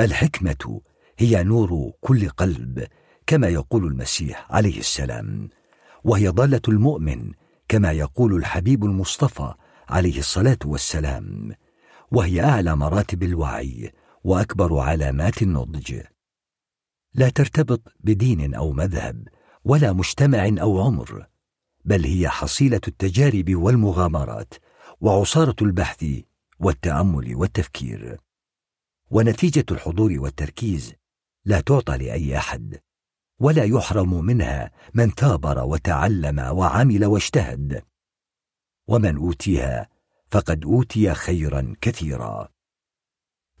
الحكمة 0.00 0.80
هي 1.18 1.42
نور 1.42 1.92
كل 2.00 2.28
قلب 2.28 2.86
كما 3.26 3.48
يقول 3.48 3.86
المسيح 3.86 4.46
عليه 4.50 4.78
السلام. 4.78 5.48
وهي 6.04 6.28
ضالة 6.28 6.60
المؤمن 6.68 7.32
كما 7.68 7.92
يقول 7.92 8.34
الحبيب 8.34 8.84
المصطفى 8.84 9.54
عليه 9.88 10.18
الصلاة 10.18 10.58
والسلام. 10.64 11.52
وهي 12.10 12.44
أعلى 12.44 12.76
مراتب 12.76 13.22
الوعي 13.22 13.92
وأكبر 14.24 14.78
علامات 14.78 15.42
النضج. 15.42 16.00
لا 17.14 17.28
ترتبط 17.28 17.82
بدين 18.00 18.54
أو 18.54 18.72
مذهب 18.72 19.28
ولا 19.64 19.92
مجتمع 19.92 20.50
أو 20.60 20.80
عمر 20.80 21.26
بل 21.84 22.04
هي 22.04 22.28
حصيلة 22.28 22.80
التجارب 22.88 23.54
والمغامرات 23.54 24.54
وعصارة 25.00 25.56
البحث 25.62 26.04
والتأمل 26.58 27.34
والتفكير. 27.34 28.20
ونتيجة 29.10 29.64
الحضور 29.70 30.14
والتركيز 30.18 30.94
لا 31.44 31.60
تعطى 31.60 31.96
لأي 31.96 32.38
أحد 32.38 32.80
ولا 33.40 33.64
يحرم 33.64 34.24
منها 34.24 34.70
من 34.94 35.10
ثابر 35.10 35.64
وتعلم 35.64 36.38
وعمل 36.38 37.04
واجتهد. 37.04 37.82
ومن 38.88 39.16
أوتيها 39.16 39.88
فقد 40.30 40.64
أوتي 40.64 41.14
خيرا 41.14 41.74
كثيرا. 41.80 42.48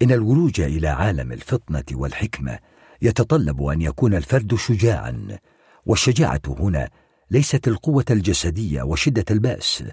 إن 0.02 0.12
الولوج 0.12 0.60
إلى 0.60 0.88
عالم 0.88 1.32
الفطنة 1.32 1.84
والحكمة 1.92 2.58
يتطلب 3.02 3.62
أن 3.62 3.82
يكون 3.82 4.14
الفرد 4.14 4.54
شجاعا 4.54 5.38
والشجاعة 5.86 6.42
هنا 6.46 6.90
ليست 7.30 7.68
القوة 7.68 8.04
الجسدية 8.10 8.82
وشدة 8.82 9.24
البأس. 9.30 9.84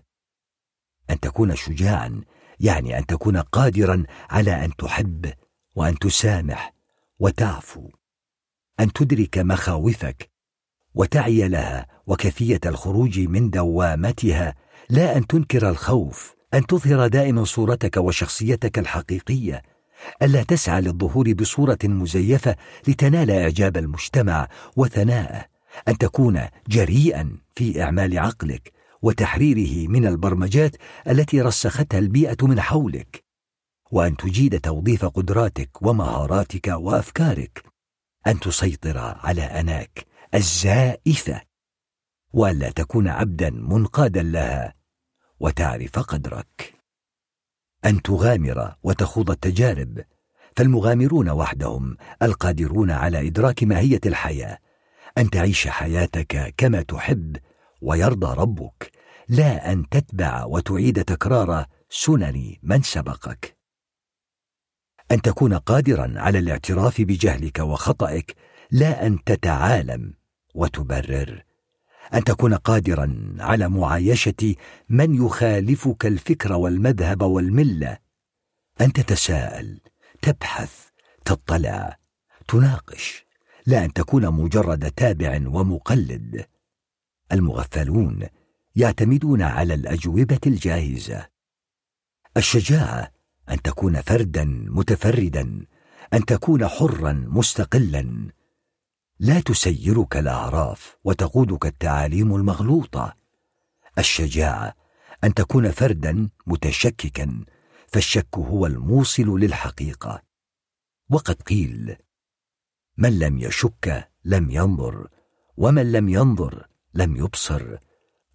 أن 1.10 1.20
تكون 1.20 1.56
شجاعا 1.56 2.22
يعني 2.60 2.97
أن 2.97 3.06
تكون 3.06 3.38
قادرا 3.38 4.03
على 4.30 4.66
أن 4.66 4.76
تحب 4.76 5.34
وأن 5.76 5.99
تسامح 5.99 6.74
وتعفو 7.20 7.89
أن 8.80 8.93
تدرك 8.93 9.38
مخاوفك 9.38 10.30
وتعي 10.95 11.47
لها 11.47 11.88
وكيفيه 12.08 12.60
الخروج 12.66 13.20
من 13.20 13.49
دوامتها 13.49 14.56
لا 14.89 15.18
أن 15.18 15.28
تنكر 15.28 15.70
الخوف 15.70 16.36
أن 16.53 16.66
تظهر 16.66 17.08
دائما 17.08 17.43
صورتك 17.43 17.97
وشخصيتك 17.97 18.80
الحقيقية 18.80 19.62
الا 20.22 20.43
تسعى 20.43 20.82
للظهور 20.82 21.34
بصورة 21.34 21.78
مزيفة 21.84 22.56
لتنال 22.88 23.32
إعجاب 23.32 23.78
المجتمع 23.78 24.47
وثناءه 24.76 25.45
أن 25.88 25.97
تكون 25.97 26.41
جريئا 26.68 27.38
في 27.56 27.84
إعمال 27.84 28.20
عقلك 28.20 28.74
وتحريره 29.06 29.88
من 29.88 30.06
البرمجات 30.06 30.76
التي 31.08 31.41
رسختها 31.41 31.99
البيئة 31.99 32.38
من 32.41 32.62
حولك 32.62 33.24
وأن 33.91 34.18
تجيد 34.18 34.60
توظيف 34.60 35.06
قدراتك 35.06 35.82
ومهاراتك 35.82 36.68
وأفكارك 36.68 37.64
أن 38.28 38.39
تسيطر 38.39 38.97
على 38.97 39.41
آناك 39.41 40.06
الزائفة 40.34 41.41
وألا 42.34 42.70
تكون 42.70 43.08
عبدا 43.08 43.49
منقادا 43.49 44.24
لها 44.24 44.74
وتعرف 45.39 45.99
قدرك. 45.99 46.74
أن 47.86 48.01
تغامر 48.01 48.76
وتخوض 48.84 49.32
التجارب 49.32 50.03
فالمغامرون 50.58 51.30
وحدهم 51.30 51.97
القادرون 52.22 52.91
على 52.91 53.28
إدراك 53.28 53.64
ماهية 53.64 54.01
الحياة. 54.06 54.58
أن 55.18 55.30
تعيش 55.30 55.68
حياتك 55.68 56.53
كما 56.58 56.82
تحب 56.82 57.38
ويرضى 57.82 58.41
ربك. 58.41 58.94
لا 59.28 59.71
أن 59.71 59.89
تتبع 59.89 60.45
وتعيد 60.45 61.03
تكرار 61.03 61.65
سنن 61.89 62.55
من 62.63 62.82
سبقك. 62.82 63.57
أن 65.11 65.21
تكون 65.21 65.53
قادرا 65.53 66.13
على 66.17 66.39
الاعتراف 66.39 67.01
بجهلك 67.01 67.59
وخطئك 67.59 68.36
لا 68.71 69.07
أن 69.07 69.23
تتعالم 69.23 70.13
وتبرر. 70.55 71.43
أن 72.13 72.23
تكون 72.23 72.53
قادرا 72.53 73.36
على 73.39 73.69
معايشة 73.69 74.55
من 74.89 75.26
يخالفك 75.26 76.05
الفكر 76.05 76.53
والمذهب 76.53 77.21
والملة. 77.21 77.97
أن 78.82 78.93
تتساءل 78.93 79.80
تبحث 80.21 80.88
تطلع 81.26 81.97
تناقش. 82.47 83.26
لا 83.65 83.86
أن 83.86 83.93
تكون 83.93 84.30
مجرد 84.30 84.91
تابع 84.91 85.41
ومقلد. 85.47 86.45
المغفلون 87.32 88.28
يعتمدون 88.76 89.41
على 89.41 89.73
الأجوبة 89.73 90.39
الجاهزة. 90.47 91.28
الشجاعة 92.38 93.11
أن 93.49 93.61
تكون 93.61 94.01
فردا 94.01 94.43
متفردا 94.69 95.65
أن 96.13 96.26
تكون 96.26 96.67
حرا 96.67 97.13
مستقلا. 97.13 98.32
لا 99.19 99.39
تسيرك 99.39 100.17
الأعراف 100.17 100.97
وتقودك 101.03 101.65
التعاليم 101.65 102.36
المغلوطة. 102.36 103.15
الشجاعة 103.97 104.76
أن 105.23 105.34
تكون 105.34 105.71
فردا 105.71 106.30
متشككا 106.47 107.45
فالشك 107.88 108.38
هو 108.38 108.65
الموصل 108.65 109.39
للحقيقة. 109.39 110.21
وقد 111.09 111.41
قيل 111.41 111.95
من 112.97 113.19
لم 113.19 113.38
يشك 113.39 114.09
لم 114.26 114.51
ينظر 114.51 115.07
ومن 115.57 115.91
لم 115.91 116.09
ينظر 116.09 116.67
لم 116.93 117.15
يبصر. 117.15 117.78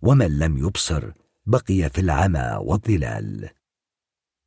ومن 0.03 0.39
لم 0.39 0.59
يبصر 0.59 1.13
بقي 1.47 1.91
في 1.91 2.01
العمى 2.01 2.59
والظلال. 2.61 3.51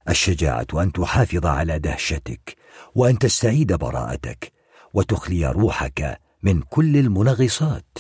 الشجاعة 0.10 0.68
أن 0.74 0.91
تحافظ 0.91 1.45
على 1.45 1.80
دهشتك 1.80 2.56
وأن 2.95 3.20
تستعيد 3.20 3.74
براءتك 3.74 4.54
وتخلي 4.93 5.51
روحك 5.51 6.22
من 6.43 6.62
كل 6.62 6.97
المنغصات. 6.97 7.97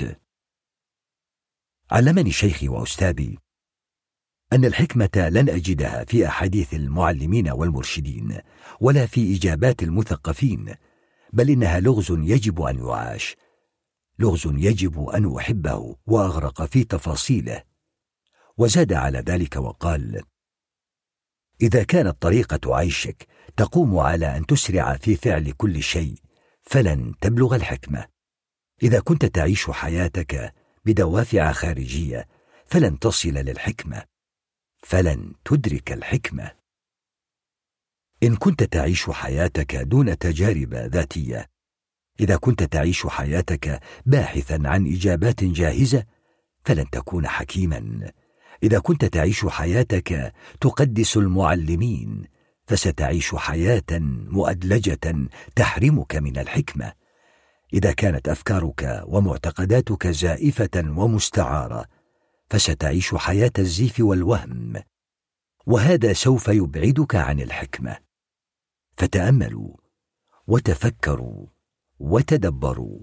علمني 1.91 2.31
شيخي 2.31 2.67
وأستاذي 2.67 3.37
أن 4.53 4.65
الحكمة 4.65 5.09
لن 5.15 5.49
أجدها 5.49 6.05
في 6.05 6.27
أحاديث 6.27 6.73
المعلمين 6.73 7.49
والمرشدين 7.49 8.39
ولا 8.81 9.05
في 9.05 9.35
إجابات 9.35 9.83
المثقفين 9.83 10.75
بل 11.33 11.49
إنها 11.49 11.79
لغز 11.79 12.07
يجب 12.11 12.61
أن 12.61 12.79
يعاش 12.79 13.35
لغز 14.23 14.41
يجب 14.45 15.09
أن 15.09 15.35
أحبه 15.35 15.95
وأغرق 16.05 16.65
في 16.65 16.83
تفاصيله. 16.83 17.63
وزاد 18.57 18.93
على 18.93 19.19
ذلك 19.19 19.55
وقال 19.55 20.23
إذا 21.61 21.83
كانت 21.83 22.21
طريقة 22.21 22.75
عيشك 22.75 23.27
تقوم 23.57 23.97
على 23.97 24.37
أن 24.37 24.45
تسرع 24.45 24.97
في 24.97 25.15
فعل 25.15 25.51
كل 25.51 25.83
شيء 25.83 26.15
فلن 26.61 27.13
تبلغ 27.21 27.55
الحكمة. 27.55 28.07
إذا 28.83 28.99
كنت 28.99 29.25
تعيش 29.25 29.69
حياتك 29.69 30.53
بدوافع 30.85 31.51
خارجية 31.51 32.27
فلن 32.65 32.99
تصل 32.99 33.29
للحكمة. 33.29 34.03
فلن 34.77 35.33
تدرك 35.45 35.91
الحكمة. 35.91 36.51
إن 38.23 38.35
كنت 38.35 38.63
تعيش 38.63 39.09
حياتك 39.09 39.75
دون 39.75 40.17
تجارب 40.17 40.73
ذاتية 40.73 41.52
إذا 42.19 42.35
كنت 42.35 42.63
تعيش 42.63 43.07
حياتك 43.07 43.79
باحثا 44.05 44.61
عن 44.65 44.87
إجابات 44.87 45.43
جاهزة 45.43 46.03
فلن 46.65 46.89
تكون 46.89 47.27
حكيما. 47.27 48.11
إذا 48.63 48.79
كنت 48.79 49.05
تعيش 49.05 49.45
حياتك 49.45 50.33
تقدس 50.61 51.17
المعلمين 51.17 52.23
فستعيش 52.67 53.35
حياة 53.35 53.99
مؤدلجة 54.29 55.27
تحرمك 55.55 56.15
من 56.15 56.37
الحكمة. 56.37 56.93
إذا 57.73 57.91
كانت 57.91 58.29
أفكارك 58.29 59.03
ومعتقداتك 59.07 60.07
زائفة 60.07 60.69
ومستعارة 60.75 61.85
فستعيش 62.49 63.15
حياة 63.15 63.51
الزيف 63.59 63.99
والوهم. 63.99 64.73
وهذا 65.65 66.13
سوف 66.13 66.47
يبعدك 66.47 67.15
عن 67.15 67.39
الحكمة. 67.39 67.97
فتأملوا 68.97 69.75
وتفكروا. 70.47 71.45
وتدبروا. 71.99 72.99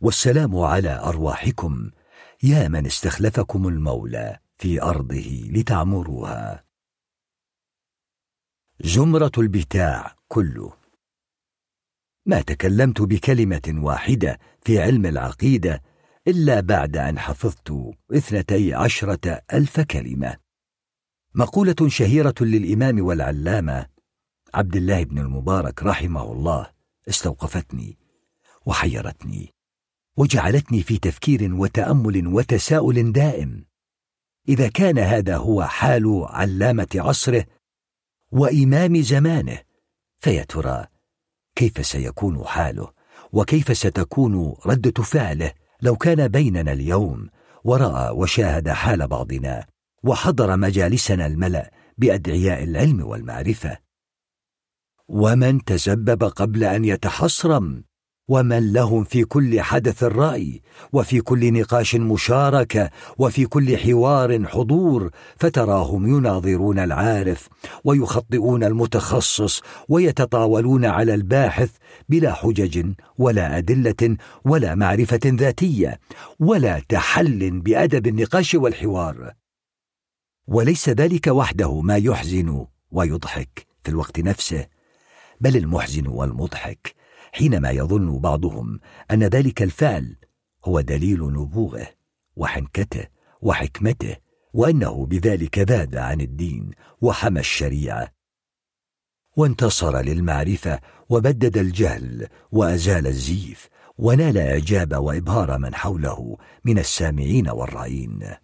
والسلام 0.00 0.56
على 0.56 0.98
أرواحكم 0.98 1.90
يا 2.42 2.68
من 2.68 2.86
استخلفكم 2.86 3.68
المولى 3.68 4.38
في 4.56 4.82
أرضه 4.82 5.50
لتعمروها. 5.50 6.64
زمره 8.80 9.32
البتاع 9.38 10.16
كله. 10.28 10.72
ما 12.26 12.40
تكلمت 12.40 13.00
بكلمة 13.00 13.74
واحدة 13.74 14.38
في 14.60 14.82
علم 14.82 15.06
العقيدة 15.06 15.82
إلا 16.28 16.60
بعد 16.60 16.96
أن 16.96 17.18
حفظت 17.18 17.72
اثنتي 18.12 18.74
عشرة 18.74 19.42
ألف 19.52 19.80
كلمة. 19.80 20.36
مقولة 21.34 21.76
شهيرة 21.86 22.34
للإمام 22.40 23.04
والعلامة 23.04 23.86
عبد 24.54 24.76
الله 24.76 25.04
بن 25.04 25.18
المبارك 25.18 25.82
رحمه 25.82 26.32
الله. 26.32 26.77
استوقفتني 27.08 27.98
وحيرتني 28.66 29.54
وجعلتني 30.16 30.82
في 30.82 30.98
تفكير 30.98 31.54
وتأمل 31.54 32.26
وتساؤل 32.26 33.12
دائم. 33.12 33.64
إذا 34.48 34.68
كان 34.68 34.98
هذا 34.98 35.36
هو 35.36 35.64
حال 35.64 36.24
علامة 36.28 36.88
عصره 36.94 37.44
وإمام 38.32 39.02
زمانه 39.02 39.58
فيا 40.18 40.44
ترى 40.44 40.86
كيف 41.54 41.86
سيكون 41.86 42.44
حاله 42.44 42.92
وكيف 43.32 43.76
ستكون 43.76 44.56
رده 44.66 45.02
فعله 45.02 45.52
لو 45.82 45.96
كان 45.96 46.28
بيننا 46.28 46.72
اليوم؟ 46.72 47.28
ورأى 47.64 48.10
وشاهد 48.10 48.68
حال 48.68 49.08
بعضنا 49.08 49.66
وحضر 50.04 50.56
مجالسنا 50.56 51.26
الملأ 51.26 51.70
بأدعياء 51.98 52.64
العلم 52.64 53.06
والمعرفة. 53.06 53.78
ومن 55.08 55.64
تسبب 55.64 56.24
قبل 56.24 56.64
أن 56.64 56.84
يتحصرم 56.84 57.84
ومن 58.28 58.72
لهم 58.72 59.04
في 59.04 59.24
كل 59.24 59.60
حدث 59.60 60.02
راي 60.04 60.62
وفي 60.92 61.20
كل 61.20 61.52
نقاش 61.52 61.94
مشاركه 61.94 62.90
وفي 63.18 63.46
كل 63.46 63.78
حوار 63.78 64.46
حضور 64.46 65.10
فتراهم 65.36 66.16
يناظرون 66.16 66.78
العارف 66.78 67.48
ويخطئون 67.84 68.64
المتخصص 68.64 69.62
ويتطاولون 69.88 70.84
على 70.84 71.14
الباحث 71.14 71.70
بلا 72.08 72.32
حجج 72.32 72.92
ولا 73.18 73.58
أدلة 73.58 74.16
ولا 74.44 74.74
معرفة 74.74 75.20
ذاتية 75.24 76.00
ولا 76.40 76.82
تحل 76.88 77.60
بأدب 77.60 78.06
النقاش 78.06 78.54
والحوار. 78.54 79.32
وليس 80.48 80.88
ذلك 80.88 81.26
وحده 81.26 81.80
ما 81.80 81.96
يحزن 81.96 82.66
ويضحك 82.90 83.66
في 83.84 83.90
الوقت 83.90 84.20
نفسه. 84.20 84.77
بل 85.40 85.56
المحزن 85.56 86.06
والمضحك 86.06 86.94
حينما 87.32 87.70
يظن 87.70 88.18
بعضهم 88.18 88.80
أن 89.10 89.24
ذلك 89.24 89.62
الفعل 89.62 90.16
هو 90.64 90.80
دليل 90.80 91.32
نبوغه 91.32 91.88
وحنكته 92.36 93.06
وحكمته 93.42 94.16
وأنه 94.52 95.06
بذلك 95.06 95.58
ذاد 95.58 95.96
عن 95.96 96.20
الدين 96.20 96.70
وحمى 97.00 97.40
الشريعة. 97.40 98.12
وانتصر 99.36 100.00
للمعرفة 100.00 100.80
وبدد 101.08 101.58
الجهل 101.58 102.28
وأزال 102.52 103.06
الزيف 103.06 103.68
ونال 103.98 104.38
إعجاب 104.38 104.94
وإبهار 104.94 105.58
من 105.58 105.74
حوله 105.74 106.36
من 106.64 106.78
السامعين 106.78 107.48
والرايين 107.48 108.34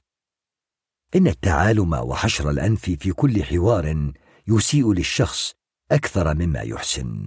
إن 1.16 1.26
التعالم 1.26 1.92
وحشر 1.92 2.50
الأنف 2.50 2.90
في 2.90 3.12
كل 3.12 3.44
حوار 3.44 4.12
يسيء 4.48 4.92
للشخص 4.92 5.54
أكثر 5.92 6.34
مما 6.34 6.60
يحسن. 6.60 7.26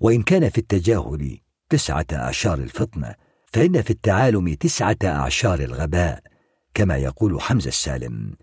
وإن 0.00 0.22
كان 0.22 0.48
في 0.48 0.58
التجاهل 0.58 1.38
تسعة 1.68 2.06
أعشار 2.12 2.58
الفطنة 2.58 3.14
فإن 3.52 3.82
في 3.82 3.90
التعالم 3.90 4.54
تسعة 4.54 4.96
أعشار 5.04 5.60
الغباء 5.60 6.22
كما 6.74 6.96
يقول 6.96 7.40
حمزة 7.40 7.68
السالم. 7.68 8.36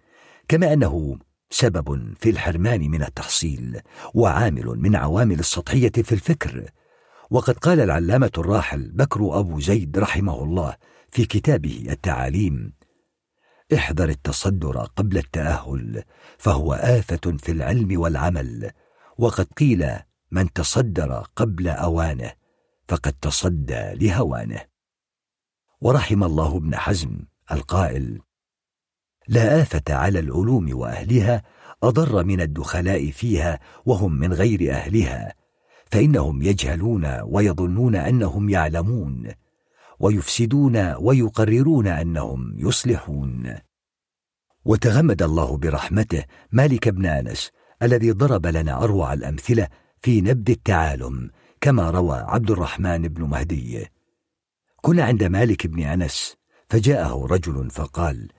كما 0.48 0.74
أنه 0.74 1.18
سبب 1.50 2.14
في 2.20 2.30
الحرمان 2.30 2.82
من 2.82 3.04
التحصيل 3.04 3.80
وعامل 4.14 4.66
من 4.66 4.96
عوامل 4.96 5.40
السطحية 5.40 5.92
في 5.92 6.12
الفكر. 6.12 6.72
وقد 7.32 7.58
قال 7.58 7.80
العلامة 7.80 8.32
الراحل 8.38 8.92
بكر 8.92 9.40
أبو 9.40 9.60
زيد 9.60 9.98
رحمه 9.98 10.44
الله 10.44 10.76
في 11.12 11.26
كتابه 11.26 11.86
التعاليم 11.90 12.74
احذر 13.74 14.10
التصدر 14.10 14.78
قبل 14.78 15.18
التأهل 15.18 16.04
فهو 16.38 16.74
آفة 16.74 17.38
في 17.38 17.52
العلم 17.52 18.00
والعمل 18.00 18.72
وقد 19.22 19.46
قيل 19.46 19.90
من 20.32 20.54
تصدر 20.54 21.28
قبل 21.36 21.68
أوانه 21.68 22.32
فقد 22.88 23.14
تصدى 23.14 23.94
لهوانه. 23.94 24.62
ورحم 25.82 26.24
الله 26.24 26.58
ابن 26.58 26.76
حزم 26.76 27.20
القائل 27.52 28.20
لا 29.28 29.62
آفة 29.62 29.84
على 29.90 30.20
العلوم 30.20 30.78
وأهلها 30.78 31.44
أضر 31.84 32.24
من 32.24 32.42
الدخلاء 32.42 33.12
فيها 33.12 33.60
وهم 33.86 34.14
من 34.14 34.34
غير 34.34 34.74
أهلها 34.74 35.36
فإنهم 35.86 36.42
يجهلون 36.42 37.22
ويظنون 37.22 37.96
أنهم 37.96 38.50
يعلمون 38.50 39.32
ويفسدون 40.00 40.94
ويقررون 40.94 41.88
أنهم 41.88 42.54
يصلحون. 42.58 43.56
وتغمد 44.66 45.22
الله 45.24 45.58
برحمته 45.58 46.24
مالك 46.52 46.90
بن 46.90 47.06
أنس 47.06 47.52
الذي 47.84 48.12
ضرب 48.12 48.48
لنا 48.48 48.84
أروع 48.84 49.14
الأمثلة 49.14 49.68
في 50.02 50.22
نبذ 50.22 50.52
التعالم 50.52 51.32
كما 51.62 51.90
روى 51.90 52.18
عبد 52.18 52.52
الرحمن 52.52 53.08
بن 53.08 53.24
مهدي. 53.24 53.88
كنا 54.82 55.04
عند 55.04 55.24
مالك 55.24 55.68
بن 55.68 55.84
أنس 55.84 56.36
فجاءه 56.70 57.26
رجل 57.26 57.70
فقال 57.70 58.32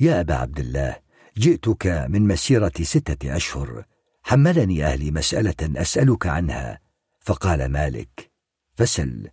يا 0.00 0.20
أبا 0.20 0.34
عبد 0.34 0.60
الله 0.60 0.96
جئتك 1.38 1.86
من 1.86 2.28
مسيرة 2.28 2.72
ستة 2.82 3.36
أشهر 3.36 3.84
حملني 4.22 4.84
أهلي 4.84 5.10
مسألة 5.10 5.80
أسألك 5.80 6.26
عنها. 6.26 6.80
فقال 7.20 7.68
مالك 7.68 8.30
فسل. 8.74 9.30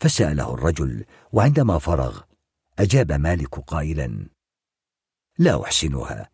فسأله 0.00 0.54
الرجل 0.54 1.04
وعندما 1.32 1.78
فرغ 1.78 2.20
أجاب 2.78 3.12
مالك 3.12 3.58
قائلا 3.58 4.28
لا 5.38 5.64
أحسنها. 5.64 6.30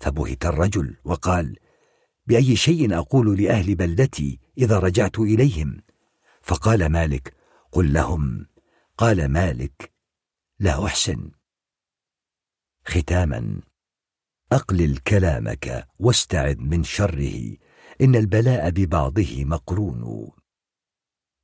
فبهت 0.00 0.46
الرجل 0.46 0.96
وقال 1.04 1.56
بأي 2.26 2.56
شيء 2.56 2.98
أقول 2.98 3.42
لأهل 3.42 3.74
بلدتي 3.74 4.40
إذا 4.58 4.78
رجعت 4.78 5.18
إليهم. 5.18 5.82
فقال 6.42 6.86
مالك 6.86 7.34
قل 7.72 7.92
لهم. 7.92 8.46
قال 8.98 9.28
مالك 9.28 9.92
لا 10.58 10.84
أحسن. 10.84 11.30
ختاما 12.84 13.60
أقلل 14.52 14.96
كلامك 14.96 15.88
واستعذ 15.98 16.56
من 16.58 16.82
شره 16.84 17.56
إن 18.00 18.16
البلاء 18.16 18.70
ببعضه 18.70 19.44
مقرون. 19.44 20.30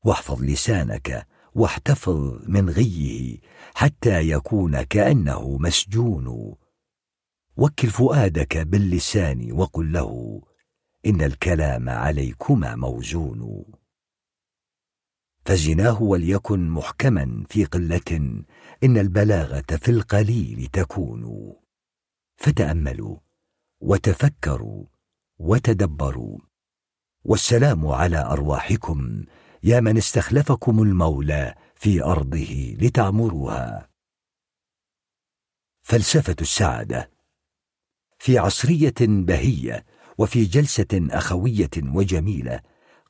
واحفظ 0.04 0.42
لسانك 0.42 1.26
واحتفظ 1.54 2.48
من 2.48 2.70
غيه 2.70 3.38
حتى 3.74 4.28
يكون 4.30 4.82
كأنه 4.82 5.58
مسجون. 5.58 6.54
وكل 7.56 7.88
فؤادك 7.88 8.56
باللسان 8.58 9.52
وقل 9.52 9.92
له 9.92 10.42
إن 11.06 11.22
الكلام 11.22 11.88
عليكما 11.88 12.76
موزون. 12.76 13.64
فزناه 15.44 16.02
وليكن 16.02 16.68
محكما 16.68 17.44
في 17.48 17.64
قلة 17.64 18.42
إن 18.84 18.98
البلاغة 18.98 19.76
في 19.82 19.90
القليل 19.90 20.66
تكون. 20.72 21.52
فتأملوا 22.36 23.18
وتفكروا 23.80 24.84
وتدبروا. 25.38 26.38
والسلام 27.24 27.86
على 27.86 28.18
أرواحكم 28.24 29.24
يا 29.62 29.80
من 29.80 29.96
استخلفكم 29.96 30.82
المولى 30.82 31.54
في 31.74 32.04
أرضه 32.04 32.76
لتعمروها. 32.80 33.88
فلسفة 35.82 36.36
السعادة. 36.40 37.10
في 38.18 38.38
عصرية 38.38 38.94
بهية 39.00 39.84
وفي 40.18 40.44
جلسة 40.44 40.86
أخوية 40.92 41.70
وجميلة 41.82 42.60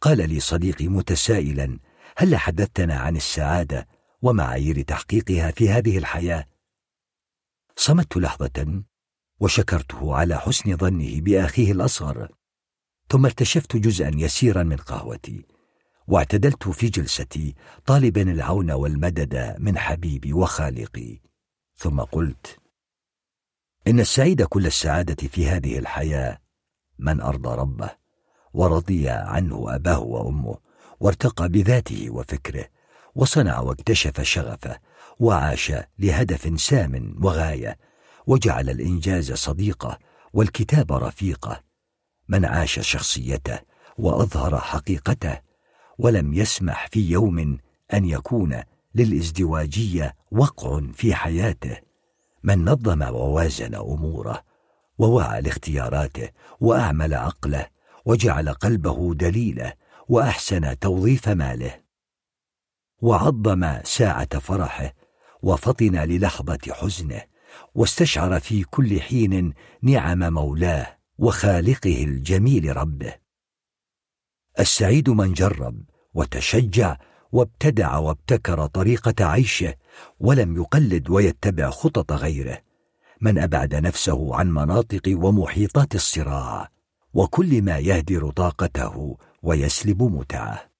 قال 0.00 0.30
لي 0.30 0.40
صديقي 0.40 0.88
متسائلا 0.88 1.78
هل 2.16 2.36
حدثتنا 2.36 2.94
عن 2.94 3.16
السعادة 3.16 3.88
ومعايير 4.22 4.82
تحقيقها 4.82 5.50
في 5.50 5.70
هذه 5.70 5.98
الحياة؟ 5.98 6.46
صمت 7.76 8.16
لحظة 8.16 8.82
وشكرته 9.40 10.14
على 10.14 10.38
حسن 10.38 10.76
ظنه 10.76 11.20
بأخيه 11.20 11.72
الأصغر 11.72 12.28
ثم 13.08 13.24
ارتشفت 13.24 13.76
جزءا 13.76 14.10
يسيرا 14.14 14.62
من 14.62 14.76
قهوتي 14.76 15.46
واعتدلت 16.06 16.68
في 16.68 16.88
جلستي 16.88 17.54
طالبا 17.86 18.22
العون 18.22 18.70
والمدد 18.70 19.56
من 19.58 19.78
حبيبي 19.78 20.32
وخالقي 20.32 21.20
ثم 21.76 22.00
قلت 22.00 22.58
إن 23.86 24.00
السعيد 24.00 24.42
كل 24.42 24.66
السعادة 24.66 25.28
في 25.28 25.48
هذه 25.48 25.78
الحياة 25.78 26.41
من 27.02 27.20
أرضى 27.20 27.56
ربه 27.56 27.90
ورضي 28.54 29.08
عنه 29.08 29.74
أباه 29.74 29.98
وأمه 30.00 30.56
وارتقى 31.00 31.48
بذاته 31.48 32.10
وفكره 32.10 32.64
وصنع 33.14 33.60
واكتشف 33.60 34.20
شغفه 34.20 34.78
وعاش 35.20 35.72
لهدف 35.98 36.60
سام 36.60 37.14
وغاية 37.22 37.78
وجعل 38.26 38.70
الإنجاز 38.70 39.32
صديقه 39.32 39.98
والكتاب 40.32 40.92
رفيقه 40.92 41.62
من 42.28 42.44
عاش 42.44 42.80
شخصيته 42.80 43.58
وأظهر 43.98 44.58
حقيقته 44.58 45.40
ولم 45.98 46.34
يسمح 46.34 46.88
في 46.92 47.10
يوم 47.10 47.58
أن 47.94 48.04
يكون 48.04 48.62
للإزدواجية 48.94 50.14
وقع 50.32 50.80
في 50.92 51.14
حياته 51.14 51.76
من 52.42 52.64
نظم 52.64 53.02
ووازن 53.02 53.74
أموره 53.74 54.42
ووعى 55.02 55.40
لاختياراته 55.42 56.28
وأعمل 56.60 57.14
عقله 57.14 57.66
وجعل 58.04 58.48
قلبه 58.48 59.14
دليله 59.14 59.72
وأحسن 60.08 60.78
توظيف 60.78 61.28
ماله. 61.28 61.80
وعظم 63.00 63.82
ساعة 63.84 64.38
فرحه 64.38 64.94
وفطن 65.42 65.96
للحظة 65.96 66.58
حزنه 66.70 67.22
واستشعر 67.74 68.40
في 68.40 68.64
كل 68.64 69.00
حين 69.00 69.54
نعم 69.82 70.32
مولاه 70.32 70.98
وخالقه 71.18 72.04
الجميل 72.04 72.76
ربه. 72.76 73.14
السعيد 74.60 75.10
من 75.10 75.32
جرب 75.32 75.82
وتشجع 76.14 76.96
وابتدع 77.32 77.98
وابتكر 77.98 78.66
طريقة 78.66 79.24
عيشه 79.24 79.74
ولم 80.20 80.56
يقلد 80.56 81.10
ويتبع 81.10 81.70
خطط 81.70 82.12
غيره. 82.12 82.71
من 83.22 83.38
أبعد 83.38 83.74
نفسه 83.74 84.36
عن 84.36 84.50
مناطق 84.50 85.02
ومحيطات 85.14 85.94
الصراع 85.94 86.68
وكل 87.14 87.62
ما 87.62 87.78
يهدر 87.78 88.30
طاقته 88.30 89.16
ويسلب 89.42 90.02
متعه 90.02 90.72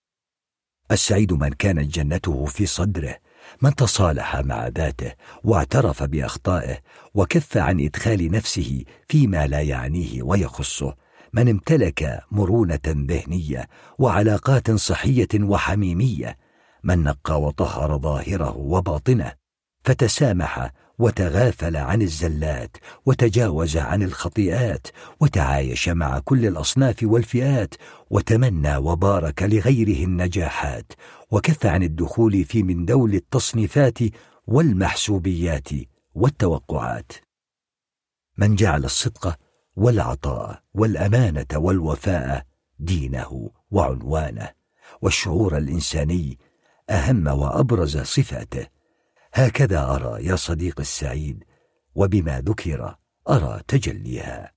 السعيد 0.91 1.33
من 1.33 1.49
كانت 1.49 1.95
جنته 1.95 2.45
في 2.45 2.67
صدره 2.67 3.17
من 3.63 3.75
تصالح 3.75 4.37
مع 4.37 4.69
ذاته 4.69 5.13
واعترف 5.45 6.03
بأخطائه 6.03 6.79
وكف 7.15 7.57
عن 7.57 7.81
إدخال 7.81 8.31
نفسه 8.31 8.85
فيما 9.09 9.47
لا 9.47 9.61
يعنيه 9.61 10.23
ويخصه. 10.23 10.95
من 11.33 11.49
امتلك 11.49 12.21
مرونة 12.31 12.81
ذهنية 12.87 13.69
وعلاقات 13.99 14.71
صحية 14.71 15.29
وحميمية. 15.35 16.37
من 16.85 17.03
نقى 17.03 17.41
وطهر 17.41 17.99
ظاهره 17.99 18.57
وباطنه 18.57 19.33
فتسامح 19.85 20.71
وتغافل 21.03 21.77
عن 21.77 22.03
الزلات 22.03 22.77
وتجاوز 23.07 23.77
عن 23.77 24.03
الخطيئات 24.03 24.87
وتعايش 25.21 25.89
مع 25.89 26.19
كل 26.19 26.47
الأصناف 26.47 26.97
والفئات 27.03 27.75
وتمنى 28.11 28.77
وبارك 28.77 29.43
لغيره 29.43 30.05
النجاحات 30.05 30.93
وكف 31.31 31.67
عن 31.67 31.83
الدخول 31.83 32.45
في 32.45 32.63
من 32.63 32.85
دول 32.85 33.15
التصنيفات 33.15 33.99
والمحسوبيات 34.47 35.69
والتوقعات. 36.15 37.13
من 38.39 38.55
جعل 38.55 38.85
الصدق 38.85 39.39
والعطاء 39.77 40.63
والأمانة 40.75 41.47
والوفاء 41.55 42.47
دينه 42.79 43.51
وعنوانه 43.71 44.49
والشعور 45.03 45.57
الإنساني 45.59 46.39
أهم 46.91 47.27
وأبرز 47.27 47.99
صفاته. 47.99 48.82
هكذا 49.35 49.85
أرى 49.85 50.27
يا 50.27 50.37
صديق 50.37 50.81
السعيد 50.81 51.45
وبما 51.95 52.41
ذكر 52.41 52.97
أرى 53.29 53.61
تجليها. 53.69 54.53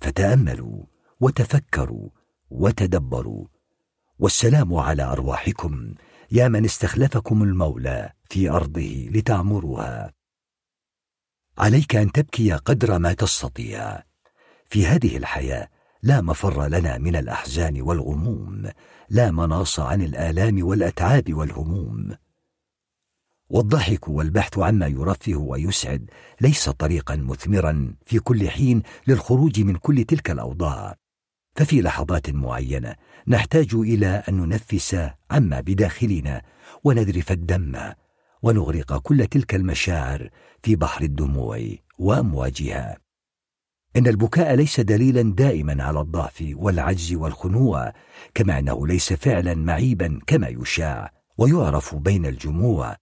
فتأملوا 0.00 0.84
وتفكروا 1.20 2.10
وتدبروا. 2.50 3.46
والسلام 4.18 4.74
على 4.74 5.02
أرواحكم 5.02 5.94
يا 6.30 6.48
من 6.48 6.64
استخلفكم 6.64 7.42
المولى 7.42 8.12
في 8.24 8.50
أرضه 8.50 9.08
لتعمروها. 9.10 10.12
عليك 11.58 11.96
أن 11.96 12.12
تبكي 12.12 12.52
قدر 12.52 12.98
ما 12.98 13.12
تستطيع. 13.12 14.02
في 14.64 14.86
هذه 14.86 15.16
الحياة 15.16 15.68
لا 16.02 16.20
مفر 16.20 16.66
لنا 16.66 16.98
من 16.98 17.16
الأحزان 17.16 17.80
والغموم 17.80 18.70
لا 19.08 19.30
مناص 19.30 19.80
عن 19.80 20.02
الآلام 20.02 20.66
والأتعاب 20.66 21.34
والهموم. 21.34 22.16
والضحك 23.50 24.08
والبحث 24.08 24.58
عما 24.58 24.86
يرفه 24.86 25.36
ويسعد 25.36 26.10
ليس 26.40 26.68
طريقا 26.68 27.16
مثمرا 27.16 27.94
في 28.06 28.18
كل 28.18 28.50
حين 28.50 28.82
للخروج 29.06 29.60
من 29.60 29.76
كل 29.76 30.04
تلك 30.04 30.30
الأوضاع. 30.30 30.96
ففي 31.54 31.80
لحظات 31.80 32.30
معينة 32.30 32.96
نحتاج 33.28 33.74
إلى 33.74 34.06
أن 34.28 34.34
ننفس 34.36 35.10
عما 35.30 35.60
بداخلنا 35.60 36.42
ونذرف 36.84 37.32
الدم 37.32 37.92
ونغرق 38.42 38.98
كل 38.98 39.26
تلك 39.26 39.54
المشاعر 39.54 40.30
في 40.62 40.76
بحر 40.76 41.04
الدموع 41.04 41.68
وأمواجها. 41.98 42.98
إن 43.96 44.06
البكاء 44.06 44.54
ليس 44.54 44.80
دليلا 44.80 45.22
دائما 45.22 45.84
على 45.84 46.00
الضعف 46.00 46.44
والعجز 46.54 47.12
والخنوع 47.12 47.92
كما 48.34 48.58
أنه 48.58 48.86
ليس 48.86 49.12
فعلا 49.12 49.54
معيبا 49.54 50.20
كما 50.26 50.48
يشاع 50.48 51.12
ويعرف 51.38 51.94
بين 51.94 52.26
الجموع. 52.26 52.96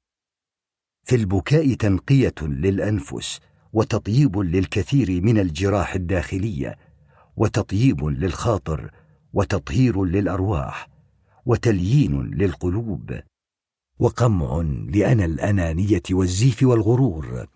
في 1.04 1.16
البكاء 1.16 1.74
تنقية 1.74 2.34
للأنفس 2.42 3.40
وتطييب 3.72 4.38
للكثير 4.38 5.22
من 5.22 5.38
الجراح 5.38 5.94
الداخلية 5.94 6.76
وتطييب 7.36 8.04
للخاطر 8.04 8.90
وتطهير 9.32 10.04
للأرواح 10.04 10.88
وتليين 11.46 12.22
للقلوب 12.22 13.20
وقمع 13.98 14.60
لأنا 14.88 15.24
الأنانية 15.24 16.02
والزيف 16.10 16.62
والغرور 16.62 17.46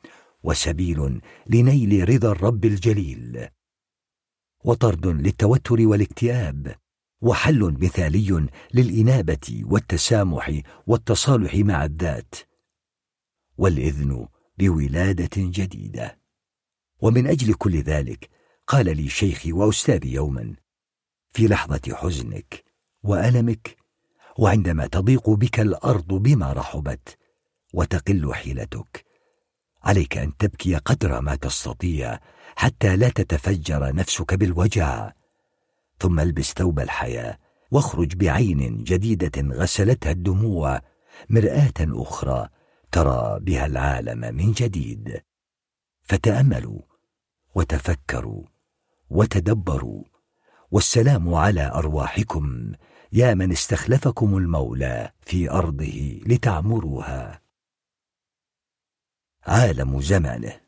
وسبيل 0.43 1.21
لنيل 1.47 2.09
رضا 2.09 2.33
الرب 2.33 2.65
الجليل 2.65 3.49
وطرد 4.65 5.07
للتوتر 5.07 5.87
والاكتئاب 5.87 6.75
وحل 7.21 7.77
مثالي 7.81 8.49
للإنابة 8.75 9.63
والتسامح 9.65 10.61
والتصالح 10.87 11.55
مع 11.55 11.85
الذات. 11.85 12.35
والإذن 13.59 14.29
بولادة 14.59 15.31
جديدة. 15.37 16.19
ومن 17.01 17.27
أجل 17.27 17.55
كل 17.55 17.81
ذلك 17.81 18.31
قال 18.67 18.97
لي 18.97 19.09
شيخي 19.09 19.53
وأستاذي 19.53 20.13
يوما 20.13 20.55
في 21.33 21.47
لحظة 21.49 21.95
حزنك 21.95 22.65
وألمك 23.03 23.77
وعندما 24.39 24.87
تضيق 24.87 25.31
بك 25.31 25.61
الأرض 25.61 26.15
بما 26.15 26.53
رحبت 26.53 27.19
وتقل 27.75 28.35
حيلتك 28.35 29.05
عليك 29.83 30.19
أن 30.19 30.37
تبكي 30.37 30.77
قدر 30.77 31.21
ما 31.21 31.35
تستطيع 31.35 32.19
حتى 32.57 32.97
لا 32.97 33.09
تتفجر 33.09 33.95
نفسك 33.95 34.35
بالوجع. 34.35 35.13
ثم 35.99 36.21
البس 36.21 36.53
ثوب 36.53 36.81
الحياة 36.81 37.39
واخرج 37.71 38.15
بعين 38.15 38.85
جديدة 38.85 39.43
غسلتها 39.55 40.11
الدموع 40.11 40.81
مرآة 41.31 41.73
أخرى 41.81 42.49
ترى 42.93 43.41
بها 43.41 43.67
العالم 43.67 44.35
من 44.35 44.53
جديد. 44.53 45.23
فتأملوا 46.03 46.81
وتفكروا 47.55 48.45
وتدبروا. 49.11 50.05
والسلام 50.71 51.35
على 51.35 51.67
أرواحكم 51.67 52.73
يا 53.13 53.35
من 53.35 53.53
استخلفكم 53.53 54.37
المولى 54.37 55.13
في 55.21 55.51
أرضه 55.51 56.21
لتعمروها. 56.27 57.43
عالم 59.47 60.01
زمانه. 60.01 60.61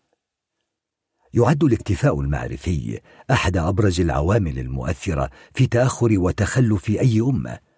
يعد 1.35 1.65
الاكتفاء 1.65 2.21
المعرفي 2.21 3.01
أحد 3.31 3.57
أبرز 3.57 4.01
العوامل 4.01 4.59
المؤثرة 4.59 5.31
في 5.55 5.67
تأخر 5.67 6.19
وتخلف 6.19 6.89
أي 6.89 7.21
أمة. 7.21 7.70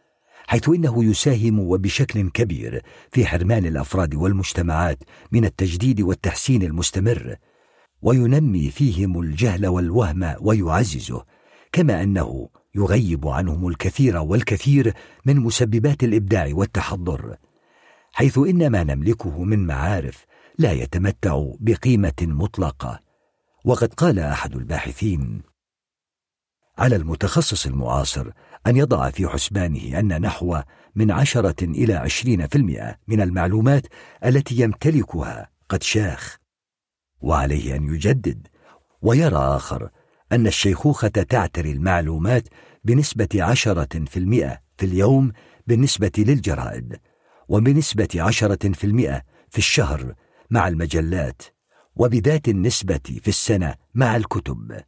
حيث 0.52 0.68
إنه 0.68 1.04
يساهم 1.04 1.60
وبشكل 1.60 2.30
كبير 2.30 2.82
في 3.10 3.26
حرمان 3.26 3.66
الأفراد 3.66 4.14
والمجتمعات 4.14 4.98
من 5.32 5.44
التجديد 5.44 6.00
والتحسين 6.00 6.62
المستمر 6.62 7.36
وينمي 8.02 8.70
فيهم 8.70 9.20
الجهل 9.20 9.66
والوهم 9.66 10.34
ويعززه 10.40 11.24
كما 11.72 12.02
أنه 12.02 12.48
يغيب 12.74 13.28
عنهم 13.28 13.68
الكثير 13.68 14.16
والكثير 14.16 14.92
من 15.26 15.36
مسببات 15.36 16.04
الإبداع 16.04 16.50
والتحضر 16.52 17.36
حيث 18.12 18.38
إن 18.38 18.70
ما 18.70 18.84
نملكه 18.84 19.44
من 19.44 19.66
معارف 19.66 20.24
لا 20.58 20.72
يتمتع 20.72 21.44
بقيمة 21.60 22.22
مطلقة. 22.22 23.00
وقد 23.64 23.94
قال 23.94 24.18
أحد 24.18 24.56
الباحثين 24.56 25.51
على 26.78 26.96
المتخصص 26.96 27.66
المعاصر 27.66 28.30
أن 28.66 28.76
يضع 28.76 29.10
في 29.10 29.28
حسبانه 29.28 29.98
أن 29.98 30.20
نحو 30.20 30.60
من 30.94 31.10
عشرة 31.10 31.64
إلى 31.64 31.94
عشرين 31.94 32.46
في 32.46 32.56
المئة 32.56 32.96
من 33.08 33.20
المعلومات 33.20 33.86
التي 34.24 34.54
يمتلكها 34.60 35.50
قد 35.68 35.82
شاخ 35.82 36.38
وعليه 37.20 37.76
أن 37.76 37.94
يجدد 37.94 38.46
ويرى 39.02 39.36
آخر 39.36 39.90
أن 40.32 40.46
الشيخوخة 40.46 41.08
تعتري 41.08 41.72
المعلومات 41.72 42.48
بنسبة 42.84 43.28
عشرة 43.34 44.04
في 44.04 44.16
المئة 44.16 44.58
في 44.78 44.86
اليوم 44.86 45.32
بالنسبة 45.66 46.12
للجرائد 46.18 47.00
وبنسبة 47.48 48.08
عشرة 48.16 48.72
في 48.72 48.84
المئة 48.84 49.22
في 49.50 49.58
الشهر 49.58 50.14
مع 50.50 50.68
المجلات 50.68 51.42
وبذات 51.96 52.48
النسبة 52.48 53.00
في 53.22 53.28
السنة 53.28 53.74
مع 53.94 54.16
الكتب. 54.16 54.82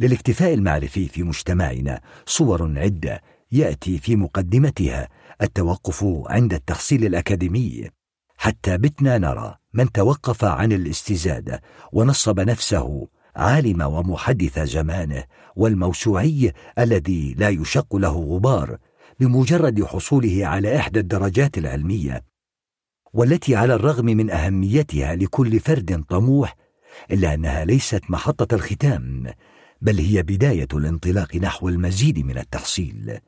للاكتفاء 0.00 0.54
المعرفي 0.54 1.08
في 1.08 1.22
مجتمعنا. 1.22 2.00
صور 2.26 2.78
عدة 2.78 3.22
يأتي 3.52 3.98
في 3.98 4.16
مقدمتها 4.16 5.08
التوقف 5.42 6.04
عند 6.26 6.54
التحصيل 6.54 7.04
الأكاديمي. 7.04 7.90
حتى 8.36 8.78
بتنا 8.78 9.18
نرى 9.18 9.54
من 9.74 9.92
توقف 9.92 10.44
عن 10.44 10.72
الاستزادة 10.72 11.62
ونصب 11.92 12.40
نفسه 12.40 13.08
عالم 13.36 13.82
ومحدث 13.82 14.58
زمانه 14.58 15.24
والموسوعي 15.56 16.52
الذي 16.78 17.34
لا 17.38 17.48
يشق 17.48 17.96
له 17.96 18.18
غبار 18.18 18.78
بمجرد 19.20 19.84
حصوله 19.84 20.46
على 20.46 20.76
إحدى 20.76 21.00
الدرجات 21.00 21.58
العلمية. 21.58 22.24
والتي 23.12 23.56
على 23.56 23.74
الرغم 23.74 24.04
من 24.04 24.30
أهميتها 24.30 25.14
لكل 25.14 25.60
فرد 25.60 26.04
طموح 26.08 26.56
إلا 27.10 27.34
أنها 27.34 27.64
ليست 27.64 28.02
محطة 28.08 28.54
الختام 28.54 29.26
بل 29.80 29.98
هي 29.98 30.22
بداية 30.22 30.68
الانطلاق 30.74 31.36
نحو 31.36 31.68
المزيد 31.68 32.18
من 32.18 32.38
التحصيل. 32.38 33.18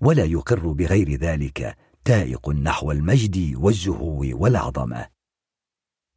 ولا 0.00 0.24
يقر 0.24 0.72
بغير 0.72 1.14
ذلك 1.14 1.76
تائق 2.04 2.50
نحو 2.50 2.92
المجد 2.92 3.54
والزهو 3.56 4.42
والعظمة. 4.42 5.08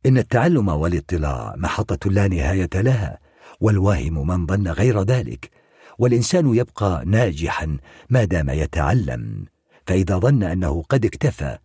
إن 0.06 0.18
التعلم 0.18 0.68
والاطلاع 0.70 1.56
محطة 1.58 2.10
لا 2.10 2.28
نهاية 2.28 2.70
لها 2.76 3.20
والواهم 3.62 4.28
من 4.28 4.46
ظن 4.46 4.68
غير 4.68 5.02
ذلك 5.02 5.52
والإنسان 6.00 6.56
يبقى 6.56 7.04
ناجحا 7.06 7.78
ما 8.10 8.24
دام 8.24 8.50
يتعلم 8.50 9.46
فإذا 9.88 10.18
ظن 10.18 10.44
أنه 10.44 10.84
قد 10.84 11.06
اكتفى 11.06 11.58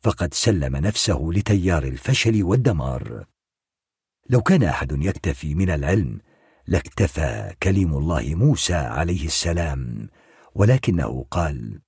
فقد 0.00 0.34
سلم 0.34 0.76
نفسه 0.76 1.30
لتيار 1.32 1.84
الفشل 1.84 2.42
والدمار. 2.42 3.24
لو 4.30 4.40
كان 4.40 4.62
أحد 4.62 4.92
يكتفي 4.92 5.54
من 5.54 5.70
العلم 5.70 6.18
لاكتفى 6.68 7.54
كليم 7.62 7.94
الله 7.96 8.34
موسى 8.34 8.74
عليه 8.74 9.24
السلام 9.24 10.08
ولكنه 10.54 11.26
قال 11.30 11.80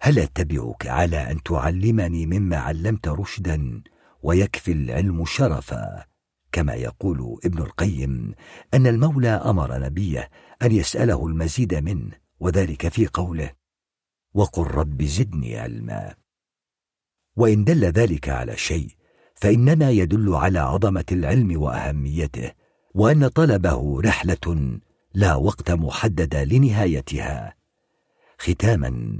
هل 0.00 0.18
أتبعك 0.18 0.86
على 0.86 1.30
أن 1.30 1.42
تعلمني 1.42 2.26
مما 2.26 2.56
علمت 2.56 3.08
رشدا 3.08 3.82
ويكفي 4.22 4.72
العلم 4.72 5.24
شرفا؟ 5.24 6.04
كما 6.52 6.74
يقول 6.74 7.40
ابن 7.44 7.58
القيم 7.58 8.34
أن 8.74 8.86
المولى 8.86 9.28
أمر 9.28 9.78
نبيه 9.78 10.30
أن 10.62 10.72
يسأله 10.72 11.26
المزيد 11.26 11.74
منه 11.74 12.12
وذلك 12.40 12.88
في 12.88 13.06
قوله 13.06 13.50
وقل 14.34 14.66
رب 14.66 15.02
زدني 15.02 15.58
علما 15.58 16.14
وإن 17.36 17.64
دل 17.64 17.84
ذلك 17.84 18.28
على 18.28 18.56
شيء 18.56 18.90
فإنما 19.34 19.90
يدل 19.90 20.34
على 20.34 20.58
عظمة 20.58 21.04
العلم 21.12 21.62
وأهميته 21.62 22.65
وأن 22.96 23.28
طلبه 23.28 24.00
رحلة 24.00 24.78
لا 25.14 25.34
وقت 25.34 25.70
محدد 25.70 26.34
لنهايتها. 26.34 27.54
ختاما 28.38 29.18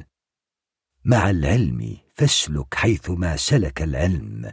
مع 1.05 1.31
العلم 1.31 1.97
فاسلك 2.15 2.75
حيث 2.75 3.11
ما 3.11 3.37
سلك 3.37 3.83
العلم 3.83 4.53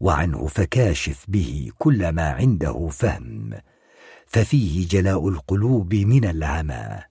وعنه 0.00 0.46
فكاشف 0.46 1.24
به 1.28 1.70
كل 1.78 2.08
ما 2.08 2.30
عنده 2.30 2.88
فهم 2.88 3.52
ففيه 4.26 4.88
جلاء 4.88 5.28
القلوب 5.28 5.94
من 5.94 6.24
العمى. 6.24 7.02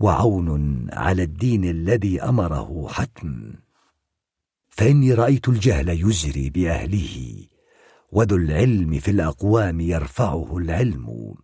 وعون 0.00 0.86
على 0.92 1.22
الدين 1.22 1.64
الذي 1.64 2.22
أمره 2.22 2.88
حتم. 2.88 3.54
فإني 4.68 5.14
رأيت 5.14 5.48
الجهل 5.48 5.88
يزري 5.88 6.50
بأهله 6.50 7.46
وذو 8.12 8.36
العلم 8.36 8.98
في 8.98 9.10
الأقوام 9.10 9.80
يرفعه 9.80 10.58
العلم. 10.58 11.34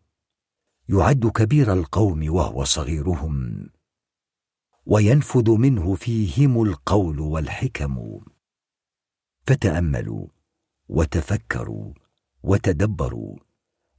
يعد 0.89 1.27
كبير 1.27 1.73
القوم 1.73 2.35
وهو 2.35 2.65
صغيرهم. 2.65 3.69
وينفذ 4.87 5.51
منه 5.51 5.95
فيهم 5.95 6.63
القول 6.63 7.21
والحكم. 7.21 8.21
فتأملوا 9.47 10.27
وتفكروا 10.89 11.93
وتدبروا. 12.43 13.37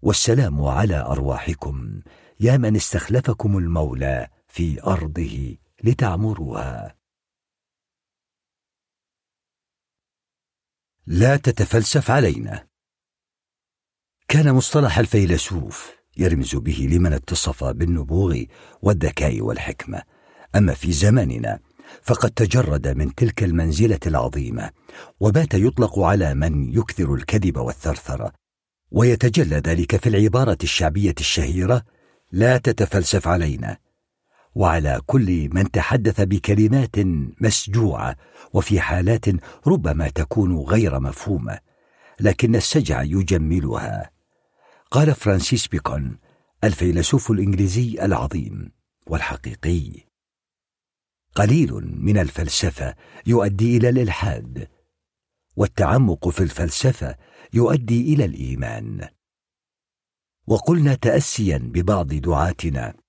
والسلام 0.02 0.61
على 0.61 0.95
أرواحكم. 0.95 2.02
يا 2.39 2.57
من 2.57 2.76
استخلفكم 2.76 3.57
المولى 3.57 4.27
في 4.48 4.84
أرضه 4.84 5.57
لتعمروها. 5.84 6.97
لا 11.09 11.35
تتفلسف 11.35 12.11
علينا. 12.11 12.67
كان 14.27 14.53
مصطلح 14.53 14.99
الفيلسوف 14.99 15.91
يرمز 16.17 16.55
به 16.55 16.89
لمن 16.91 17.13
اتصف 17.13 17.63
بالنبوغ 17.63 18.43
والذكاء 18.81 19.41
والحكمة. 19.41 20.01
أما 20.55 20.73
في 20.73 20.91
زماننا 20.91 21.59
فقد 22.03 22.31
تجرد 22.31 22.88
من 22.88 23.15
تلك 23.15 23.43
المنزلة 23.43 23.99
العظيمة 24.07 24.71
وبات 25.19 25.53
يطلق 25.53 25.99
على 25.99 26.34
من 26.34 26.73
يكثر 26.73 27.13
الكذب 27.13 27.57
والثرثره 27.57 28.34
ويتجلى 28.91 29.55
ذلك 29.55 29.95
في 29.95 30.09
العبارة 30.09 30.57
الشعبية 30.63 31.15
الشهيرة 31.19 31.85
لا 32.31 32.57
تتفلسف 32.57 33.27
علينا. 33.27 33.77
وعلى 34.57 35.01
كل 35.05 35.49
من 35.53 35.71
تحدث 35.71 36.21
بكلمات 36.21 36.95
مسجوعة 37.41 38.17
وفي 38.53 38.79
حالات 38.79 39.25
ربما 39.67 40.09
تكون 40.09 40.57
غير 40.57 40.99
مفهومة 40.99 41.59
لكن 42.19 42.55
السجع 42.55 43.01
يجملها. 43.01 44.11
قال 44.91 45.15
فرانسيس 45.15 45.67
بيكون 45.67 46.17
الفيلسوف 46.63 47.31
الإنجليزي 47.31 47.97
العظيم 48.01 48.71
والحقيقي. 49.07 49.91
قليل 51.35 51.73
من 52.01 52.17
الفلسفة 52.17 52.95
يؤدي 53.25 53.77
إلى 53.77 53.89
الإلحاد 53.89 54.67
والتعمق 55.55 56.29
في 56.29 56.43
الفلسفة 56.43 57.15
يؤدي 57.53 58.13
إلى 58.13 58.25
الإيمان. 58.25 59.07
وقلنا 60.47 60.95
تاسيا 60.95 61.57
ببعض 61.57 62.07
دعاتنا. 62.07 63.06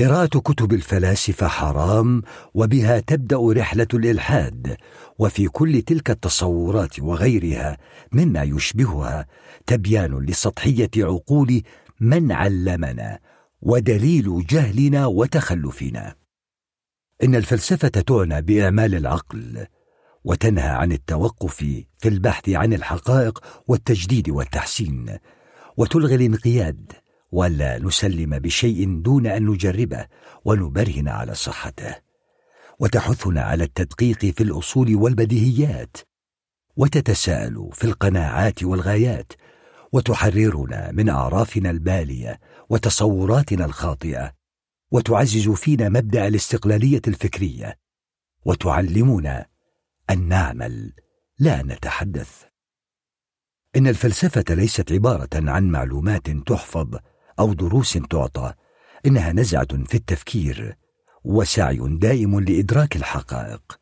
قراءة 0.00 0.26
كتب 0.26 0.72
الفلاسفة 0.72 1.48
حرام 1.48 2.22
وبها 2.54 3.00
تبدأ 3.00 3.38
رحلة 3.52 3.86
الإلحاد 3.94 4.76
وفي 5.18 5.48
كل 5.48 5.82
تلك 5.82 6.10
التصورات 6.10 7.00
وغيرها 7.00 7.76
مما 8.12 8.42
يشبهها 8.42 9.26
تبيان 9.66 10.26
لسطحية 10.26 10.90
عقول 10.96 11.62
من 12.00 12.32
علمنا 12.32 13.18
ودليل 13.62 14.46
جهلنا 14.46 15.06
وتخلفنا. 15.06 16.14
إن 17.22 17.34
الفلسفة 17.34 17.88
تعنى 17.88 18.42
باعمال 18.42 18.94
العقل 18.94 19.66
وتنهى 20.24 20.68
عن 20.68 20.92
التوقف 20.92 21.56
في 21.98 22.08
البحث 22.08 22.48
عن 22.48 22.72
الحقائق 22.72 23.38
والتجديد 23.68 24.30
والتحسين 24.30 25.18
وتلغي 25.76 26.14
الانقياد 26.14 26.92
ولا 27.32 27.78
نسلم 27.78 28.38
بشيء 28.38 29.02
دون 29.02 29.26
أن 29.26 29.46
نجربه 29.46 30.06
ونبرهن 30.44 31.08
على 31.08 31.34
صحته. 31.34 31.94
وتحثنا 32.78 33.42
على 33.42 33.64
التدقيق 33.64 34.18
في 34.18 34.42
الأصول 34.42 34.96
والبديهيات. 34.96 35.96
وتتساءل 36.76 37.70
في 37.72 37.84
القناعات 37.84 38.62
والغايات. 38.62 39.32
وتحررنا 39.92 40.92
من 40.92 41.08
أعرافنا 41.08 41.70
البالية 41.70 42.40
وتصوراتنا 42.68 43.64
الخاطئة. 43.64 44.32
وتعزز 44.90 45.48
فينا 45.48 45.88
مبدأ 45.88 46.26
الاستقلالية 46.26 47.02
الفكرية. 47.08 47.78
وتعلمنا 48.44 49.46
أن 50.10 50.28
نعمل 50.28 50.92
لا 51.38 51.62
نتحدث. 51.62 52.44
إن 53.76 53.86
الفلسفة 53.86 54.44
ليست 54.54 54.92
عبارة 54.92 55.28
عن 55.34 55.70
معلومات 55.70 56.30
تحفظ 56.30 56.98
أو 57.40 57.52
دروس 57.52 57.92
تعطى 57.92 58.52
إنها 59.06 59.32
نزعة 59.32 59.84
في 59.84 59.94
التفكير 59.94 60.76
وسعي 61.24 61.76
دائم 61.76 62.40
لإدراك 62.40 62.96
الحقائق. 62.96 63.78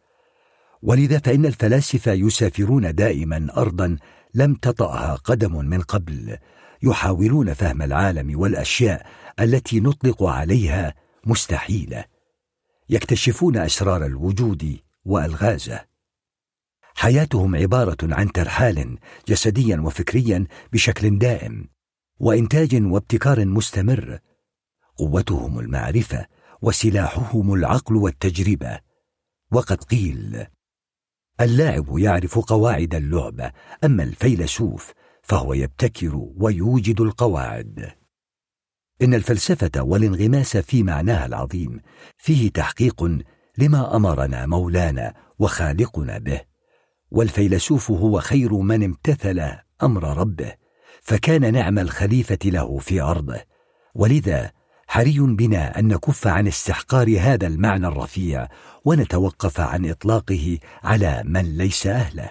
ولذا 0.82 1.18
فإن 1.18 1.46
الفلاسفة 1.46 2.12
يسافرون 2.12 2.94
دائما 2.94 3.48
ارضا 3.56 3.96
لم 4.34 4.54
تطأها 4.54 5.14
قدم 5.14 5.64
من 5.64 5.80
قبل 5.80 6.38
يحاولون 6.82 7.54
فهم 7.54 7.82
العالم 7.82 8.40
والأشياء 8.40 9.06
التي 9.40 9.80
نطلق 9.80 10.22
عليها 10.22 10.94
مستحيلة. 11.26 12.04
يكتشفون 12.90 13.56
أسرار 13.56 14.06
الوجود 14.06 14.78
وألغازه. 15.04 15.84
حياتهم 16.94 17.56
عبارة 17.56 17.96
عن 18.02 18.32
ترحال 18.32 18.98
جسديا 19.28 19.80
وفكريا 19.80 20.46
بشكل 20.72 21.18
دائم. 21.18 21.68
وإنتاج 22.20 22.82
وابتكار 22.82 23.46
مستمر. 23.46 24.18
قوتهم 24.96 25.58
المعرفة 25.58 26.26
وسلاحهم 26.62 27.54
العقل 27.54 27.96
والتجربة. 27.96 28.80
وقد 29.52 29.84
قيل 29.84 30.46
اللاعب 31.40 31.98
يعرف 31.98 32.38
قواعد 32.38 32.94
اللعبة 32.94 33.52
أما 33.84 34.02
الفيلسوف 34.02 34.92
فهو 35.22 35.54
يبتكر 35.54 36.28
ويوجد 36.36 37.00
القواعد. 37.00 37.92
إن 39.02 39.14
الفلسفة 39.14 39.82
والانغماس 39.82 40.56
في 40.56 40.82
معناها 40.82 41.26
العظيم 41.26 41.80
فيه 42.16 42.50
تحقيق 42.50 43.04
لما 43.58 43.96
أمرنا 43.96 44.46
مولانا 44.46 45.14
وخالقنا 45.38 46.18
به. 46.18 46.40
والفيلسوف 47.10 47.90
هو 47.90 48.20
خير 48.20 48.54
من 48.54 48.82
امتثل 48.82 49.50
أمر 49.82 50.18
ربه. 50.18 50.54
فكان 51.08 51.52
نعم 51.52 51.78
الخليفة 51.78 52.38
له 52.44 52.78
في 52.78 53.00
أرضه. 53.00 53.40
ولذا 53.94 54.52
حري 54.86 55.18
بنا 55.18 55.78
أن 55.78 55.88
نكف 55.88 56.26
عن 56.26 56.46
استحقار 56.46 57.16
هذا 57.20 57.46
المعنى 57.46 57.86
الرفيع 57.86 58.48
ونتوقف 58.84 59.60
عن 59.60 59.90
إطلاقه 59.90 60.58
على 60.84 61.22
من 61.24 61.56
ليس 61.56 61.86
أهله. 61.86 62.30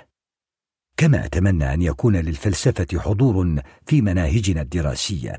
كما 0.98 1.26
أتمنى 1.26 1.74
أن 1.74 1.82
يكون 1.82 2.16
للفلسفة 2.16 3.00
حضور 3.00 3.62
في 3.86 4.02
مناهجنا 4.02 4.62
الدراسية. 4.62 5.36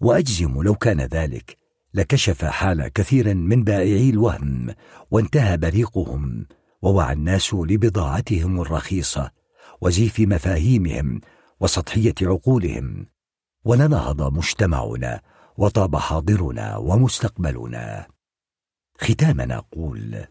وأجزم 0.00 0.62
لو 0.62 0.74
كان 0.74 1.00
ذلك 1.00 1.56
لكشف 1.94 2.44
حال 2.44 2.88
كثير 2.88 3.34
من 3.34 3.64
بائعي 3.64 4.10
الوهم 4.10 4.74
وانتهى 5.10 5.56
بريقهم 5.56 6.46
ووعى 6.82 7.12
الناس 7.12 7.54
لبضاعتهم 7.54 8.60
الرخيصة 8.60 9.30
وزيف 9.80 10.20
مفاهيمهم 10.20 11.20
وسطحية 11.60 12.14
عقولهم 12.22 13.06
ولنهض 13.64 14.32
مجتمعنا 14.32 15.20
وطاب 15.56 15.96
حاضرنا 15.96 16.76
ومستقبلنا. 16.76 18.06
ختاما 19.00 19.44
نقول 19.46 20.24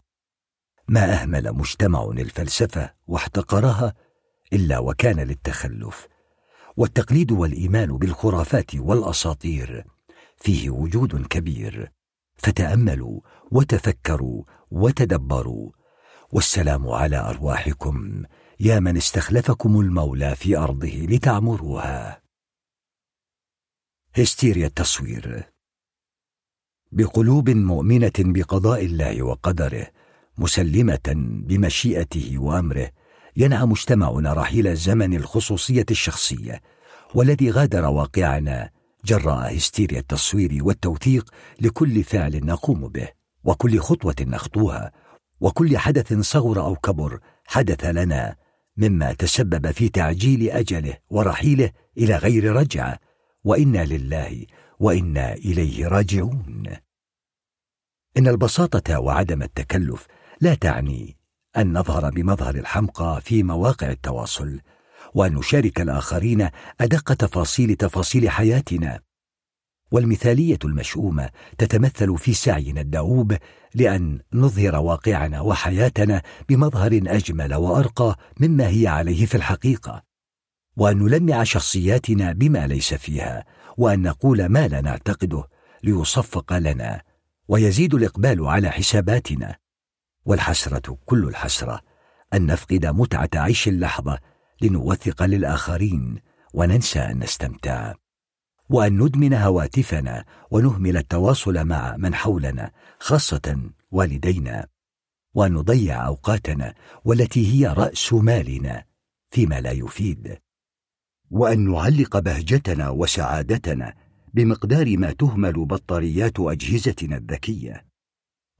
ما 0.88 1.12
أهمل 1.12 1.52
مجتمع 1.52 2.04
الفلسفة 2.04 2.94
واحتقرها 3.06 3.94
إلا 4.52 4.78
وكان 4.78 5.20
للتخلف 5.20 6.08
والتقليد 6.76 7.32
والإيمان 7.32 7.98
بالخرافات 7.98 8.74
والأساطير 8.74 9.84
فيه 10.36 10.70
وجود 10.70 11.26
كبير. 11.26 11.92
فتأملوا 12.36 13.20
وتفكروا 13.50 14.44
وتدبروا 14.70 15.70
والسلام 16.32 16.88
على 16.88 17.16
أرواحكم 17.16 18.22
يا 18.60 18.80
من 18.80 18.96
استخلفكم 18.96 19.80
المولى 19.80 20.36
في 20.36 20.56
أرضه 20.56 20.88
لتعمروها. 20.88 22.22
هستيريا 24.14 24.66
التصوير. 24.66 25.42
بقلوب 26.92 27.50
مؤمنة 27.50 28.12
بقضاء 28.18 28.84
الله 28.84 29.22
وقدره 29.22 29.86
مسلمة 30.38 31.14
بمشيئته 31.46 32.38
وأمره 32.38 32.90
ينعى 33.36 33.66
مجتمعنا 33.66 34.32
رحيل 34.32 34.76
زمن 34.76 35.14
الخصوصية 35.14 35.86
الشخصية 35.90 36.62
والذي 37.14 37.50
غادر 37.50 37.84
واقعنا 37.84 38.70
جراء 39.04 39.56
هستيريا 39.56 39.98
التصوير 39.98 40.58
والتوثيق 40.64 41.30
لكل 41.60 42.04
فعل 42.04 42.46
نقوم 42.46 42.88
به 42.88 43.08
وكل 43.44 43.80
خطوة 43.80 44.16
نخطوها 44.20 44.92
وكل 45.40 45.78
حدث 45.78 46.12
صغر 46.12 46.60
أو 46.60 46.76
كبر 46.76 47.20
حدث 47.44 47.84
لنا 47.84 48.45
مما 48.76 49.12
تسبب 49.12 49.70
في 49.70 49.88
تعجيل 49.88 50.50
أجله 50.50 50.96
ورحيله 51.10 51.70
إلى 51.98 52.16
غير 52.16 52.52
رجعه 52.52 52.98
وإنا 53.44 53.84
لله 53.84 54.46
وإنا 54.78 55.32
إليه 55.32 55.88
راجعون. 55.88 56.66
إن 58.16 58.28
البساطة 58.28 59.00
وعدم 59.00 59.42
التكلف 59.42 60.06
لا 60.40 60.54
تعني 60.54 61.16
أن 61.56 61.78
نظهر 61.78 62.10
بمظهر 62.10 62.54
الحمقى 62.54 63.20
في 63.24 63.42
مواقع 63.42 63.90
التواصل 63.90 64.60
وأن 65.14 65.34
نشارك 65.34 65.80
الآخرين 65.80 66.48
أدق 66.80 67.14
تفاصيل 67.14 67.76
تفاصيل 67.76 68.30
حياتنا. 68.30 69.00
والمثالية 69.90 70.58
المشؤومة 70.64 71.30
تتمثل 71.58 72.18
في 72.18 72.34
سعينا 72.34 72.80
الدؤوب 72.80 73.36
لأن 73.76 74.20
نظهر 74.32 74.76
واقعنا 74.76 75.40
وحياتنا 75.40 76.22
بمظهر 76.48 77.00
أجمل 77.06 77.54
وأرقى 77.54 78.16
مما 78.40 78.68
هي 78.68 78.86
عليه 78.86 79.26
في 79.26 79.34
الحقيقة 79.34 80.02
وأن 80.76 80.98
نلمع 80.98 81.44
شخصياتنا 81.44 82.32
بما 82.32 82.66
ليس 82.66 82.94
فيها 82.94 83.44
وأن 83.76 84.02
نقول 84.02 84.46
ما 84.46 84.68
لا 84.68 84.80
نعتقده 84.80 85.44
ليصفق 85.84 86.52
لنا 86.52 87.02
ويزيد 87.48 87.94
الإقبال 87.94 88.46
على 88.46 88.70
حساباتنا. 88.70 89.56
والحسرة 90.24 90.98
كل 91.04 91.28
الحسرة 91.28 91.80
أن 92.34 92.46
نفقد 92.46 92.86
متعة 92.86 93.30
عيش 93.34 93.68
اللحظة 93.68 94.18
لنوثق 94.62 95.22
للآخرين 95.22 96.20
وننسى 96.54 96.98
أن 96.98 97.18
نستمتع. 97.18 97.94
وأن 98.68 99.02
ندمن 99.02 99.34
هواتفنا 99.34 100.24
ونهمل 100.50 100.96
التواصل 100.96 101.64
مع 101.64 101.96
من 101.96 102.14
حولنا 102.14 102.72
خاصة 102.98 103.60
والدينا. 103.90 104.66
وأن 105.34 105.52
نضيع 105.52 106.06
أوقاتنا 106.06 106.74
والتي 107.04 107.52
هي 107.54 107.66
رأس 107.66 108.12
مالنا 108.12 108.84
فيما 109.30 109.60
لا 109.60 109.70
يفيد. 109.70 110.38
وأن 111.30 111.70
نعلق 111.70 112.18
بهجتنا 112.18 112.88
وسعادتنا 112.88 113.94
بمقدار 114.34 114.96
ما 114.96 115.12
تهمل 115.12 115.64
بطاريات 115.64 116.40
أجهزتنا 116.40 117.16
الذكية. 117.16 117.86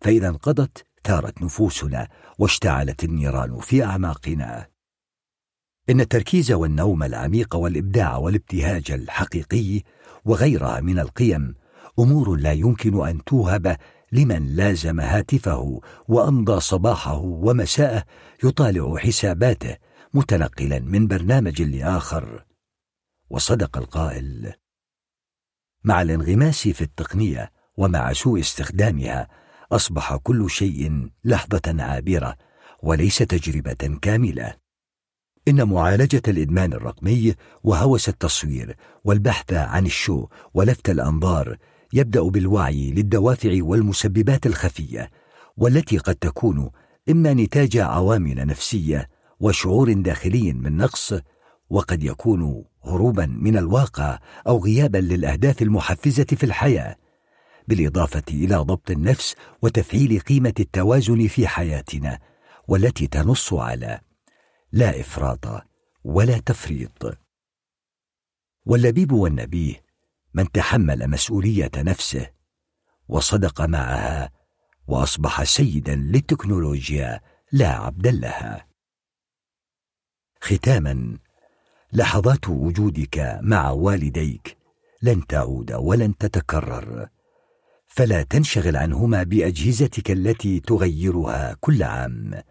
فإذا 0.01 0.29
انقضت 0.29 0.87
ثارت 1.05 1.43
نفوسنا 1.43 2.09
واشتعلت 2.39 3.05
النيران 3.05 3.61
في 3.61 3.85
أعماقنا. 3.85 4.67
إن 5.91 6.01
التركيز 6.01 6.53
والنوم 6.53 7.03
العميق 7.03 7.57
والإبداع 7.57 8.17
والابتهاج 8.17 8.91
الحقيقي 8.91 9.83
وغيرها 10.27 10.81
من 10.81 10.99
القيم 10.99 11.55
أمور 11.99 12.37
لا 12.37 12.53
يمكن 12.53 13.07
أن 13.07 13.25
توهب 13.25 13.77
لمن 14.13 14.47
لازم 14.47 15.01
هاتفه 15.01 15.81
وأمضى 16.09 16.61
صباحه 16.61 17.19
ومساءه 17.19 18.05
يطالع 18.45 18.97
حساباته 18.97 19.77
متنقلا 20.15 20.79
من 20.79 21.07
برنامج 21.07 21.63
لآخر. 21.63 22.45
وصدق 23.31 23.77
القائل 23.77 24.53
مع 25.85 26.03
الانغماس 26.03 26.69
في 26.69 26.83
التقنية 26.83 27.53
ومع 27.77 28.13
سوء 28.13 28.41
استخدامها 28.41 29.29
أصبح 29.73 30.17
كل 30.17 30.51
شيء 30.51 31.11
لحظة 31.25 31.83
عابرة 31.83 32.37
وليس 32.83 33.19
تجربة 33.19 33.99
كاملة. 34.03 34.66
إن 35.49 35.69
معالجة 35.69 36.23
الإدمان 36.29 36.73
الرقمي 36.73 37.35
وهوس 37.65 38.09
التصوير 38.09 38.77
والبحث 39.05 39.53
عن 39.53 39.87
الشو 39.87 40.27
ولفت 40.55 40.91
الأنظار 40.91 41.57
يبدأ 41.93 42.23
بالوعي 42.23 42.91
للدوافع 42.91 43.59
والمسببات 43.61 44.47
الخفية 44.47 45.11
والتي 45.57 45.99
قد 45.99 46.15
تكون 46.15 46.71
إما 47.11 47.35
نتاج 47.35 47.77
عوامل 47.77 48.47
نفسية 48.47 49.09
وشعور 49.41 49.93
داخلي 49.93 50.53
من 50.53 50.77
نقص 50.77 51.15
وقد 51.71 52.05
يكون 52.05 52.65
هروبا 52.85 53.27
من 53.27 53.57
الواقع 53.57 54.19
أو 54.47 54.65
غيابا 54.65 54.99
للأهداف 54.99 55.63
المحفزة 55.63 56.25
في 56.25 56.45
الحياة 56.45 56.97
بالإضافة 57.69 58.23
إلى 58.31 58.57
ضبط 58.57 58.91
النفس 58.91 59.35
وتفعيل 59.63 60.21
قيمة 60.21 60.55
التوازن 60.61 61.27
في 61.27 61.49
حياتنا 61.49 62.19
والتي 62.69 63.07
تنص 63.07 63.53
على 63.53 64.01
لا 64.77 65.01
إفراط 65.01 65.67
ولا 66.05 66.39
تفريط. 66.39 67.19
واللبيب 68.67 69.13
والنبيه 69.13 69.85
من 70.35 70.53
تحمل 70.53 71.11
مسؤولية 71.11 71.71
نفسه 71.77 72.31
وصدق 73.09 73.61
معها 73.61 74.33
وأصبح 74.87 75.43
سيدا 75.43 75.95
للتكنولوجيا 75.95 77.21
لا 77.53 77.69
عبدا 77.69 78.11
لها. 78.11 78.67
ختاما 80.41 81.19
لحظات 81.93 82.49
وجودك 82.49 83.39
مع 83.43 83.71
والديك 83.71 84.57
لن 85.03 85.27
تعود 85.27 85.73
ولن 85.73 86.17
تتكرر 86.17 87.09
فلا 87.87 88.23
تنشغل 88.23 88.77
عنهما 88.77 89.23
بأجهزتك 89.23 90.11
التي 90.11 90.61
تغيرها 90.61 91.57
كل 91.61 91.83
عام 91.83 92.43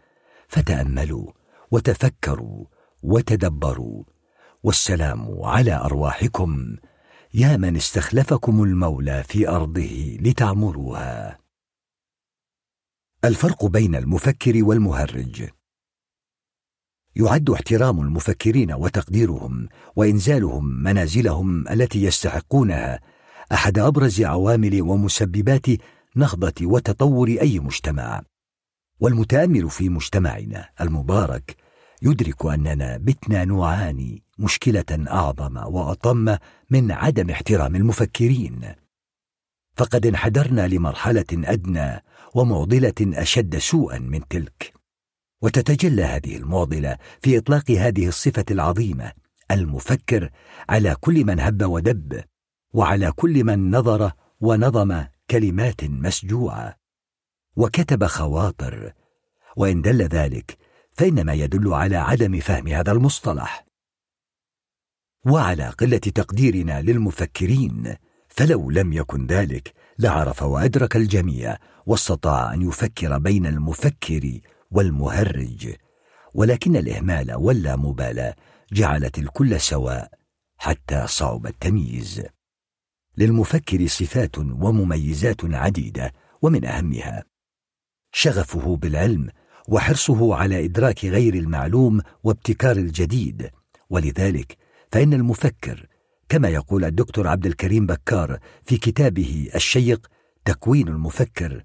فتأملوا 0.48 1.32
وتفكروا 1.72 2.66
وتدبروا. 3.04 4.04
والسلام 4.64 5.42
على 5.42 5.76
أرواحكم. 5.76 6.76
يا 7.34 7.58
من 7.58 7.76
استخلفكم 7.76 8.64
المولى 8.64 9.24
في 9.24 9.50
أرضه 9.50 10.18
لتعمروها. 10.22 11.40
الفرق 13.26 13.66
بين 13.66 13.96
المفكر 13.96 14.64
والمهرج. 14.64 15.50
يعد 17.16 17.50
احترام 17.50 18.00
المفكرين 18.00 18.74
وتقديرهم 18.74 19.68
وإنزالهم 19.96 20.66
منازلهم 20.84 21.68
التي 21.68 22.04
يستحقونها 22.04 23.00
أحد 23.52 23.80
أبرز 23.80 24.22
عوامل 24.22 24.82
ومسببات 24.82 25.66
نهضة 26.16 26.54
وتطور 26.62 27.28
أي 27.28 27.60
مجتمع. 27.60 28.22
والمتامل 29.00 29.70
في 29.70 29.90
مجتمعنا 29.90 30.70
المبارك 30.82 31.56
يدرك 32.02 32.46
أننا 32.46 32.98
بتنا 32.98 33.46
نعاني 33.46 34.24
مشكلة 34.40 34.86
أعظم 35.08 35.58
وأطم 35.58 36.38
من 36.70 36.92
عدم 36.92 37.30
احترام 37.30 37.76
المفكرين. 37.76 38.76
فقد 39.78 40.06
انحدرنا 40.06 40.68
لمرحلة 40.68 41.26
أدنى 41.34 42.04
ومعضلة 42.36 42.94
أشد 43.02 43.58
سوءا 43.58 44.00
من 44.00 44.28
تلك. 44.28 44.74
وتتجلى 45.42 46.04
هذه 46.04 46.38
المعضلة 46.38 46.98
في 47.22 47.38
إطلاق 47.38 47.72
هذه 47.72 48.08
الصفة 48.08 48.46
العظيمة 48.52 49.12
المفكر 49.52 50.30
على 50.70 50.96
كل 51.00 51.26
من 51.26 51.40
هب 51.40 51.64
ودب 51.64 52.24
وعلى 52.74 53.12
كل 53.12 53.44
من 53.44 53.72
نظر 53.72 54.12
ونظم 54.40 55.04
كلمات 55.30 55.84
مسجوعة. 55.84 56.85
وكتب 57.56 58.06
خواطر. 58.06 58.94
وإن 59.58 59.82
دل 59.82 60.02
ذلك 60.02 60.58
فإنما 60.94 61.34
يدل 61.34 61.74
على 61.74 61.96
عدم 61.96 62.40
فهم 62.40 62.68
هذا 62.68 62.92
المصطلح. 62.92 63.66
وعلى 65.26 65.70
قلة 65.70 65.98
تقديرنا 65.98 66.82
للمفكرين 66.82 67.96
فلو 68.28 68.70
لم 68.70 68.94
يكن 68.94 69.28
ذلك 69.28 69.74
لعرف 70.00 70.44
وأدرك 70.44 70.96
الجميع 70.96 71.58
واستطاع 71.86 72.54
أن 72.54 72.62
يفكر 72.62 73.18
بين 73.18 73.46
المفكر 73.46 74.40
والمهرج. 74.72 75.76
ولكن 76.34 76.76
الإهمال 76.76 77.36
واللامبالاة 77.36 78.36
جعلت 78.74 79.18
الكل 79.18 79.62
سواء 79.62 80.12
حتى 80.58 81.08
صعب 81.08 81.48
التمييز. 81.48 82.24
للمفكر 83.18 83.88
صفات 83.88 84.38
ومميزات 84.38 85.46
عديدة 85.46 86.14
ومن 86.42 86.66
أهمها 86.66 87.24
شغفه 88.18 88.76
بالعلم 88.76 89.30
وحرصه 89.68 90.36
على 90.36 90.66
إدراك 90.66 91.06
غير 91.06 91.34
المعلوم 91.34 92.02
وابتكار 92.24 92.78
الجديد. 92.78 93.50
ولذلك 93.90 94.58
فإن 94.92 95.14
المفكر 95.14 95.88
كما 96.30 96.50
يقول 96.50 96.86
الدكتور 96.86 97.28
عبد 97.28 97.46
الكريم 97.46 97.86
بكار 97.86 98.40
في 98.64 98.78
كتابه 98.78 99.50
الشيق 99.56 100.08
تكوين 100.46 100.88
المفكر 100.88 101.64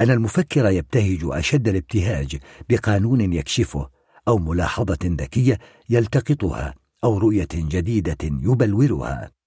أن 0.00 0.10
المفكر 0.10 0.66
يبتهج 0.70 1.18
أشد 1.22 1.68
الابتهاج 1.68 2.38
بقانون 2.68 3.32
يكشفه 3.32 3.90
أو 4.28 4.38
ملاحظة 4.38 4.98
ذكية 5.04 5.58
يلتقطها 5.88 6.74
أو 7.04 7.18
رؤية 7.18 7.48
جديدة 7.54 8.16
يبلورها. 8.22 9.37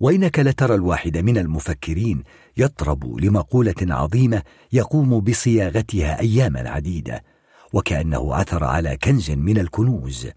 وانك 0.00 0.38
لترى 0.38 0.74
الواحد 0.74 1.18
من 1.18 1.38
المفكرين 1.38 2.22
يطرب 2.56 3.20
لمقولة 3.20 3.74
عظيمة 3.82 4.42
يقوم 4.72 5.20
بصياغتها 5.20 6.20
أياما 6.20 6.70
عديدة 6.70 7.24
وكأنه 7.72 8.34
عثر 8.34 8.64
على 8.64 8.96
كنز 8.96 9.30
من 9.30 9.58
الكنوز. 9.58 10.28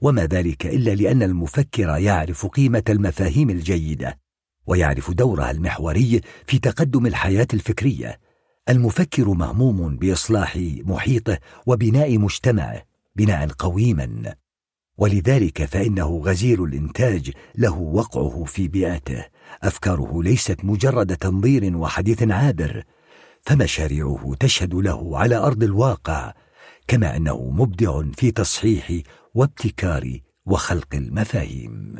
وما 0.00 0.26
ذلك 0.26 0.66
إلا 0.66 0.94
لأن 0.94 1.22
المفكر 1.22 1.88
يعرف 1.96 2.46
قيمة 2.46 2.82
المفاهيم 2.88 3.50
الجيدة 3.50 4.18
ويعرف 4.66 5.10
دورها 5.10 5.50
المحوري 5.50 6.20
في 6.46 6.58
تقدم 6.58 7.06
الحياة 7.06 7.48
الفكرية. 7.54 8.20
المفكر 8.68 9.28
مهموم 9.28 9.96
بإصلاح 9.96 10.56
محيطه 10.84 11.38
وبناء 11.66 12.18
مجتمعه 12.18 12.82
بناء 13.16 13.48
قويما. 13.58 14.34
ولذلك 14.98 15.64
فإنه 15.64 16.20
غزير 16.24 16.64
الإنتاج 16.64 17.30
له 17.54 17.78
وقعه 17.78 18.44
في 18.44 18.68
بيئته. 18.68 19.24
أفكاره 19.62 20.22
ليست 20.22 20.64
مجرد 20.64 21.16
تنظير 21.16 21.76
وحديث 21.76 22.22
عابر 22.22 22.84
فمشاريعه 23.42 24.34
تشهد 24.40 24.74
له 24.74 25.18
على 25.18 25.36
أرض 25.36 25.62
الواقع 25.62 26.34
كما 26.88 27.16
أنه 27.16 27.50
مبدع 27.50 28.02
في 28.16 28.30
تصحيح 28.30 28.92
وابتكار 29.34 30.18
وخلق 30.46 30.94
المفاهيم. 30.94 31.96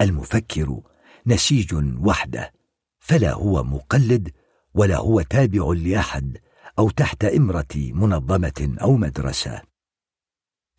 المفكر 0.00 0.80
نسيج 1.26 1.74
وحده 2.00 2.52
فلا 3.00 3.32
هو 3.32 3.64
مقلد 3.64 4.30
ولا 4.74 4.96
هو 4.96 5.20
تابع 5.20 5.72
لأحد 5.76 6.38
أو 6.78 6.90
تحت 6.90 7.24
إمرة 7.24 7.74
منظمة 7.76 8.76
أو 8.80 8.96
مدرسة. 8.96 9.73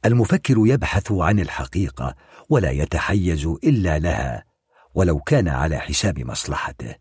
المفكر 0.05 0.55
يبحث 0.57 1.11
عن 1.11 1.39
الحقيقة 1.39 2.15
ولا 2.49 2.71
يتحيز 2.71 3.45
إلا 3.63 3.99
لها 3.99 4.43
ولو 4.95 5.19
كان 5.19 5.47
على 5.47 5.79
حساب 5.79 6.19
مصلحته 6.19 6.95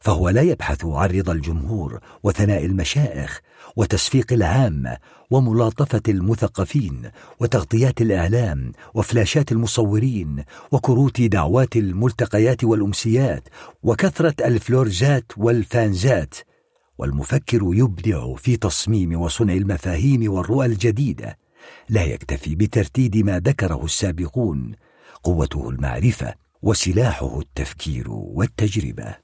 فهو 0.00 0.28
لا 0.28 0.42
يبحث 0.42 0.84
عن 0.84 1.08
رضا 1.08 1.32
الجمهور 1.32 2.00
وثناء 2.22 2.64
المشائخ 2.64 3.40
وتصفيق 3.76 4.32
العامه 4.32 4.96
وملاطفة 5.30 6.02
المثقفين 6.08 7.10
وتغطيات 7.40 8.00
الإعلام 8.00 8.72
وفلاشات 8.94 9.52
المصورين 9.52 10.44
وكروت 10.72 11.20
دعوات 11.20 11.76
الملتقيات 11.76 12.64
والأمسيات 12.64 13.48
وكثرة 13.82 14.34
الفلورزات 14.46 15.32
والفانزات. 15.36 16.34
والمفكر 16.98 17.60
يبدع 17.62 18.34
في 18.34 18.56
تصميم 18.56 19.20
وصنع 19.20 19.52
المفاهيم 19.52 20.32
والرؤى 20.32 20.66
الجديدة. 20.66 21.38
لا 21.88 22.04
يكتفي 22.04 22.54
بترتيد 22.54 23.16
ما 23.16 23.38
ذكره 23.38 23.84
السابقون 23.84 24.74
قوته 25.22 25.70
المعرفة 25.70 26.34
وسلاحه 26.62 27.40
التفكير 27.40 28.10
والتجربة. 28.10 29.16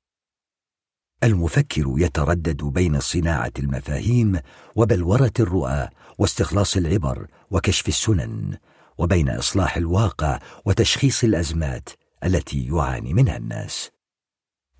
المفكر 1.25 1.95
يتردد 1.97 2.65
بين 2.65 3.01
صناعة 3.01 3.53
المفاهيم 3.59 4.39
وبلورة 4.77 5.33
الرؤى 5.41 5.89
واستخلاص 6.19 6.77
العبر 6.77 7.27
وكشف 7.51 7.89
السنن 7.89 8.59
وبين 8.99 9.31
إصلاح 9.31 9.77
الواقع 9.77 10.39
وتشخيص 10.65 11.25
الأزمات 11.25 11.89
التي 12.25 12.67
يعاني 12.67 13.15
منها 13.15 13.37
الناس. 13.37 13.91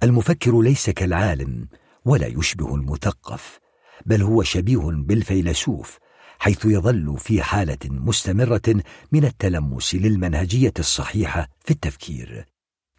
المفكر 0.03 0.61
ليس 0.61 0.91
كالعالم 0.91 1.69
ولا 2.05 2.27
يشبه 2.27 2.75
المثقف 2.75 3.59
بل 4.07 4.23
هو 4.23 4.43
شبيه 4.43 4.79
بالفيلسوف 4.79 5.99
حيث 6.39 6.65
يظل 6.65 7.19
في 7.19 7.43
حالة 7.43 7.79
مستمرة 7.85 8.83
من 9.13 9.25
التلمس 9.25 9.95
للمنهجية 9.95 10.73
الصحيحة 10.79 11.49
في 11.65 11.71
التفكير. 11.71 12.45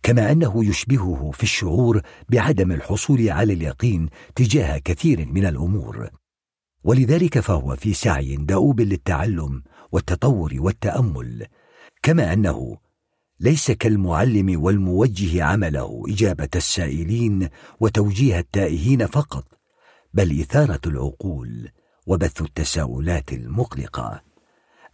كما 0.04 0.32
أنه 0.32 0.66
يشبهه 0.66 1.32
في 1.34 1.44
الشعور 1.44 2.02
بعدم 2.30 2.72
الحصول 2.72 3.30
على 3.30 3.54
اليقين 3.54 4.10
تجاه 4.36 4.78
كثير 4.78 5.26
من 5.26 5.46
الأمور. 5.46 6.10
ولذلك 6.84 7.40
فهو 7.40 7.76
في 7.76 7.94
سعي 7.94 8.36
دؤوب 8.36 8.82
للتعلم 8.82 9.64
والتطور 9.92 10.54
والتأمل. 10.58 11.46
كما 12.04 12.34
أنه 12.34 12.78
ليس 13.40 13.72
كالمعلم 13.72 14.64
والموجه 14.64 15.44
عمله 15.44 16.04
إجابة 16.08 16.50
السائلين 16.56 17.50
وتوجيه 17.80 18.40
التائهين 18.40 19.06
فقط 19.08 19.46
بل 20.14 20.40
إثارة 20.40 20.80
العقول. 20.86 21.70
وبث 22.06 22.42
التساؤلات 22.42 23.34
المقلقة. 23.34 24.24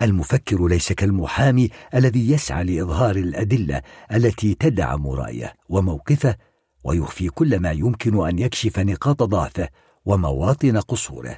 المفكر 0.02 0.68
ليس 0.68 0.94
كالمحامي 0.94 1.70
الذي 1.96 2.32
يسعى 2.32 2.64
لإظهار 2.64 3.16
الأدلة 3.16 3.82
التي 4.14 4.54
تدعم 4.54 5.08
رأيه 5.08 5.54
وموقفه 5.70 6.36
ويخفي 6.84 7.30
كل 7.30 7.60
ما 7.60 7.72
يمكن 7.72 8.28
أن 8.28 8.40
يكشف 8.40 8.80
نقاط 8.80 9.24
ضعفه 9.24 9.70
ومواطن 10.06 10.78
قصوره. 10.78 11.38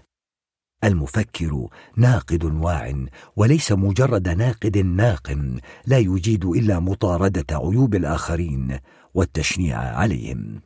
المفكر 0.84 1.68
ناقد 1.98 2.44
واع 2.44 3.06
وليس 3.36 3.72
مجرد 3.72 4.30
ناقد 4.30 4.78
ناقم 4.78 5.58
لا 5.86 5.98
يجيد 5.98 6.46
إلا 6.46 6.80
مطاردة 6.80 7.46
عيوب 7.52 7.96
الآخرين 7.96 8.80
والتشنيع 9.14 9.78
عليهم. 9.78 10.62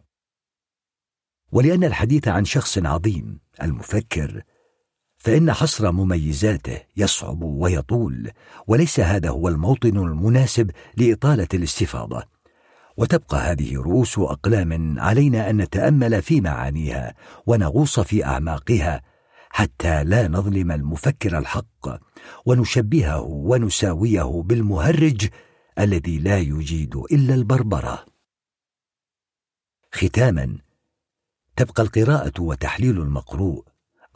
ولأن 1.51 1.84
الحديث 1.84 2.27
عن 2.27 2.45
شخص 2.45 2.77
عظيم 2.77 3.39
المفكر 3.61 4.43
فإن 5.28 5.54
حصر 5.54 5.91
مميزاته 5.91 6.80
يصعب 6.98 7.44
ويطول 7.44 8.32
وليس 8.68 8.99
هذا 8.99 9.30
هو 9.30 9.48
الموطن 9.48 9.98
المناسب 9.98 10.72
لإطالة 10.98 11.48
الاستفاضة. 11.54 12.24
وتبقى 12.98 13.38
هذه 13.38 13.76
رؤوس 13.76 14.20
أقلام 14.20 14.99
علينا 14.99 15.49
أن 15.49 15.58
نتأمل 15.58 16.22
في 16.22 16.41
معانيها 16.41 17.16
ونغوص 17.48 17.99
في 17.99 18.26
أعماقها 18.26 19.02
حتى 19.49 20.04
لا 20.04 20.28
نظلم 20.28 20.72
المفكر 20.72 21.38
الحق 21.38 21.99
ونشبهه 22.45 23.22
ونساويه 23.22 24.41
بالمهرج 24.45 25.28
الذي 25.80 26.20
لا 26.20 26.40
يجيد 26.40 26.95
إلا 26.95 27.34
البربرة. 27.34 28.06
ختاما 29.94 30.58
تبقى 31.56 31.84
القراءة 31.84 32.41
وتحليل 32.41 33.02
المقروء 33.02 33.66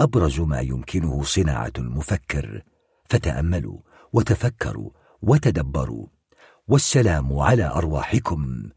أبرز 0.04 0.40
ما 0.40 0.60
يمكنه 0.62 1.24
صناعة 1.24 1.74
المفكر. 1.78 2.64
فتأملوا 3.10 3.80
وتفكروا 4.14 4.92
وتدبروا. 5.22 6.08
والسلام 6.68 7.40
على 7.40 7.66
أرواحكم. 7.66 8.70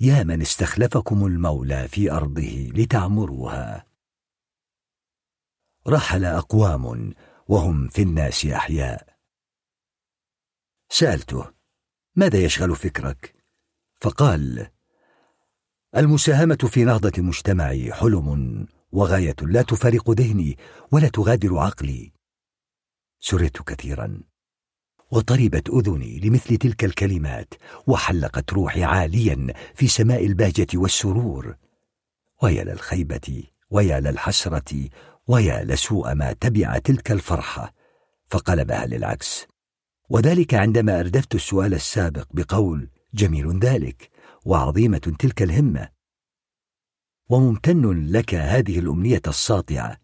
يا 0.00 0.22
من 0.22 0.40
استخلفكم 0.40 1.26
المولى 1.26 1.88
في 1.88 2.12
أرضه 2.12 2.70
لتعمروها. 2.74 3.86
رحل 5.88 6.24
أقوام 6.24 7.14
وهم 7.48 7.88
في 7.88 8.02
الناس 8.02 8.46
أحياء. 8.46 9.16
سألته 10.88 11.50
ماذا 12.16 12.38
يشغل 12.38 12.76
فكرك؟ 12.76 13.34
فقال 14.00 14.70
المساهمة 15.96 16.58
في 16.70 16.84
نهضة 16.84 17.22
مجتمعي 17.22 17.92
حلم. 17.92 18.66
وغاية 18.92 19.36
لا 19.42 19.62
تفارق 19.62 20.10
ذهني 20.10 20.58
ولا 20.92 21.08
تغادر 21.08 21.58
عقلي. 21.58 22.12
سررت 23.20 23.62
كثيرا. 23.62 24.20
وطربت 25.10 25.68
أذني 25.68 26.20
لمثل 26.20 26.56
تلك 26.56 26.84
الكلمات 26.84 27.54
وحلقت 27.86 28.52
روحي 28.52 28.84
عاليا 28.84 29.46
في 29.74 29.88
سماء 29.88 30.26
البهجه 30.26 30.66
والسرور. 30.74 31.56
ويا 32.42 32.64
للخيبه 32.64 33.44
ويا 33.70 34.00
للحسره 34.00 34.88
ويا 35.26 35.64
لسوء 35.64 36.14
ما 36.14 36.32
تبع 36.32 36.78
تلك 36.78 37.12
الفرحة. 37.12 37.74
فقلبها 38.26 38.86
للعكس. 38.86 39.46
وذلك 40.10 40.54
عندما 40.54 41.00
أردفت 41.00 41.34
السؤال 41.34 41.74
السابق 41.74 42.26
بقول 42.30 42.90
جميل 43.14 43.58
ذلك 43.58 44.10
وعظيمة 44.44 45.14
تلك 45.18 45.42
الهمة. 45.42 45.99
وممتن 47.30 48.06
لك 48.12 48.34
هذه 48.34 48.78
الأمنية 48.78 49.22
الساطعة 49.26 49.96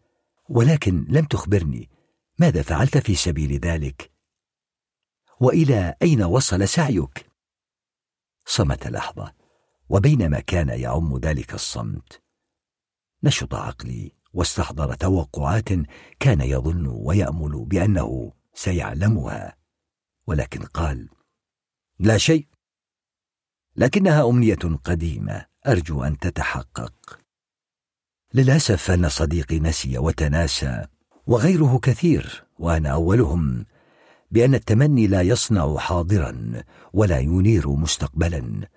ولكن 0.49 1.07
لم 1.09 1.25
تخبرني. 1.25 1.91
ماذا 2.39 2.63
فعلت 2.63 2.99
في 2.99 3.15
سبيل 3.15 3.61
ذلك؟ 3.61 4.13
وإلى 5.41 5.95
أين 6.03 6.23
وصل 6.23 6.69
سعيك؟ 6.69 7.31
صمت 8.45 8.87
لحظة 8.87 9.33
وبينما 9.89 10.41
كان 10.41 10.69
يعم 10.69 11.19
ذلك 11.19 11.55
الصمت. 11.55 12.23
نشط 13.23 13.55
عقلي 13.55 14.13
واستحضر 14.33 14.95
توقعات 14.95 15.69
كان 16.21 16.41
يظن 16.41 16.87
ويأمل 16.87 17.65
بأنه 17.65 18.33
سيعلمها. 18.55 19.57
ولكن 20.27 20.63
قال 20.63 21.09
لا 21.99 22.19
شيء 22.19 22.49
لكنها 23.77 24.29
أمنية 24.29 24.79
قديمة. 24.85 25.56
أرجو 25.67 26.05
أن 26.05 26.19
تتحقق. 26.19 26.93
للأسف 28.35 28.91
أن 28.91 29.09
صديقي 29.09 29.61
نسي 29.61 29.99
وتناسى 29.99 30.87
وغيره 31.27 31.79
كثير 31.83 32.45
وأنا 32.59 32.89
أولهم 32.89 33.67
بأن 34.31 34.55
التمني 34.55 35.07
لا 35.07 35.23
يصنع 35.23 35.77
حاضرا 35.77 36.63
ولا 36.93 37.19
ينير 37.19 37.69
مستقبلا 37.69 38.69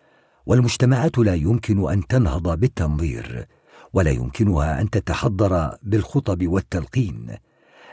والمجتمعات 0.46 1.18
لا 1.18 1.36
يمكن 1.36 1.92
أن 1.92 2.08
تنهض 2.08 2.60
بالتنظير 2.60 3.48
ولا 3.94 4.12
يمكنها 4.12 4.82
أن 4.82 4.90
تتحضر 4.90 5.78
بالخطب 5.84 6.48
والتلقين. 6.48 7.38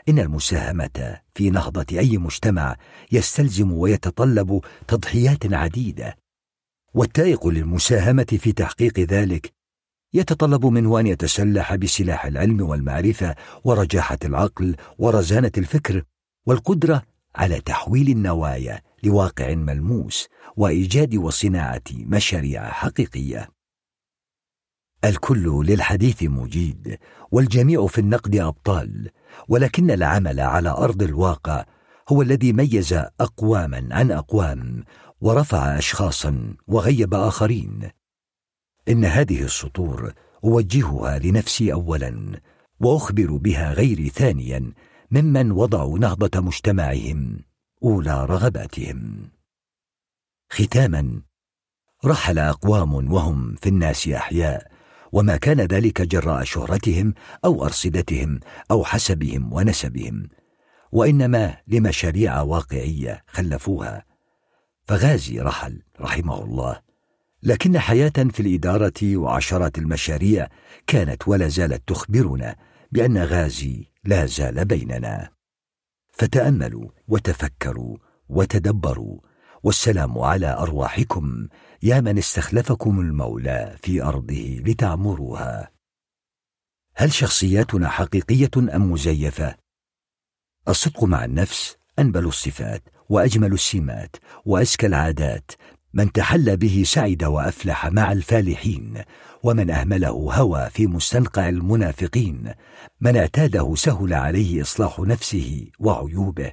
إن 0.09 0.19
المساهمة 0.19 1.21
في 1.35 1.49
نهضة 1.49 1.99
أي 1.99 2.17
مجتمع 2.17 2.75
يستلزم 3.11 3.71
ويتطلب 3.71 4.61
تضحيات 4.87 5.53
عديدة. 5.53 6.17
والتائق 6.97 7.47
للمساهمة 7.47 8.25
في 8.39 8.51
تحقيق 8.51 8.99
ذلك 8.99 9.53
يتطلب 10.13 10.65
منه 10.65 10.99
أن 10.99 11.07
يتسلح 11.07 11.75
بسلاح 11.75 12.25
العلم 12.25 12.61
والمعرفة 12.61 13.35
ورجاحة 13.63 14.17
العقل 14.25 14.75
ورزانة 14.97 15.51
الفكر 15.57 16.03
والقدرة 16.45 17.03
على 17.35 17.61
تحويل 17.61 18.09
النوايا 18.09 18.81
لواقع 19.03 19.53
ملموس 19.53 20.27
وإيجاد 20.55 21.15
وصناعة 21.15 21.81
مشاريع 21.93 22.69
حقيقية. 22.69 23.49
الكل 25.05 25.65
للحديث 25.65 26.23
مجيد 26.23 26.97
والجميع 27.31 27.87
في 27.87 28.01
النقد 28.01 28.35
أبطال 28.35 29.09
ولكن 29.47 29.91
العمل 29.91 30.39
على 30.39 30.69
أرض 30.69 31.03
الواقع 31.03 31.65
هو 32.09 32.21
الذي 32.21 32.53
ميز 32.53 32.93
أقواما 33.19 33.87
عن 33.91 34.11
أقوام 34.11 34.83
ورفع 35.21 35.77
اشخاصا 35.77 36.55
وغيب 36.67 37.13
آخرين. 37.13 37.89
إن 38.89 39.05
هذه 39.05 39.43
السطور 39.43 40.13
أوجهها 40.43 41.19
لنفسي 41.19 41.73
اولا 41.73 42.41
وأخبر 42.79 43.37
بها 43.37 43.73
غيري 43.73 44.09
ثانيا 44.09 44.73
ممن 45.11 45.51
وضعوا 45.51 45.99
نهضة 45.99 46.41
مجتمعهم 46.41 47.39
أولى 47.83 48.25
رغباتهم. 48.25 49.29
ختاما 50.49 51.21
رحل 52.05 52.39
أقوام 52.39 53.13
وهم 53.13 53.55
في 53.55 53.69
الناس 53.69 54.07
أحياء 54.07 54.71
وما 55.11 55.37
كان 55.37 55.61
ذلك 55.61 56.01
جراء 56.01 56.43
شهرتهم 56.43 57.13
أو 57.45 57.65
أرصدتهم 57.65 58.39
أو 58.71 58.83
حسبهم 58.83 59.53
ونسبهم 59.53 60.29
وإنما 60.91 61.57
لمشاريع 61.67 62.41
واقعية 62.41 63.23
خلفوها. 63.27 64.06
فغازي 64.87 65.39
رحل 65.39 65.81
رحمه 65.99 66.43
الله. 66.43 66.81
لكن 67.43 67.79
حياة 67.79 68.13
في 68.31 68.39
الإدارة 68.39 69.17
وعشرات 69.17 69.77
المشاريع 69.77 70.47
كانت 70.87 71.27
ولا 71.27 71.47
زالت 71.47 71.87
تخبرنا 71.87 72.55
بأن 72.91 73.17
غازي 73.17 73.85
لا 74.03 74.25
زال 74.25 74.65
بيننا. 74.65 75.29
فتأملوا 76.13 76.89
وتفكروا 77.07 77.97
وتدبروا 78.29 79.19
والسلام 79.63 80.19
على 80.19 80.53
أرواحكم. 80.53 81.47
يا 81.83 82.01
من 82.01 82.17
استخلفكم 82.17 82.99
المولى 82.99 83.75
في 83.83 84.03
أرضه 84.03 84.61
لتعمروها. 84.65 85.71
هل 86.95 87.13
شخصياتنا 87.13 87.89
حقيقية 87.89 88.51
أم 88.57 88.91
مزيفة؟ 88.91 89.55
الصدق 90.67 91.03
مع 91.03 91.25
النفس 91.25 91.77
أنبل 91.99 92.25
الصفات. 92.25 92.83
وأجمل 93.09 93.53
السمات 93.53 94.15
وأزكى 94.45 94.87
العادات 94.87 95.51
من 95.93 96.11
تحلى 96.11 96.55
به 96.55 96.83
سعد 96.85 97.23
وأفلح 97.23 97.87
مع 97.87 98.11
الفالحين 98.11 99.03
ومن 99.43 99.69
أهمله 99.69 100.09
هوى 100.09 100.69
في 100.69 100.87
مستنقع 100.87 101.49
المنافقين 101.49 102.53
من 103.01 103.17
اعتاده 103.17 103.75
سهل 103.75 104.13
عليه 104.13 104.61
إصلاح 104.61 104.99
نفسه 104.99 105.67
وعيوبه 105.79 106.51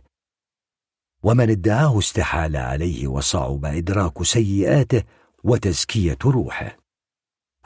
ومن 1.22 1.50
ادعاه 1.50 1.98
استحال 1.98 2.56
عليه 2.56 3.06
وصعب 3.06 3.64
إدراك 3.64 4.22
سيئاته 4.22 5.02
وتزكية 5.44 6.18
روحه 6.24 6.76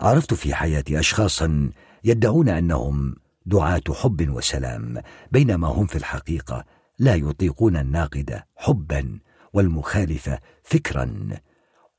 عرفت 0.01 0.35
في 0.35 0.55
حياتي 0.55 0.99
اشخاصا 0.99 1.71
يدعون 2.05 2.49
أنهم 2.49 3.17
دعاة 3.47 3.83
حب 3.91 4.29
وسلام 4.29 5.03
بينما 5.33 5.69
هم 5.69 5.87
في 5.87 5.97
الحقيقة 5.97 6.65
لا 6.99 7.15
يطيقون 7.15 7.77
الناقد 7.77 8.43
حبا 8.57 9.19
والمخالف 9.53 10.31
فكرا. 10.63 11.29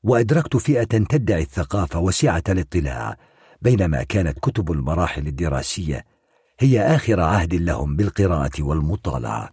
وأدركت 0.02 0.56
فئة 0.56 0.84
تدعي 0.84 1.42
الثقافة 1.42 2.00
وسعة 2.00 2.42
الاطلاع 2.48 3.16
بينما 3.62 4.02
كانت 4.02 4.38
كتب 4.38 4.72
المراحل 4.72 5.26
الدراسية 5.26 6.04
هي 6.60 6.80
آخر 6.80 7.20
عهد 7.20 7.54
لهم 7.54 7.96
بالقراءة 7.96 8.62
والمطالعة. 8.62 9.50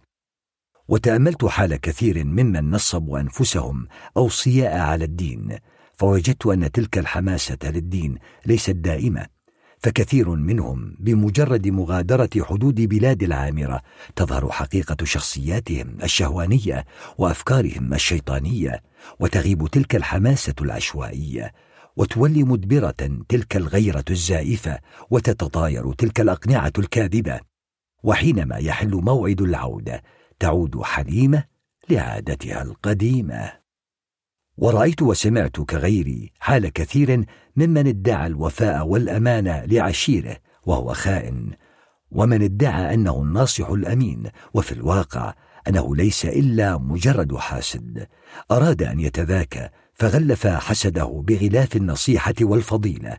وتأملت 0.88 1.44
حال 1.44 1.76
كثير 1.76 2.24
ممن 2.24 2.70
نصبوا 2.70 3.20
أنفسهم 3.20 3.88
اوصياء 4.16 4.78
على 4.78 5.04
الدين 5.04 5.58
فوجدت 5.94 6.46
أن 6.46 6.72
تلك 6.72 6.98
الحماسة 6.98 7.58
للدين 7.64 8.18
ليست 8.46 8.70
دائمة. 8.70 9.37
فكثير 9.80 10.30
منهم 10.30 10.96
بمجرد 10.98 11.68
مغادرة 11.68 12.30
حدود 12.40 12.80
بلاد 12.80 13.22
العامرة 13.22 13.82
تظهر 14.16 14.50
حقيقة 14.50 15.04
شخصياتهم 15.04 15.96
الشهوانية 16.02 16.84
وأفكارهم 17.18 17.94
الشيطانية 17.94 18.82
وتغيب 19.20 19.66
تلك 19.66 19.96
الحماسة 19.96 20.54
العشوائية 20.60 21.52
وتولي 21.96 22.44
مدبرة 22.44 22.94
تلك 23.28 23.56
الغيرة 23.56 24.04
الزائفة 24.10 24.78
وتتطاير 25.10 25.92
تلك 25.92 26.20
الأقنعة 26.20 26.72
الكاذبة. 26.78 27.40
وحينما 28.02 28.56
يحل 28.56 28.90
موعد 28.90 29.40
العودة 29.40 30.02
تعود 30.38 30.82
حليمة 30.82 31.44
لعادتها 31.90 32.62
القديمة. 32.62 33.67
ورأيت 34.60 35.02
وسمعت 35.02 35.60
كغيري 35.60 36.32
حال 36.40 36.68
كثير 36.68 37.24
ممن 37.56 37.86
ادعى 37.86 38.26
الوفاء 38.26 38.86
والأمانة 38.86 39.64
لعشيره 39.64 40.36
وهو 40.66 40.92
خائن 40.92 41.50
ومن 42.10 42.42
ادعى 42.42 42.94
أنه 42.94 43.22
الناصح 43.22 43.68
الأمين 43.68 44.22
وفي 44.54 44.72
الواقع 44.72 45.34
أنه 45.68 45.96
ليس 45.96 46.24
إلا 46.24 46.78
مجرد 46.78 47.36
حاسد. 47.36 48.08
أراد 48.50 48.82
أن 48.82 49.00
يتذاكى 49.00 49.68
فغلف 49.94 50.46
حسده 50.46 51.22
بغلاف 51.26 51.76
النصيحة 51.76 52.34
والفضيلة. 52.40 53.16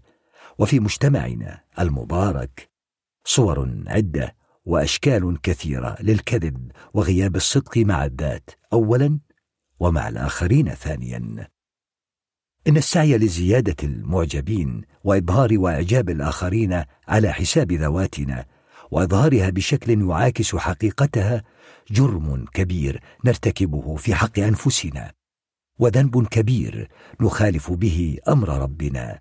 وفي 0.59 0.79
مجتمعنا 0.79 1.59
المبارك 1.79 2.69
صور 3.25 3.83
عدة 3.87 4.35
وأشكال 4.65 5.41
كثيرة 5.41 5.97
للكذب 6.01 6.71
وغياب 6.93 7.35
الصدق 7.35 7.77
مع 7.77 8.05
الذات. 8.05 8.49
أولا 8.73 9.19
ومع 9.79 10.07
الآخرين 10.07 10.69
ثانيا. 10.69 11.47
إن 12.67 12.77
السعي 12.77 13.17
لزيادة 13.17 13.75
المعجبين 13.83 14.81
وإبهار 15.03 15.59
وإعجاب 15.59 16.09
الآخرين 16.09 16.83
على 17.07 17.33
حساب 17.33 17.71
ذواتنا 17.71 18.45
وإظهارها 18.91 19.49
بشكل 19.49 20.09
يعاكس 20.09 20.55
حقيقتها 20.55 21.43
جرم 21.91 22.45
كبير 22.53 23.01
نرتكبه 23.25 23.95
في 23.95 24.15
حق 24.15 24.39
أنفسنا 24.39 25.11
وذنب 25.79 26.27
كبير 26.27 26.89
نخالف 27.21 27.71
به 27.71 28.17
أمر 28.27 28.49
ربنا 28.49 29.19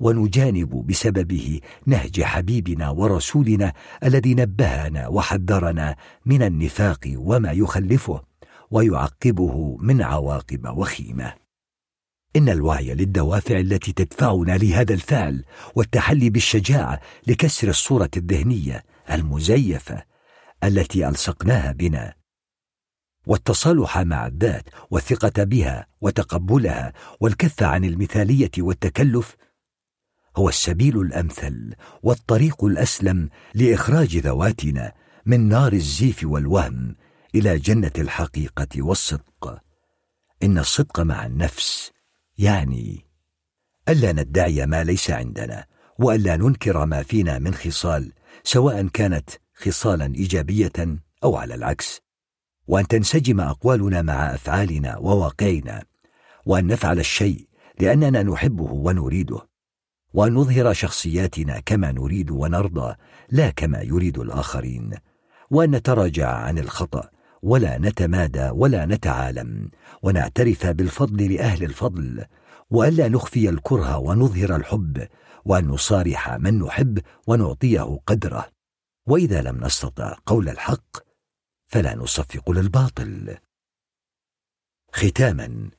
ونجانب 0.00 0.86
بسببه 0.86 1.60
نهج 1.86 2.22
حبيبنا 2.22 2.90
ورسولنا 2.90 3.72
الذي 4.04 4.34
نبهنا 4.34 5.08
وحذرنا 5.08 5.96
من 6.26 6.42
النفاق 6.42 7.12
وما 7.16 7.52
يخلفه. 7.52 8.24
ويعقبه 8.74 9.76
من 9.80 10.02
عواقب 10.02 10.76
وخيمة. 10.76 11.34
إن 12.36 12.48
الوعي 12.48 12.94
للدوافع 12.94 13.58
التي 13.58 13.92
تدفعنا 13.92 14.56
لهذا 14.56 14.94
الفعل 14.94 15.44
والتحلي 15.74 16.30
بالشجاعة 16.30 17.00
لكسر 17.26 17.68
الصورة 17.68 18.10
الذهنية 18.16 18.84
المزيفة 19.10 20.04
التي 20.64 21.08
ألصقناها 21.08 21.72
بنا 21.72 22.14
والتصالح 23.26 23.98
مع 23.98 24.26
الذات 24.26 24.68
والثقة 24.90 25.44
بها 25.44 25.86
وتقبلها 26.00 26.92
والكف 27.20 27.62
عن 27.62 27.84
المثالية 27.84 28.50
والتكلف 28.58 29.36
هو 30.36 30.48
السبيل 30.48 31.00
الأمثل 31.00 31.74
والطريق 32.02 32.64
الأسلم 32.64 33.28
لإخراج 33.54 34.16
ذواتنا 34.16 34.92
من 35.26 35.48
نار 35.48 35.72
الزيف 35.72 36.24
والوهم 36.24 36.96
إلى 37.34 37.58
جنة 37.58 37.92
الحقيقة 37.98 38.82
والصدق. 38.82 39.58
إن 40.42 40.58
الصدق 40.58 41.00
مع 41.00 41.26
النفس 41.26 41.92
يعني 42.38 43.06
ألا 43.88 44.12
ندعي 44.12 44.66
ما 44.66 44.84
ليس 44.84 45.10
عندنا 45.10 45.66
وألا 45.98 46.36
ننكر 46.36 46.86
ما 46.86 47.02
فينا 47.02 47.38
من 47.38 47.54
خصال 47.54 48.12
سواء 48.44 48.86
كانت 48.86 49.30
خصالا 49.54 50.14
إيجابية 50.14 50.72
أو 51.24 51.36
على 51.36 51.54
العكس. 51.54 52.00
وأن 52.66 52.86
تنسجم 52.86 53.40
أقوالنا 53.40 54.02
مع 54.02 54.34
أفعالنا 54.34 54.96
وواقعنا. 54.96 55.84
وأن 56.46 56.66
نفعل 56.66 56.98
الشيء 56.98 57.48
لأننا 57.80 58.22
نحبه 58.22 58.72
ونريده. 58.72 59.48
وأن 60.14 60.34
نظهر 60.34 60.72
شخصياتنا 60.72 61.60
كما 61.60 61.92
نريد 61.92 62.30
ونرضى 62.30 62.94
لا 63.30 63.50
كما 63.50 63.82
يريد 63.82 64.18
الآخرين. 64.18 64.94
وأن 65.50 65.70
نتراجع 65.70 66.28
عن 66.28 66.58
الخطأ 66.58 67.10
ولا 67.44 67.78
نتمادى 67.78 68.50
ولا 68.50 68.86
نتعالم 68.86 69.70
ونعترف 70.02 70.66
بالفضل 70.66 71.32
لأهل 71.32 71.64
الفضل 71.64 72.24
وألا 72.70 73.08
نخفي 73.08 73.48
الكره 73.48 73.96
ونظهر 73.96 74.56
الحب 74.56 75.08
وأن 75.44 75.68
نصارح 75.68 76.30
من 76.30 76.58
نحب 76.58 76.98
ونعطيه 77.26 78.00
قدره. 78.06 78.48
وإذا 79.06 79.42
لم 79.42 79.64
نستطع 79.64 80.16
قول 80.26 80.48
الحق 80.48 80.96
فلا 81.66 81.94
نصفق 81.94 82.50
للباطل. 82.50 83.36
ختاما 84.92 85.70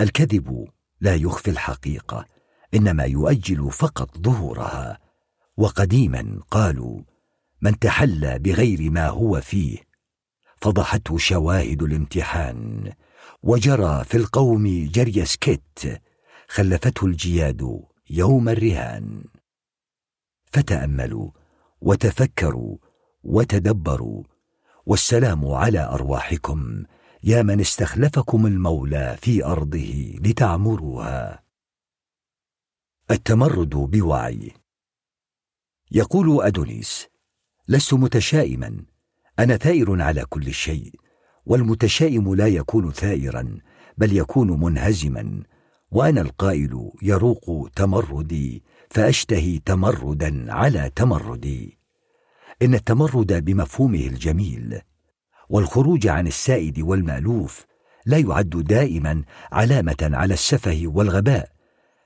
الكذب 0.00 0.68
لا 1.00 1.14
يخفي 1.14 1.50
الحقيقة 1.50 2.26
إنما 2.74 3.04
يؤجل 3.04 3.72
فقط 3.72 4.18
ظهورها. 4.18 4.98
وقديما 5.56 6.40
قالوا 6.50 7.00
من 7.60 7.78
تحلى 7.78 8.38
بغير 8.38 8.90
ما 8.90 9.08
هو 9.08 9.40
فيه 9.40 9.85
فضحته 10.56 11.18
شواهد 11.18 11.82
الامتحان 11.82 12.92
وجرى 13.42 14.04
في 14.04 14.16
القوم 14.16 14.88
جري 14.92 15.24
سكت 15.24 16.02
خلفته 16.48 17.06
الجياد 17.06 17.82
يوم 18.10 18.48
الرهان. 18.48 19.24
فتأملوا 20.44 21.30
وتفكروا 21.80 22.76
وتدبروا 23.22 24.22
والسلام 24.86 25.46
على 25.46 25.84
أرواحكم 25.84 26.84
يا 27.24 27.42
من 27.42 27.60
استخلفكم 27.60 28.46
المولى 28.46 29.16
في 29.20 29.44
أرضه 29.44 30.14
لتعمروها. 30.20 31.42
التمرد 33.10 33.70
بوعي. 33.70 34.52
يقول 35.90 36.42
أدونيس 36.42 37.06
لست 37.68 37.94
متشائما 37.94 38.84
أنا 39.38 39.56
ثائر 39.56 40.02
على 40.02 40.24
كل 40.24 40.54
شيء 40.54 40.92
والمتشائم 41.46 42.34
لا 42.34 42.46
يكون 42.46 42.92
ثائرا 42.92 43.56
بل 43.98 44.16
يكون 44.16 44.60
منهزما. 44.60 45.42
وأنا 45.90 46.20
القائل 46.20 46.90
يروق 47.02 47.70
تمردي 47.76 48.62
فأشتهي 48.90 49.58
تمردا 49.58 50.52
على 50.52 50.90
تمردي. 50.96 51.78
إن 52.62 52.74
التمرد 52.74 53.44
بمفهومه 53.44 54.00
الجميل 54.00 54.80
والخروج 55.48 56.06
عن 56.06 56.26
السائد 56.26 56.80
والمألوف 56.80 57.66
لا 58.06 58.18
يعد 58.18 58.50
دائما 58.50 59.22
علامة 59.52 59.96
على 60.00 60.34
السفه 60.34 60.82
والغباء 60.84 61.50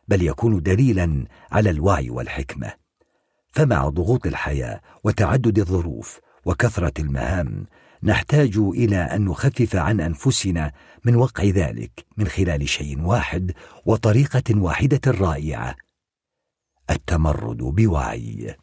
بل 0.09 0.23
يكون 0.23 0.63
دليلا 0.63 1.27
على 1.51 1.71
الوعي 1.71 2.11
والحكمة. 2.11 2.73
فمع 3.53 3.89
ضغوط 3.89 4.27
الحياة 4.27 4.81
وتعدد 5.05 5.59
الظروف 5.59 6.21
وكثرة 6.45 6.93
المهام 6.99 7.67
نحتاج 8.03 8.57
إلى 8.57 8.97
أن 8.97 9.25
نخفف 9.25 9.77
عن 9.77 10.01
أنفسنا 10.01 10.73
من 11.05 11.17
وقع 11.17 11.45
ذلك 11.45 12.07
من 12.17 12.29
خلال 12.29 12.69
شيء 12.69 13.01
واحد 13.01 13.53
وطريقة 13.87 14.43
واحدة 14.61 15.01
رائعة 15.07 15.77
التمرد 16.91 17.57
بوعي. 17.57 18.57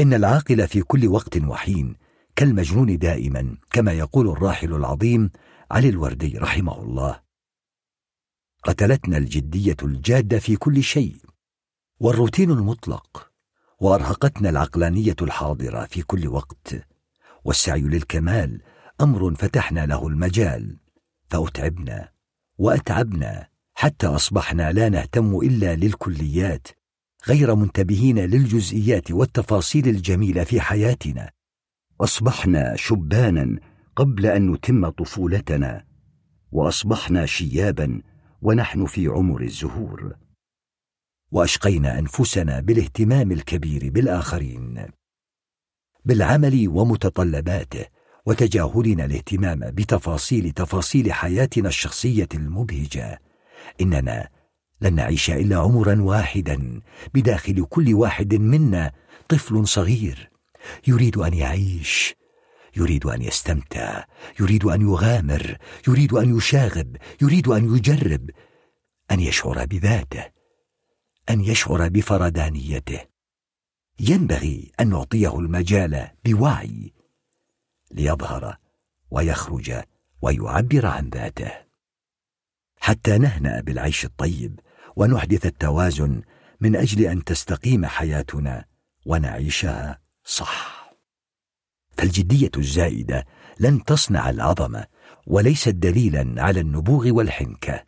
إن 0.00 0.14
العاقل 0.14 0.68
في 0.68 0.82
كل 0.82 1.08
وقت 1.08 1.36
وحين 1.36 1.96
كالمجنون 2.36 2.98
دائما 2.98 3.56
كما 3.70 3.92
يقول 3.92 4.28
الراحل 4.28 4.74
العظيم 4.74 5.30
علي 5.70 5.88
الوردي 5.88 6.38
رحمه 6.38 6.82
الله. 6.82 7.20
قتلتنا 8.62 9.16
الجدية 9.16 9.76
الجادة 9.82 10.38
في 10.38 10.56
كل 10.56 10.82
شيء 10.82 11.16
والروتين 12.00 12.50
المطلق 12.50 13.30
وأرهقتنا 13.80 14.50
العقلانية 14.50 15.16
الحاضرة 15.22 15.84
في 15.84 16.02
كل 16.02 16.28
وقت. 16.28 16.86
والسعي 17.44 17.80
للكمال 17.80 18.62
أمر 19.00 19.34
فتحنا 19.34 19.86
له 19.86 20.08
المجال. 20.08 20.76
فأتعبنا 21.28 22.08
وأتعبنا 22.58 23.48
حتى 23.74 24.06
أصبحنا 24.06 24.72
لا 24.72 24.88
نهتم 24.88 25.38
إلا 25.38 25.76
للكليات 25.76 26.68
غير 27.28 27.54
منتبهين 27.54 28.18
للجزئيات 28.18 29.10
والتفاصيل 29.10 29.88
الجميلة 29.88 30.44
في 30.44 30.60
حياتنا. 30.60 31.30
أصبحنا 32.00 32.76
شبانا 32.76 33.58
قبل 33.96 34.26
أن 34.26 34.52
نتم 34.52 34.88
طفولتنا 34.88 35.84
وأصبحنا 36.52 37.26
شيابا 37.26 38.02
ونحن 38.42 38.86
في 38.86 39.06
عمر 39.06 39.42
الزهور. 39.42 40.16
وأشقينا 41.32 41.98
أنفسنا 41.98 42.60
بالاهتمام 42.60 43.32
الكبير 43.32 43.90
بالآخرين 43.90 44.86
بالعمل 46.04 46.68
ومتطلباته 46.68 47.86
وتجاهلنا 48.26 49.04
الاهتمام 49.04 49.58
بتفاصيل 49.58 50.50
تفاصيل 50.50 51.12
حياتنا 51.12 51.68
الشخصية 51.68 52.28
المبهجة. 52.34 53.20
إننا 53.80 54.28
لن 54.80 54.94
نعيش 54.94 55.30
إلا 55.30 55.56
عمرا 55.56 56.02
واحدا 56.02 56.80
بداخل 57.14 57.64
كل 57.64 57.94
واحد 57.94 58.34
منا 58.34 58.92
طفل 59.28 59.68
صغير. 59.68 60.30
يريد 60.86 61.16
أن 61.18 61.34
يعيش 61.34 62.14
يريد 62.76 63.06
أن 63.06 63.22
يستمتع 63.22 64.04
يريد 64.40 64.64
أن 64.64 64.80
يغامر 64.80 65.56
يريد 65.88 66.12
أن 66.12 66.36
يشاغب 66.36 66.96
يريد 67.22 67.48
أن 67.48 67.76
يجرب 67.76 68.30
أن 69.10 69.20
يشعر 69.20 69.66
بذاته. 69.66 70.35
أن 71.30 71.40
يشعر 71.40 71.88
بفردانيته 71.88 73.00
ينبغي 74.00 74.72
أن 74.80 74.88
نعطيه 74.88 75.38
المجال 75.38 76.08
بوعي 76.24 76.92
ليظهر 77.90 78.56
ويخرج 79.10 79.82
ويعبر 80.22 80.86
عن 80.86 81.08
ذاته. 81.08 81.50
حتى 82.80 83.18
نهنأ 83.18 83.60
بالعيش 83.60 84.04
الطيب 84.04 84.60
ونحدث 84.96 85.46
التوازن 85.46 86.22
من 86.60 86.76
أجل 86.76 87.04
أن 87.04 87.24
تستقيم 87.24 87.86
حياتنا 87.86 88.64
ونعيشها 89.06 90.00
صح. 90.24 90.90
فالجدية 91.98 92.50
الزائدة 92.56 93.26
لن 93.60 93.84
تصنع 93.84 94.30
العظمة 94.30 94.86
وليست 95.26 95.68
دليلا 95.68 96.34
على 96.42 96.60
النبوغ 96.60 97.10
والحنكة. 97.10 97.84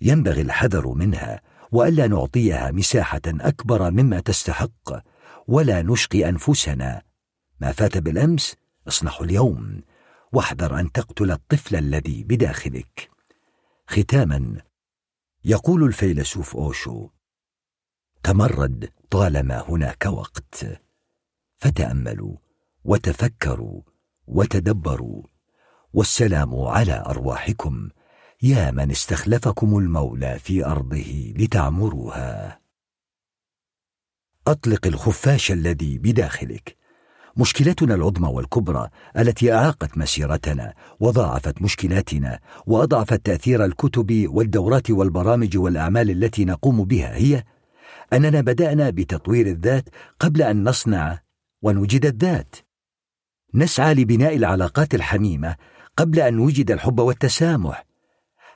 ينبغي 0.00 0.40
الحذر 0.40 0.88
منها 0.88 1.42
وألا 1.72 2.06
نعطيها 2.06 2.70
مساحة 2.70 3.20
أكبر 3.26 3.90
مما 3.90 4.20
تستحق 4.20 5.04
ولا 5.48 5.82
نشقي 5.82 6.28
أنفسنا. 6.28 7.02
ما 7.60 7.72
فات 7.72 7.98
بالأمس 7.98 8.56
اصنحه 8.88 9.24
اليوم 9.24 9.82
واحذر 10.32 10.80
أن 10.80 10.92
تقتل 10.92 11.30
الطفل 11.30 11.76
الذي 11.76 12.24
بداخلك. 12.24 13.10
ختاما 13.86 14.60
يقول 15.44 15.84
الفيلسوف 15.84 16.56
أوشو 16.56 17.08
تمرد 18.22 18.88
طالما 19.10 19.64
هناك 19.68 20.06
وقت. 20.06 20.82
فتأملوا 21.56 22.36
وتفكروا 22.84 23.82
وتدبروا 24.26 25.22
والسلام 25.92 26.60
على 26.60 27.04
أرواحكم. 27.06 27.88
يا 28.44 28.70
من 28.70 28.90
استخلفكم 28.90 29.78
المولى 29.78 30.38
في 30.38 30.66
أرضه 30.66 31.34
لتعمروها. 31.36 32.60
أطلق 34.46 34.86
الخفاش 34.86 35.52
الذي 35.52 35.98
بداخلك. 35.98 36.76
مشكلتنا 37.36 37.94
العظمى 37.94 38.28
والكبرى 38.28 38.88
التي 39.18 39.52
أعاقت 39.52 39.98
مسيرتنا 39.98 40.74
وضاعفت 41.00 41.62
مشكلاتنا 41.62 42.40
وأضعفت 42.66 43.26
تأثير 43.26 43.64
الكتب 43.64 44.26
والدورات 44.28 44.90
والبرامج 44.90 45.56
والأعمال 45.56 46.10
التي 46.10 46.44
نقوم 46.44 46.84
بها. 46.84 47.14
هي 47.16 47.44
أننا 48.12 48.40
بدأنا 48.40 48.90
بتطوير 48.90 49.46
الذات 49.46 49.88
قبل 50.20 50.42
أن 50.42 50.68
نصنع 50.68 51.18
ونوجد 51.62 52.06
الذات. 52.06 52.56
نسعى 53.54 53.94
لبناء 53.94 54.36
العلاقات 54.36 54.94
الحميمة 54.94 55.56
قبل 55.96 56.20
أن 56.20 56.34
نوجد 56.34 56.70
الحب 56.70 57.00
والتسامح. 57.00 57.91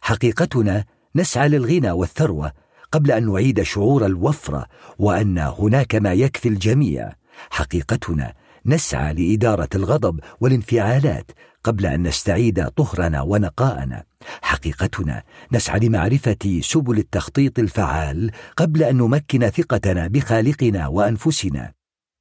حقيقتنا 0.00 0.84
نسعى 1.16 1.48
للغنى 1.48 1.90
والثروة 1.90 2.52
قبل 2.92 3.10
أن 3.10 3.32
نعيد 3.32 3.62
شعور 3.62 4.06
الوفرة 4.06 4.66
وأن 4.98 5.38
هناك 5.38 5.94
ما 5.94 6.12
يكفي 6.12 6.48
الجميع. 6.48 7.12
حقيقتنا 7.50 8.34
نسعى 8.66 9.14
لإدارة 9.14 9.68
الغضب 9.74 10.20
والانفعالات 10.40 11.30
قبل 11.64 11.86
أن 11.86 12.02
نستعيد 12.02 12.68
طهرنا 12.68 13.22
ونقاءنا. 13.22 14.04
حقيقتنا 14.42 15.22
نسعى 15.52 15.80
لمعرفة 15.80 16.60
سبل 16.62 16.98
التخطيط 16.98 17.58
الفعال 17.58 18.30
قبل 18.56 18.82
أن 18.82 18.96
نمكن 18.96 19.50
ثقتنا 19.50 20.06
بخالقنا 20.06 20.86
وأنفسنا. 20.86 21.72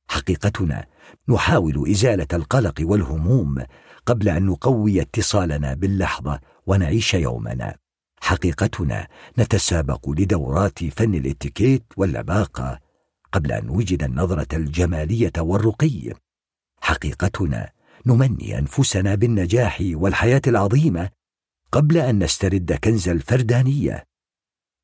حقيقتنا 0.07 0.85
نحاول 1.30 1.89
إزالة 1.91 2.27
القلق 2.34 2.76
والهموم 2.81 3.64
قبل 4.06 4.30
أن 4.30 4.45
نقوي 4.45 5.02
اتصالنا 5.02 5.73
باللحظة 5.73 6.39
ونعيش 6.66 7.14
يومنا. 7.14 7.76
حقيقتنا 8.22 9.08
نتسابق 9.40 10.10
لدورات 10.10 10.84
فن 10.84 11.16
الاتيكيت 11.16 11.84
واللباقة 11.98 12.80
قبل 13.32 13.52
أن 13.52 13.66
نوجد 13.66 14.04
النظرة 14.04 14.56
الجمالية 14.56 15.34
والرقي. 15.38 16.14
حقيقتنا 16.82 17.72
نمني 18.06 18.60
أنفسنا 18.60 19.16
بالنجاح 19.16 19.78
والحياة 19.82 20.42
العظيمة 20.48 21.10
قبل 21.72 21.98
أن 21.98 22.24
نسترد 22.24 22.74
كنز 22.74 23.10
الفردانية. 23.10 24.04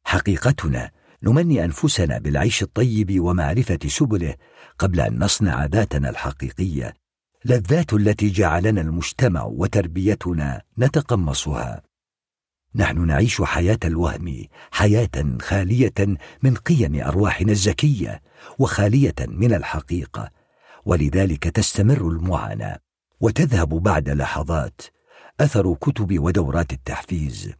حقيقتنا 0.03 0.91
نمني 1.24 1.66
أنفسنا 1.66 2.18
بالعيش 2.18 2.64
الطيب 2.64 3.20
ومعرفة 3.20 3.80
سبله 3.88 4.36
قبل 4.80 4.99
أن 5.02 5.24
نصنع 5.24 5.66
ذاتنا 5.66 6.10
الحقيقية. 6.10 6.94
للذات 7.45 7.93
التي 7.93 8.30
جعلنا 8.30 8.81
المجتمع 8.81 9.43
وتربيتنا 9.43 10.61
نتقمصها. 10.77 11.81
نحن 12.76 13.07
نعيش 13.07 13.41
حياة 13.41 13.80
الوهم 13.85 14.45
حياة 14.72 15.38
خالية 15.41 15.93
من 16.43 16.55
قيم 16.55 17.01
أرواحنا 17.03 17.51
الزكية 17.51 18.22
وخالية 18.59 19.15
من 19.27 19.53
الحقيقة 19.53 20.31
ولذلك 20.85 21.43
تستمر 21.43 22.07
المعاناة 22.07 22.80
وتذهب 23.19 23.69
بعد 23.69 24.09
لحظات 24.09 24.81
أثر 25.39 25.73
كتب 25.73 26.19
ودورات 26.19 26.73
التحفيز. 26.73 27.53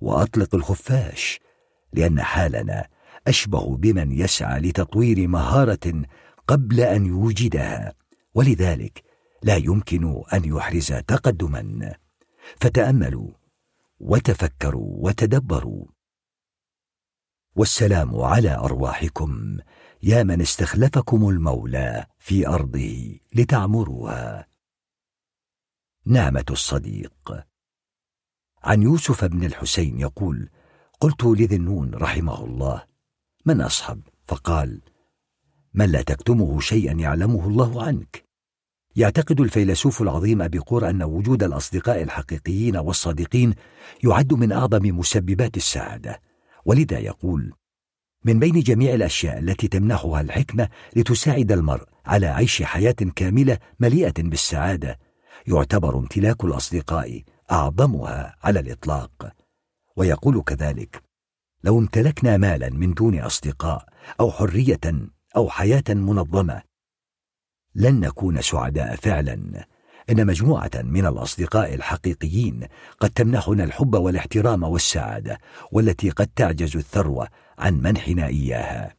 وأطلق 0.00 0.54
الخفاش 0.54 1.40
لأن 1.92 2.22
حالنا 2.22 2.88
أشبه 3.26 3.76
بمن 3.76 4.12
يسعى 4.12 4.60
لتطوير 4.60 5.28
مهارة 5.28 6.02
قبل 6.48 6.80
أن 6.80 7.06
يوجدها. 7.06 7.94
ولذلك 8.34 9.05
لا 9.46 9.56
يمكن 9.56 10.22
أن 10.32 10.44
يحرز 10.44 10.92
تقدما. 10.92 11.94
فتأملوا 12.60 13.30
وتفكروا 14.00 15.06
وتدبروا. 15.06 15.86
والسلام 17.56 18.16
على 18.16 18.54
أرواحكم 18.54 19.58
يا 20.02 20.22
من 20.22 20.40
استخلفكم 20.40 21.28
المولى 21.28 22.06
في 22.18 22.48
أرضه 22.48 23.20
لتعمروها. 23.34 24.46
نعمه 26.06 26.44
الصديق. 26.50 27.44
عن 28.62 28.82
يوسف 28.82 29.24
بن 29.24 29.44
الحسين 29.44 30.00
يقول 30.00 30.50
قلت 31.00 31.24
لذي 31.24 31.56
النون 31.56 31.94
رحمه 31.94 32.44
الله 32.44 32.86
من 33.44 33.60
اصحب 33.60 34.00
فقال 34.26 34.82
من 35.74 35.90
لا 35.90 36.02
تكتمه 36.02 36.60
شيئا 36.60 36.92
يعلمه 36.92 37.48
الله 37.48 37.82
عنك. 37.82 38.25
يعتقد 38.96 39.40
الفيلسوف 39.40 40.02
العظيم 40.02 40.42
أبي 40.42 40.58
قور 40.58 40.90
أن 40.90 41.02
وجود 41.02 41.42
الأصدقاء 41.42 42.02
الحقيقيين 42.02 42.76
والصادقين 42.76 43.54
يعد 44.04 44.34
من 44.34 44.52
أعظم 44.52 44.98
مسببات 44.98 45.56
السعادة. 45.56 46.20
ولذا 46.64 46.98
يقول 46.98 47.52
من 48.24 48.38
بين 48.38 48.60
جميع 48.60 48.94
الأشياء 48.94 49.38
التي 49.38 49.68
تمنحها 49.68 50.20
الحكمة 50.20 50.68
لتساعد 50.96 51.52
المرء 51.52 51.84
على 52.06 52.26
عيش 52.26 52.62
حياة 52.62 52.96
كاملة 53.16 53.58
مليئة 53.80 54.14
بالسعادة 54.18 54.98
يعتبر 55.46 55.98
امتلاك 55.98 56.44
الأصدقاء 56.44 57.22
أعظمها 57.52 58.36
على 58.42 58.60
الإطلاق. 58.60 59.32
ويقول 59.96 60.42
كذلك 60.42 61.02
لو 61.64 61.78
امتلكنا 61.78 62.36
مالا 62.36 62.70
من 62.70 62.94
دون 62.94 63.18
أصدقاء 63.18 63.84
أو 64.20 64.30
حرية 64.30 64.80
أو 65.36 65.48
حياة 65.50 65.84
منظمة 65.88 66.62
لن 67.76 68.00
نكون 68.00 68.42
سعداء 68.42 68.96
فعلا. 68.96 69.66
إن 70.10 70.26
مجموعة 70.26 70.70
من 70.74 71.06
الأصدقاء 71.06 71.74
الحقيقيين 71.74 72.66
قد 73.00 73.10
تمنحنا 73.10 73.64
الحب 73.64 73.94
والاحترام 73.94 74.62
والسعادة 74.62 75.38
والتي 75.72 76.10
قد 76.10 76.26
تعجز 76.36 76.76
الثروة 76.76 77.28
عن 77.58 77.82
منحنا 77.82 78.26
إياها. 78.26 78.96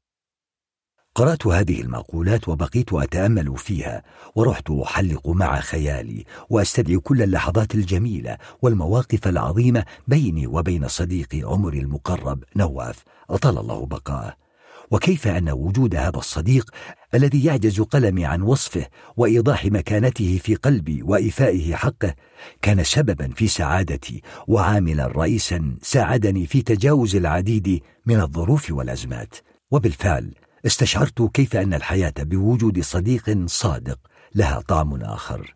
قرأت 1.16 1.48
هذه 1.48 1.82
المقولات 1.82 2.50
وبقيت 2.50 2.94
أتأمل 2.94 3.58
فيها 3.58 4.04
ورحت 4.36 4.72
أحلق 4.72 5.30
مع 5.30 5.60
خيالي 5.60 6.26
وأستدعي 6.50 6.98
كل 6.98 7.22
اللحظات 7.22 7.76
الجميلة 7.76 8.38
والمواقف 8.62 9.28
العظيمة 9.28 9.86
بيني 10.08 10.48
وبين 10.48 10.88
صديقي 10.88 11.42
عمري 11.42 11.80
المقرب 11.80 12.44
نواف. 12.56 13.04
أطال 13.30 13.58
الله 13.58 13.86
بقاءه 13.86 14.48
وكيف 14.92 15.28
أن 15.28 15.50
وجود 15.50 15.96
هذا 15.96 16.18
الصديق 16.18 16.70
الذي 17.14 17.46
يعجز 17.46 17.82
قلمي 17.82 18.26
عن 18.26 18.42
وصفه 18.42 18.88
وإيضاح 19.18 19.66
مكانته 19.66 20.40
في 20.44 20.56
قلبي 20.56 21.04
وإيفائه 21.04 21.76
حقه 21.76 22.16
كان 22.62 22.84
سببا 22.84 23.28
في 23.28 23.48
سعادتي 23.48 24.22
وعاملا 24.48 25.08
رئيسا 25.08 25.78
ساعدني 25.82 26.46
في 26.46 26.62
تجاوز 26.62 27.16
العديد 27.16 27.82
من 28.06 28.20
الظروف 28.20 28.72
والأزمات. 28.72 29.36
وبالفعل 29.72 30.34
استشعرت 30.66 31.22
كيف 31.22 31.56
أن 31.56 31.74
الحياة 31.74 32.14
بوجود 32.20 32.82
صديق 32.82 33.46
صادق 33.46 34.00
لها 34.36 34.62
طعم 34.68 35.04
آخر. 35.04 35.56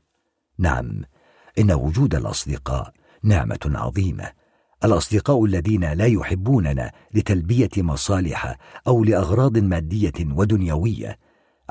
نعم 0.60 1.02
إن 1.60 1.72
وجود 1.72 2.16
الأصدقاء 2.16 2.94
نعمة 3.24 3.60
عظيمة. 3.66 4.32
الأصدقاء 4.84 5.46
الذين 5.46 5.94
لا 5.94 6.06
يحبوننا 6.06 6.92
لتلبية 7.14 7.70
مصالح 7.78 8.58
أو 8.88 9.04
لأغراض 9.04 9.58
مادية 9.58 10.14
ودنيوية 10.32 11.18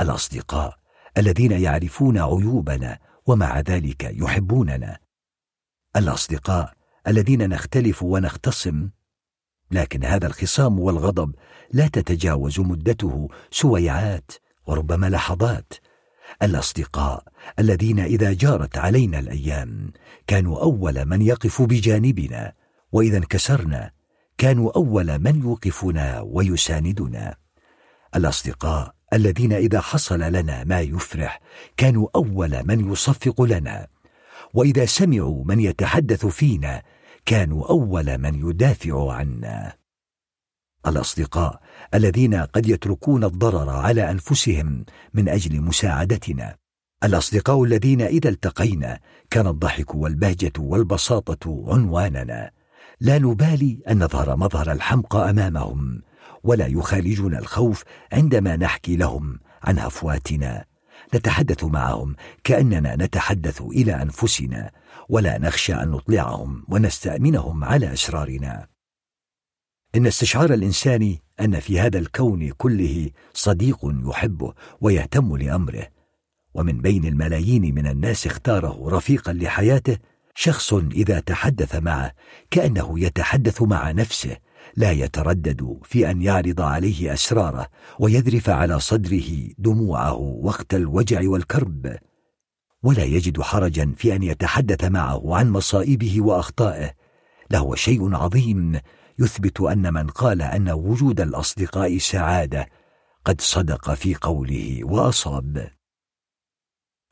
الأصدقاء 0.00 0.78
الذين 1.18 1.52
يعرفون 1.52 2.18
عيوبنا 2.18 2.98
ومع 3.26 3.60
ذلك 3.60 4.04
يحبوننا. 4.04 4.98
الأصدقاء 5.96 6.72
الذين 7.06 7.48
نختلف 7.48 8.02
ونختصم 8.02 8.88
لكن 9.70 10.04
هذا 10.04 10.26
الخصام 10.26 10.80
والغضب 10.80 11.34
لا 11.72 11.88
تتجاوز 11.88 12.60
مدته 12.60 13.28
سويعات 13.50 14.32
وربما 14.66 15.06
لحظات. 15.06 15.72
الأصدقاء 16.42 17.24
الذين 17.58 18.00
إذا 18.00 18.32
جارت 18.32 18.78
علينا 18.78 19.18
الأيام 19.18 19.92
كانوا 20.26 20.62
أول 20.62 21.04
من 21.04 21.22
يقف 21.22 21.62
بجانبنا 21.62 22.52
وإذا 22.92 23.16
انكسرنا 23.16 23.90
كانوا 24.38 24.76
أول 24.76 25.18
من 25.18 25.40
يوقفنا 25.40 26.20
ويساندنا. 26.20 27.36
الأصدقاء 28.16 28.94
الذين 29.12 29.52
إذا 29.52 29.80
حصل 29.80 30.20
لنا 30.20 30.64
ما 30.64 30.80
يفرح 30.80 31.40
كانوا 31.76 32.08
أول 32.14 32.66
من 32.66 32.92
يصفق 32.92 33.42
لنا. 33.42 33.86
وإذا 34.54 34.86
سمعوا 34.86 35.44
من 35.44 35.60
يتحدث 35.60 36.26
فينا 36.26 36.82
كانوا 37.26 37.70
أول 37.70 38.18
من 38.18 38.48
يدافع 38.48 39.12
عنا. 39.12 39.72
الأصدقاء 40.86 41.60
الذين 41.94 42.34
قد 42.34 42.68
يتركون 42.68 43.24
الضرر 43.24 43.70
على 43.70 44.10
أنفسهم 44.10 44.84
من 45.14 45.28
أجل 45.28 45.60
مساعدتنا. 45.60 46.56
الأصدقاء 47.04 47.64
الذين 47.64 48.00
إذا 48.00 48.28
التقينا 48.28 49.00
كان 49.30 49.46
الضحك 49.46 49.94
والبهجة 49.94 50.52
والبساطة 50.58 51.64
عنواننا. 51.72 52.50
لا 53.00 53.18
نبالي 53.18 53.82
أن 53.88 54.04
نظهر 54.04 54.36
مظهر 54.36 54.72
الحمقى 54.72 55.30
أمامهم. 55.30 56.02
ولا 56.42 56.66
يخالجنا 56.66 57.38
الخوف 57.38 57.84
عندما 58.12 58.56
نحكي 58.56 58.96
لهم 58.96 59.40
عن 59.62 59.78
هفواتنا 59.78 60.64
نتحدث 61.14 61.64
معهم 61.64 62.16
كأننا 62.44 62.96
نتحدث 62.96 63.62
إلى 63.62 64.02
أنفسنا 64.02 64.70
ولا 65.08 65.38
نخشى 65.38 65.74
أن 65.74 65.88
نطلعهم 65.88 66.64
ونستأمنهم 66.68 67.64
على 67.64 67.92
أسرارنا. 67.92 68.66
إن 69.94 70.06
استشعار 70.06 70.54
الإنسان 70.54 71.16
أن 71.40 71.60
في 71.60 71.80
هذا 71.80 71.98
الكون 71.98 72.50
كله 72.50 73.10
صديق 73.34 73.78
يحبه 73.82 74.54
ويهتم 74.80 75.36
لأمره 75.36 75.88
ومن 76.54 76.80
بين 76.80 77.04
الملايين 77.04 77.74
من 77.74 77.86
الناس 77.86 78.26
اختاره 78.26 78.88
رفيقا 78.88 79.32
لحياته 79.32 79.98
شخص 80.34 80.72
إذا 80.74 81.20
تحدث 81.20 81.74
معه 81.74 82.12
كأنه 82.50 83.00
يتحدث 83.00 83.62
مع 83.62 83.90
نفسه 83.90 84.36
لا 84.76 84.90
يتردد 84.90 85.78
في 85.84 86.10
أن 86.10 86.22
يعرض 86.22 86.60
عليه 86.60 87.12
أسراره 87.12 87.66
ويذرف 87.98 88.50
على 88.50 88.80
صدره 88.80 89.48
دموعه 89.58 90.14
وقت 90.14 90.74
الوجع 90.74 91.20
والكرب. 91.24 91.96
ولا 92.82 93.04
يجد 93.04 93.40
حرجا 93.40 93.94
في 93.96 94.16
أن 94.16 94.22
يتحدث 94.22 94.84
معه 94.84 95.36
عن 95.36 95.50
مصائبه 95.50 96.20
وأخطائه. 96.20 96.92
لهو 97.50 97.74
شيء 97.74 98.14
عظيم 98.14 98.80
يثبت 99.18 99.60
أن 99.60 99.94
من 99.94 100.06
قال 100.06 100.42
أن 100.42 100.70
وجود 100.70 101.20
الأصدقاء 101.20 101.98
سعادة 101.98 102.68
قد 103.24 103.40
صدق 103.40 103.94
في 103.94 104.14
قوله 104.14 104.80
وأصاب. 104.84 105.70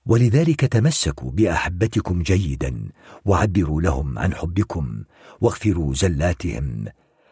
ولذلك 0.06 0.60
تمسكوا 0.60 1.30
بأحبتكم 1.30 2.22
جيدا 2.22 2.88
وعبروا 3.24 3.82
لهم 3.82 4.18
عن 4.18 4.34
حبكم 4.34 5.04
واغفروا 5.40 5.94
زلاتهم. 5.94 6.84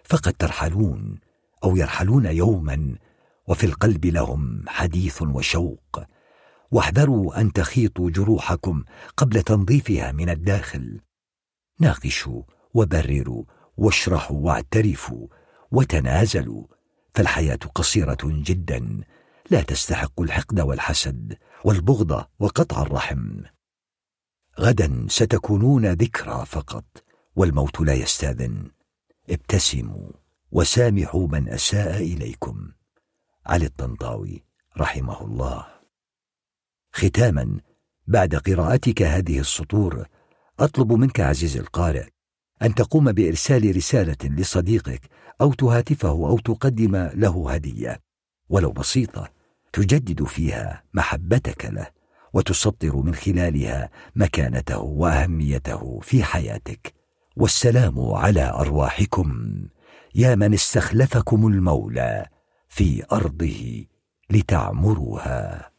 فقد 0.09 0.33
ترحلون 0.33 1.19
أو 1.65 1.77
يرحلون 1.77 2.27
يوما 2.27 2.99
وفي 3.49 3.67
القلب 3.67 4.07
لهم 4.07 4.65
حديث 4.69 5.23
وشوق. 5.23 6.03
واحذروا 6.71 7.41
أن 7.41 7.53
تخيطوا 7.53 8.11
جروحكم 8.11 8.85
قبل 9.17 9.43
تنظيفها 9.43 10.13
من 10.13 10.31
الداخل. 10.31 11.01
ناقشوا 11.81 12.43
وبرروا 12.75 13.45
واشرحوا 13.77 14.37
واعترفوا 14.37 15.27
وتنازلوا 15.71 16.67
فالحياة 17.15 17.59
قصيرة 17.75 18.19
جدا. 18.25 19.01
لا 19.51 19.63
تستحق 19.63 20.21
الحقد 20.21 20.61
والحسد 20.61 21.39
والبغض 21.65 22.25
وقطع 22.39 22.83
الرحم. 22.83 23.41
غدا 24.61 25.07
ستكونون 25.09 25.87
ذكرى 25.87 26.47
فقط 26.47 26.85
والموت 27.37 27.81
لا 27.81 27.95
يستاذن. 27.95 28.76
ابتسموا 29.31 30.11
وسامحوا 30.53 31.29
من 31.29 31.49
أساء 31.49 31.97
إليكم. 32.03 32.73
علي 33.47 33.67
الطنطاوي 33.67 34.45
رحمه 34.79 35.25
الله. 35.25 35.67
ختاما 36.93 37.61
بعد 38.07 38.35
قراءتك 38.35 39.03
هذه 39.03 39.39
السطور 39.39 40.07
أطلب 40.61 40.93
منك 40.93 41.21
عزيزي 41.21 41.61
القارئ 41.61 42.09
أن 42.63 42.75
تقوم 42.75 43.13
بإرسال 43.13 43.77
رسالة 43.77 44.17
لصديقك 44.25 45.01
أو 45.41 45.53
تهاتفه 45.53 46.09
أو 46.09 46.39
تقدم 46.39 46.97
له 46.97 47.53
هدية. 47.53 48.01
ولو 48.49 48.73
بسيطة 48.73 49.31
تجدد 49.73 50.25
فيها 50.25 50.83
محبتك 50.95 51.65
له 51.65 51.87
وتسطر 52.33 52.97
من 52.97 53.15
خلالها 53.15 53.91
مكانته 54.17 54.79
وأهميته 54.79 56.01
في 56.03 56.25
حياتك. 56.25 56.96
والسلام 57.39 58.01
على 58.01 58.51
أرواحكم. 58.51 59.59
يا 60.15 60.35
من 60.35 60.55
استخلفكم 60.55 61.47
المولى 61.47 62.27
في 62.69 63.05
أرضه 63.13 63.87
لتعمروها. 64.31 65.71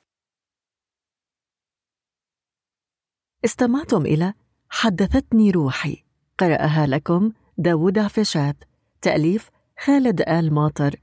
استمعتم 3.45 4.01
إلى 4.01 4.33
حدثتني 4.69 5.51
روحي. 5.51 6.03
قرأها 6.39 6.87
لكم 6.87 7.31
داوود 7.57 7.97
عفشات. 7.97 8.63
تأليف 9.01 9.49
خالد 9.79 10.21
آل 10.21 10.53
ماطر. 10.53 10.95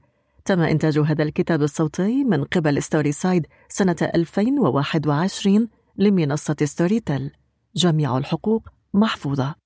تم 0.45 0.59
إنتاج 0.59 0.99
هذا 0.99 1.23
الكتاب 1.23 1.61
الصوتي 1.61 2.23
من 2.23 2.43
قبل 2.43 2.83
Storyside 2.83 3.47
سنة 3.69 3.95
2021 4.01 5.69
لمنصة 5.97 6.55
Storytel 6.63 7.31
جميع 7.75 8.17
الحقوق 8.17 8.69
محفوظة. 8.93 9.64